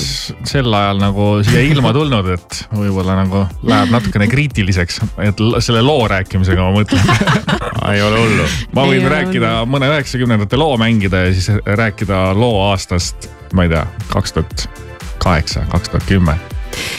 sel 0.48 0.72
ajal 0.74 1.02
nagu 1.02 1.26
siia 1.46 1.60
ilma 1.68 1.92
tulnud, 1.94 2.30
et 2.32 2.60
võib-olla 2.72 3.18
nagu 3.18 3.44
läheb 3.68 3.92
natukene 3.92 4.26
kriitiliseks, 4.30 5.02
et 5.28 5.42
selle 5.60 5.82
loo 5.84 6.08
rääkimisega 6.10 6.64
ma 6.64 6.72
mõtlen 6.80 7.12
ei 7.92 8.02
ole 8.02 8.24
hullu. 8.24 8.48
ma 8.72 8.86
võin 8.88 9.00
Ei 9.00 9.04
ole 9.04 9.14
rääkida 9.14 9.52
mõne 9.70 9.92
üheksakümnendate 9.92 10.60
loo 10.60 10.78
mängida 10.80 11.26
ja 11.26 11.34
siis 11.36 11.52
rääkida 11.66 12.30
loo 12.38 12.64
aastast, 12.70 13.28
ma 13.52 13.68
ei 13.68 13.74
tea, 13.74 13.84
kaks 14.14 14.38
tuhat 14.38 14.66
kaheksa, 15.20 15.66
kaks 15.70 15.92
tuhat 15.92 16.08
kümme. 16.08 16.38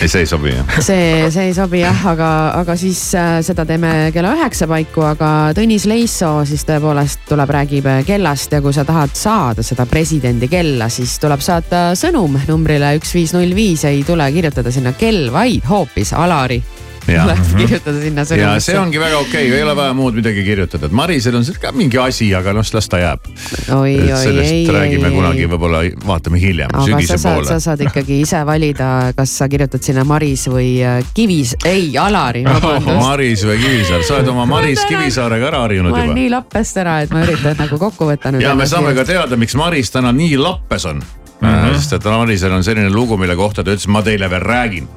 Ei, 0.01 0.07
see 0.07 0.23
ei 0.23 0.29
sobi 0.29 0.53
jah. 0.53 0.75
see, 0.79 1.29
see 1.33 1.47
ei 1.49 1.55
sobi 1.55 1.81
jah, 1.83 2.05
aga, 2.11 2.29
aga 2.61 2.75
siis 2.79 2.99
äh, 3.17 3.39
seda 3.45 3.65
teeme 3.69 4.11
kella 4.15 4.33
üheksa 4.37 4.67
paiku, 4.71 5.05
aga 5.11 5.31
Tõnis 5.57 5.87
Leiso 5.89 6.33
siis 6.47 6.65
tõepoolest 6.67 7.25
tuleb, 7.29 7.55
räägib 7.57 7.89
kellast 8.07 8.53
ja 8.53 8.61
kui 8.63 8.75
sa 8.75 8.85
tahad 8.87 9.15
saada 9.17 9.65
seda 9.65 9.87
presidendi 9.89 10.49
kella, 10.51 10.89
siis 10.91 11.17
tuleb 11.21 11.43
saata 11.43 11.91
sõnum 11.99 12.39
numbrile 12.47 12.95
üks, 12.99 13.15
viis, 13.17 13.35
null, 13.35 13.55
viis, 13.57 13.85
ei 13.89 14.05
tule 14.07 14.27
kirjutada 14.33 14.73
sinna 14.73 14.95
kell, 14.97 15.29
vaid 15.33 15.67
hoopis 15.69 16.13
Alari. 16.17 16.61
Mhm. 17.07 17.57
kirjutada 17.57 18.01
sinna 18.01 18.21
ja 18.21 18.25
sõnumisse. 18.25 18.65
see 18.65 18.79
ongi 18.79 18.99
väga 19.01 19.17
okei 19.17 19.47
okay,, 19.47 19.57
ei 19.57 19.63
ole 19.63 19.75
vaja 19.75 19.93
muud 19.97 20.17
midagi 20.17 20.43
kirjutada, 20.45 20.85
et 20.85 20.95
Marisel 20.95 21.35
on 21.35 21.45
ka 21.61 21.71
mingi 21.75 21.97
asi, 21.97 22.29
aga 22.35 22.53
noh, 22.53 22.65
las 22.73 22.89
ta 22.89 22.99
jääb. 23.01 23.29
oi, 23.75 23.95
oi, 23.99 24.17
sellest 24.23 24.51
ei, 24.51 24.67
räägime 24.67 25.09
ei, 25.09 25.15
kunagi 25.15 25.47
võib-olla, 25.51 25.83
vaatame 26.05 26.41
hiljem, 26.41 26.73
sa 26.73 26.85
sügise 26.85 27.17
saad, 27.17 27.21
sa 27.21 27.53
poole. 27.53 27.59
saad 27.65 27.85
ikkagi 27.87 28.19
ise 28.25 28.43
valida, 28.47 28.89
kas 29.17 29.37
sa 29.41 29.47
kirjutad 29.51 29.83
sinna 29.83 30.05
Maris 30.07 30.47
või 30.51 30.69
äh, 30.85 30.99
Kivis, 31.13 31.55
ei 31.65 31.89
Alari, 32.01 32.43
vabandust. 32.47 33.01
Maris 33.01 33.45
või 33.47 33.57
Kivisaar, 33.63 34.05
sa 34.07 34.19
oled 34.19 34.33
oma 34.33 34.45
Maris 34.49 34.85
Kivisaarega 34.89 35.49
ära 35.51 35.63
harjunud 35.65 35.91
ma 35.91 35.97
olen 35.97 36.11
juba. 36.11 36.19
nii 36.19 36.29
lappest 36.35 36.83
ära, 36.83 36.99
et 37.05 37.13
ma 37.13 37.25
üritan 37.25 37.57
nagu 37.59 37.81
kokku 37.81 38.09
võtta 38.09 38.33
nüüd. 38.33 38.45
ja 38.45 38.53
me 38.57 38.69
saame 38.69 38.93
ka 38.97 39.07
teada, 39.07 39.39
miks 39.39 39.57
Maris 39.59 39.91
täna 39.93 40.13
nii 40.15 40.37
lappes 40.41 40.85
on 40.89 41.01
mm. 41.41 41.47
-hmm. 41.47 41.77
sest 41.77 41.93
et 41.93 42.05
Marisel 42.05 42.51
on 42.51 42.63
selline 42.63 42.89
lugu, 42.89 43.17
mille 43.17 43.35
kohta 43.35 43.63
ta 43.63 43.73
ütles, 43.73 43.87
ma 43.87 44.01
teile 44.01 44.29
veel 44.29 44.41
räägin, 44.45 44.87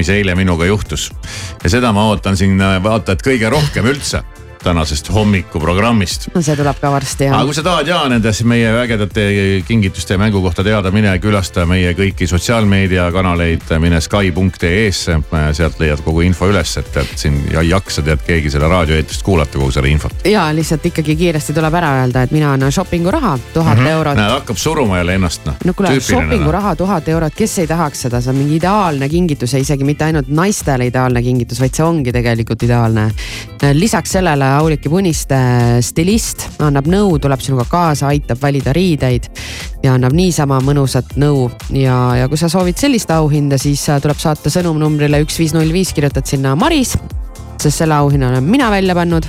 mis 0.00 0.08
eile 0.08 0.34
minuga 0.38 0.68
juhtus. 0.68 1.10
ja 1.64 1.70
seda 1.70 1.92
ma 1.92 2.08
ootan 2.08 2.36
siin 2.40 2.56
vaatajat 2.58 3.26
kõige 3.26 3.52
rohkem 3.52 3.92
üldse 3.92 4.24
tänasest 4.62 5.10
hommikuprogrammist. 5.14 6.28
no 6.34 6.42
see 6.42 6.56
tuleb 6.56 6.80
ka 6.80 6.90
varsti 6.92 7.24
jah 7.28 7.38
aga 7.38 7.48
kui 7.48 7.56
sa 7.56 7.64
tahad 7.64 7.88
ja 7.88 8.00
nendest 8.12 8.44
meie 8.48 8.70
ägedate 8.82 9.24
kingituste 9.66 10.14
ja 10.14 10.18
mängu 10.18 10.42
kohta 10.42 10.64
teada, 10.64 10.90
mine 10.90 11.12
külasta 11.18 11.64
meie 11.66 11.92
kõiki 11.96 12.26
sotsiaalmeediakanaleid, 12.28 13.64
mine 13.80 14.00
Sky.ee-sse, 14.00 15.16
sealt 15.56 15.80
leiad 15.80 16.02
kogu 16.04 16.24
info 16.26 16.48
üles, 16.50 16.74
et 16.80 16.90
tead 16.92 17.14
siin 17.20 17.38
ja 17.52 17.64
ei 17.64 17.72
jaksa 17.72 18.04
tead 18.04 18.22
keegi 18.26 18.52
selle 18.52 18.68
raadioeetrist 18.70 19.24
kuulata 19.26 19.58
kogu 19.58 19.70
selle 19.74 19.92
infot. 19.92 20.26
ja 20.28 20.48
lihtsalt 20.54 20.86
ikkagi 20.90 21.16
kiiresti 21.16 21.56
tuleb 21.56 21.78
ära 21.80 21.92
öelda, 22.00 22.24
et 22.26 22.34
mina 22.34 22.52
annan 22.56 22.72
shopping'u 22.74 23.10
raha 23.14 23.38
tuhat 23.54 23.78
mm 23.78 23.84
-hmm. 23.84 23.96
eurot. 23.96 24.16
näed, 24.16 24.32
hakkab 24.38 24.56
suruma 24.56 24.98
jälle 24.98 25.14
ennast 25.14 25.46
noh. 25.46 25.56
no 25.64 25.74
kuule, 25.74 26.00
shopping'u 26.00 26.52
raha 26.52 26.76
tuhat 26.76 27.08
eurot, 27.08 27.34
kes 27.36 27.58
ei 27.58 27.66
tahaks 27.66 28.02
seda, 28.06 28.20
see 28.20 28.30
on 28.30 28.36
mingi 28.36 28.56
ideaalne 28.56 29.08
kingitus 29.08 29.52
ja 29.52 29.58
isegi 29.58 29.84
mitte 29.84 30.04
ainult 30.04 30.28
naistele 30.28 30.86
ideaalne 30.86 31.22
kingitus, 31.22 31.60
vaid 31.60 31.74
see 31.74 31.86
ongi 31.86 32.12
tegelikult 32.12 32.62
ideaalne. 32.62 33.10
lisaks 33.72 34.12
sellele 34.12 34.49
Auliki 34.58 34.90
Puniste 34.90 35.38
stilist 35.84 36.46
annab 36.62 36.88
nõu, 36.90 37.18
tuleb 37.22 37.42
sinuga 37.44 37.66
kaasa, 37.70 38.10
aitab 38.10 38.40
valida 38.42 38.74
riideid 38.76 39.28
ja 39.84 39.94
annab 39.94 40.16
niisama 40.16 40.60
mõnusat 40.64 41.16
nõu 41.20 41.48
ja, 41.76 41.96
ja 42.20 42.28
kui 42.30 42.40
sa 42.40 42.50
soovid 42.52 42.80
sellist 42.80 43.10
auhinda, 43.14 43.58
siis 43.60 43.86
äh, 43.88 44.00
tuleb 44.02 44.18
saata 44.20 44.52
sõnum 44.52 44.80
numbrile 44.80 45.22
üks, 45.24 45.38
viis, 45.40 45.54
null, 45.56 45.72
viis, 45.74 45.94
kirjutad 45.96 46.26
sinna 46.28 46.56
Maris 46.58 46.96
sest 47.60 47.82
selle 47.82 47.94
auhinna 47.94 48.30
olen 48.30 48.46
mina 48.48 48.70
välja 48.72 48.94
pannud. 48.96 49.26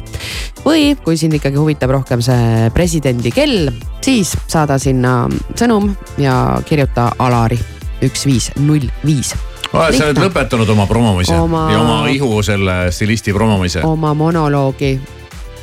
või 0.66 0.96
kui 1.04 1.18
sind 1.18 1.36
ikkagi 1.36 1.58
huvitab 1.60 1.92
rohkem 1.92 2.22
see 2.24 2.70
presidendi 2.74 3.34
kell, 3.36 3.72
siis 4.06 4.36
saada 4.48 4.80
sinna 4.80 5.26
sõnum 5.58 5.92
ja 6.22 6.62
kirjuta 6.66 7.12
Alari 7.20 7.60
üks, 8.06 8.26
viis, 8.26 8.52
null, 8.66 8.90
viis. 9.06 9.36
Oled 9.74 9.98
sa 9.98 10.10
nüüd 10.10 10.22
lõpetanud 10.26 10.70
oma 10.74 10.88
promomise 10.90 11.36
Oma- 11.36 11.68
ja 11.72 11.82
oma 11.82 12.00
ihu 12.12 12.42
selle 12.44 12.92
stilisti 12.92 13.34
promomise? 13.34 13.84
oma 13.88 14.14
monoloogi. 14.14 15.00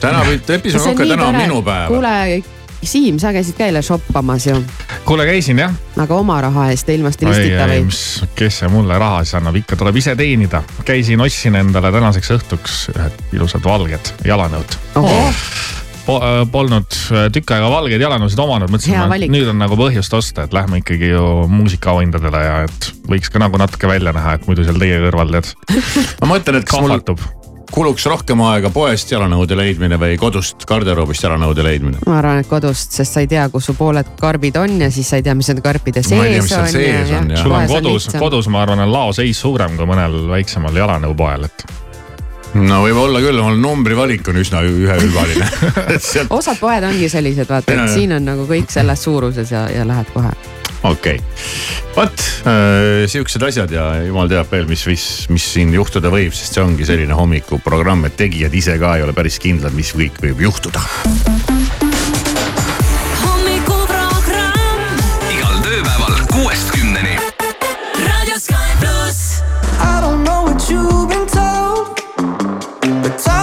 täna, 0.00 0.22
episood 0.48 0.92
on 0.92 0.96
ka 0.96 1.06
täna 1.06 1.26
on 1.32 1.36
minu 1.36 1.62
päev. 1.62 1.92
kuule, 1.92 2.42
Siim, 2.78 3.16
sa 3.18 3.32
käisid 3.34 3.56
ka 3.59 3.66
eile 3.66 3.80
shoppamas 3.82 4.44
ju, 4.46 4.54
kuule, 5.04 5.26
käisin 5.26 5.59
jah. 5.59 5.72
aga 5.98 6.14
oma 6.14 6.36
raha 6.40 6.68
eest 6.70 6.88
ilma 6.94 7.11
stilistita 7.11 7.66
või? 7.66 7.80
mis, 7.88 8.02
kes 8.38 8.61
see 8.62 8.70
mulle 8.70 8.98
raha 8.98 9.24
siis 9.26 9.34
annab, 9.40 9.59
ikka 9.59 9.76
tuleb 9.80 9.98
ise 9.98 10.14
teenida. 10.16 10.62
käisin, 10.86 11.20
ostsin 11.20 11.59
endale 11.59 11.90
tänaseks 11.92 12.30
õhtuks 12.38 12.76
ühed 12.94 13.24
ilusad 13.34 13.66
valged 13.66 14.14
jalanõud. 14.24 14.78
Polnud 16.09 16.94
äh, 17.12 17.26
tükk 17.34 17.52
aega 17.52 17.68
valgeid 17.72 18.00
jalanõusid 18.00 18.40
omanud, 18.40 18.70
mõtlesin, 18.72 19.26
nüüd 19.32 19.50
on 19.52 19.59
nagu 19.61 19.76
põhjust 19.76 20.14
osta, 20.16 20.46
et 20.48 20.54
lähme 20.56 20.80
ikkagi 20.80 21.11
ju 21.12 21.24
muusikaauhindadele 21.52 22.44
ja 22.44 22.54
et 22.68 22.92
võiks 23.09 23.32
ka 23.32 23.42
nagu 23.42 23.61
natuke 23.61 23.90
välja 23.90 24.14
näha, 24.16 24.38
et 24.38 24.46
muidu 24.48 24.64
seal 24.64 24.80
teie 24.80 25.02
kõrval 25.04 25.34
tead. 25.36 25.52
ma 26.22 26.30
mõtlen, 26.32 26.62
et 26.62 26.68
kas 26.68 26.80
mul 26.80 26.94
kahvatub. 26.94 27.24
kuluks 27.74 28.06
rohkem 28.09 28.40
aega 28.48 28.70
poest 28.72 29.12
jalanõude 29.12 29.59
leidmine 29.59 29.98
või 30.00 30.16
kodust 30.20 30.64
garderoobist 30.68 31.26
jalanõude 31.26 31.66
leidmine. 31.66 32.00
ma 32.09 32.22
arvan, 32.22 32.40
et 32.40 32.48
kodust, 32.48 32.96
sest 32.96 33.18
sa 33.18 33.24
ei 33.24 33.28
tea, 33.28 33.44
kus 33.52 33.68
su 33.68 33.76
pooled 33.76 34.14
karbid 34.20 34.56
on 34.56 34.78
ja 34.80 34.88
siis 34.94 35.11
sa 35.12 35.20
ei 35.20 35.26
tea, 35.26 35.36
mis 35.36 35.52
nende 35.52 35.64
karpide 35.66 36.00
tea, 36.00 36.09
sees 36.09 36.40
mis 36.40 36.54
seal 36.54 36.64
on. 36.64 36.72
sees 36.72 37.12
on, 37.20 37.34
jah. 37.36 37.44
sul 37.44 37.59
on 37.59 37.68
kodus, 37.74 38.09
kodus 38.16 38.48
ma 38.48 38.64
arvan, 38.64 38.86
on 38.86 38.94
laoseis 38.96 39.44
suurem 39.44 39.76
kui 39.76 39.92
mõnel 39.92 40.22
väiksemal 40.32 40.80
jalanõupoel, 40.84 41.50
et 41.50 41.68
no 42.57 42.82
võib 42.84 43.01
olla 43.03 43.20
küll, 43.22 43.40
mul 43.42 43.59
numbrivalik 43.61 44.28
on 44.30 44.40
üsna 44.40 44.62
üheülbaline 44.66 45.49
sealt, 46.01 46.32
osad 46.34 46.61
poed 46.61 46.86
ongi 46.88 47.11
sellised, 47.12 47.49
vaata, 47.51 47.74
et 47.74 47.92
siin 47.92 48.14
on 48.16 48.24
nagu 48.30 48.46
kõik 48.49 48.72
selles 48.72 49.05
suuruses 49.05 49.53
ja, 49.53 49.66
ja 49.72 49.84
lähed 49.88 50.09
kohe. 50.14 50.32
okei 50.88 51.18
okay.. 51.18 51.22
vot 51.96 52.24
äh, 52.49 53.05
siuksed 53.11 53.44
asjad 53.51 53.74
ja 53.74 53.90
jumal 54.07 54.30
teab 54.32 54.51
veel, 54.53 54.68
mis, 54.70 54.86
mis, 54.88 55.07
mis 55.34 55.53
siin 55.59 55.74
juhtuda 55.76 56.12
võib, 56.14 56.32
sest 56.36 56.57
see 56.57 56.64
ongi 56.64 56.88
selline 56.88 57.16
hommikuprogramm, 57.18 58.09
et 58.09 58.18
tegijad 58.20 58.55
ise 58.55 58.78
ka 58.80 58.96
ei 58.96 59.07
ole 59.07 59.16
päris 59.16 59.40
kindlad, 59.42 59.76
mis 59.76 59.92
kõik 59.96 60.20
võib 60.24 60.46
juhtuda. 60.49 60.84
time 73.16 73.38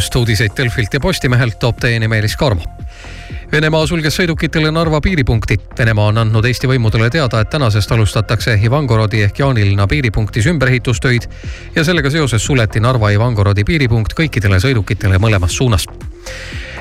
hommikust, 0.00 0.16
uudiseid 0.16 0.50
Delfilt 0.56 0.94
ja 0.94 1.00
Postimehelt 1.00 1.58
toob 1.58 1.76
teieni 1.76 2.08
Meelis 2.08 2.36
Karmo. 2.36 2.62
Venemaa 3.52 3.86
sulges 3.86 4.16
sõidukitele 4.16 4.70
Narva 4.72 5.00
piiripunkti. 5.00 5.58
Venemaa 5.78 6.06
on 6.08 6.18
andnud 6.18 6.44
Eesti 6.44 6.66
võimudele 6.66 7.10
teada, 7.10 7.40
et 7.40 7.50
tänasest 7.50 7.92
alustatakse 7.92 8.54
Ivangorodi 8.64 9.22
ehk 9.22 9.38
Jaanilinna 9.38 9.86
piiripunktis 9.86 10.46
ümberehitustöid 10.46 11.28
ja 11.74 11.84
sellega 11.84 12.10
seoses 12.10 12.44
suleti 12.46 12.80
Narva 12.80 13.10
Ivangorodi 13.10 13.64
piiripunkt 13.64 14.16
kõikidele 14.16 14.60
sõidukitele 14.60 15.18
mõlemas 15.18 15.56
suunas 15.56 15.84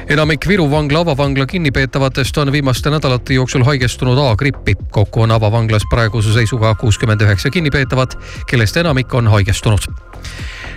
enamik 0.10 0.48
Viru 0.48 0.72
vangla 0.72 1.04
avavangla 1.04 1.46
kinnipeetavatest 1.46 2.38
on 2.38 2.52
viimaste 2.52 2.90
nädalate 2.90 3.34
jooksul 3.34 3.64
haigestunud 3.64 4.18
A-grippi. 4.18 4.74
kokku 4.92 5.22
on 5.22 5.32
avavanglas 5.32 5.84
praeguse 5.90 6.34
seisuga 6.34 6.76
kuuskümmend 6.76 7.22
üheksa 7.22 7.50
kinnipeetavat, 7.50 8.18
kellest 8.48 8.78
enamik 8.78 9.14
on 9.14 9.28
haigestunud. 9.28 9.86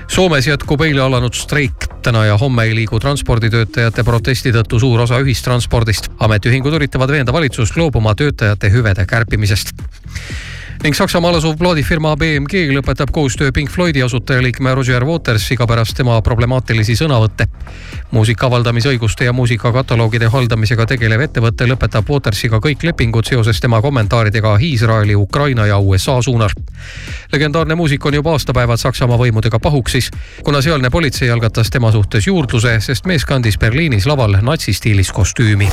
Soomes 0.09 0.47
jätkub 0.47 0.81
eile 0.81 1.01
alanud 1.01 1.35
streik. 1.35 1.89
täna 2.03 2.25
ja 2.27 2.37
homme 2.39 2.65
ei 2.65 2.75
liigu 2.75 2.99
transporditöötajate 3.01 4.03
protesti 4.05 4.51
tõttu 4.53 4.81
suur 4.81 5.01
osa 5.01 5.21
ühistranspordist. 5.23 6.11
ametiühingud 6.19 6.75
üritavad 6.75 7.11
veenda 7.11 7.33
valitsust 7.33 7.77
loobuma 7.77 8.15
töötajate 8.15 8.71
hüvede 8.71 9.07
kärpimisest 9.07 9.73
ning 10.83 10.97
Saksamaal 10.99 11.37
asuv 11.39 11.55
plaadifirma 11.61 12.17
BMG 12.19 12.73
lõpetab 12.75 13.13
koostöö 13.15 13.53
Pink 13.55 13.71
Floydi 13.71 14.03
asutajaliikme 14.03 14.75
Roger 14.75 15.05
Watersiga 15.07 15.67
pärast 15.67 15.95
tema 15.97 16.17
problemaatilisi 16.23 16.97
sõnavõtte. 16.99 17.47
muusika 18.11 18.47
avaldamisõiguste 18.47 19.25
ja 19.25 19.33
muusikakataloogide 19.33 20.27
haldamisega 20.27 20.87
tegelev 20.87 21.21
ettevõte 21.21 21.69
lõpetab 21.71 22.11
Watersiga 22.11 22.59
kõik 22.59 22.83
lepingud 22.83 23.25
seoses 23.25 23.61
tema 23.61 23.83
kommentaaridega 23.83 24.59
Iisraeli, 24.61 25.15
Ukraina 25.15 25.67
ja 25.67 25.79
USA 25.79 26.23
suunal. 26.23 26.51
legendaarne 27.33 27.75
muusik 27.75 28.07
on 28.07 28.15
juba 28.15 28.33
aastapäevad 28.33 28.79
Saksamaa 28.79 29.19
võimudega 29.19 29.59
pahuksis, 29.59 30.11
kuna 30.43 30.63
sealne 30.63 30.91
politsei 30.91 31.31
algatas 31.31 31.71
tema 31.71 31.93
suhtes 31.93 32.27
juurdluse, 32.27 32.81
sest 32.81 33.07
mees 33.07 33.25
kandis 33.25 33.59
Berliinis 33.59 34.07
laval 34.07 34.37
natsistiilis 34.43 35.13
kostüümi 35.13 35.71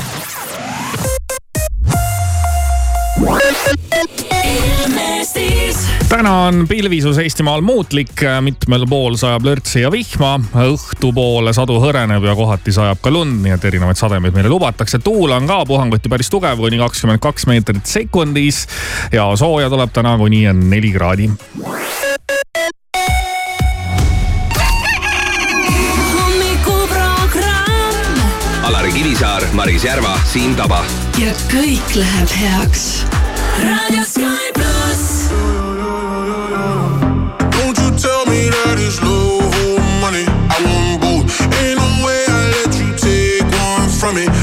täna 6.08 6.32
on 6.46 6.64
pilvisus 6.68 7.18
Eestimaal 7.18 7.60
muutlik, 7.60 8.12
mitmel 8.40 8.86
pool 8.90 9.14
sajab 9.20 9.44
lörtsi 9.46 9.80
ja 9.84 9.90
vihma, 9.92 10.40
õhtupoole 10.66 11.52
sadu 11.56 11.78
hõreneb 11.82 12.24
ja 12.26 12.34
kohati 12.34 12.72
sajab 12.74 12.98
ka 13.02 13.12
lund, 13.14 13.42
nii 13.44 13.54
et 13.54 13.64
erinevaid 13.64 13.98
sademeid 14.00 14.34
meile 14.34 14.50
lubatakse. 14.52 14.98
tuul 14.98 15.30
on 15.30 15.46
ka 15.46 15.64
puhanguti 15.66 16.08
päris 16.08 16.30
tugev, 16.30 16.58
kuni 16.58 16.78
kakskümmend 16.78 17.22
kaks 17.22 17.46
meetrit 17.46 17.86
sekundis 17.86 18.66
ja 19.12 19.28
sooja 19.36 19.70
tuleb 19.70 19.92
täna 19.92 20.16
kuni 20.18 20.46
neli 20.52 20.92
kraadi. 20.92 21.30
hommikuprogramm. 26.16 27.70
Kivisaar, 28.90 29.42
Maris 29.52 29.84
Järva, 29.84 30.18
Siim 30.24 30.56
Taba. 30.56 30.84
ja 31.18 31.32
kõik 31.52 31.94
läheb 31.94 32.28
heaks. 32.40 33.06
raadio 33.62 34.04
Sky. 34.04 34.49
me. 44.12 44.39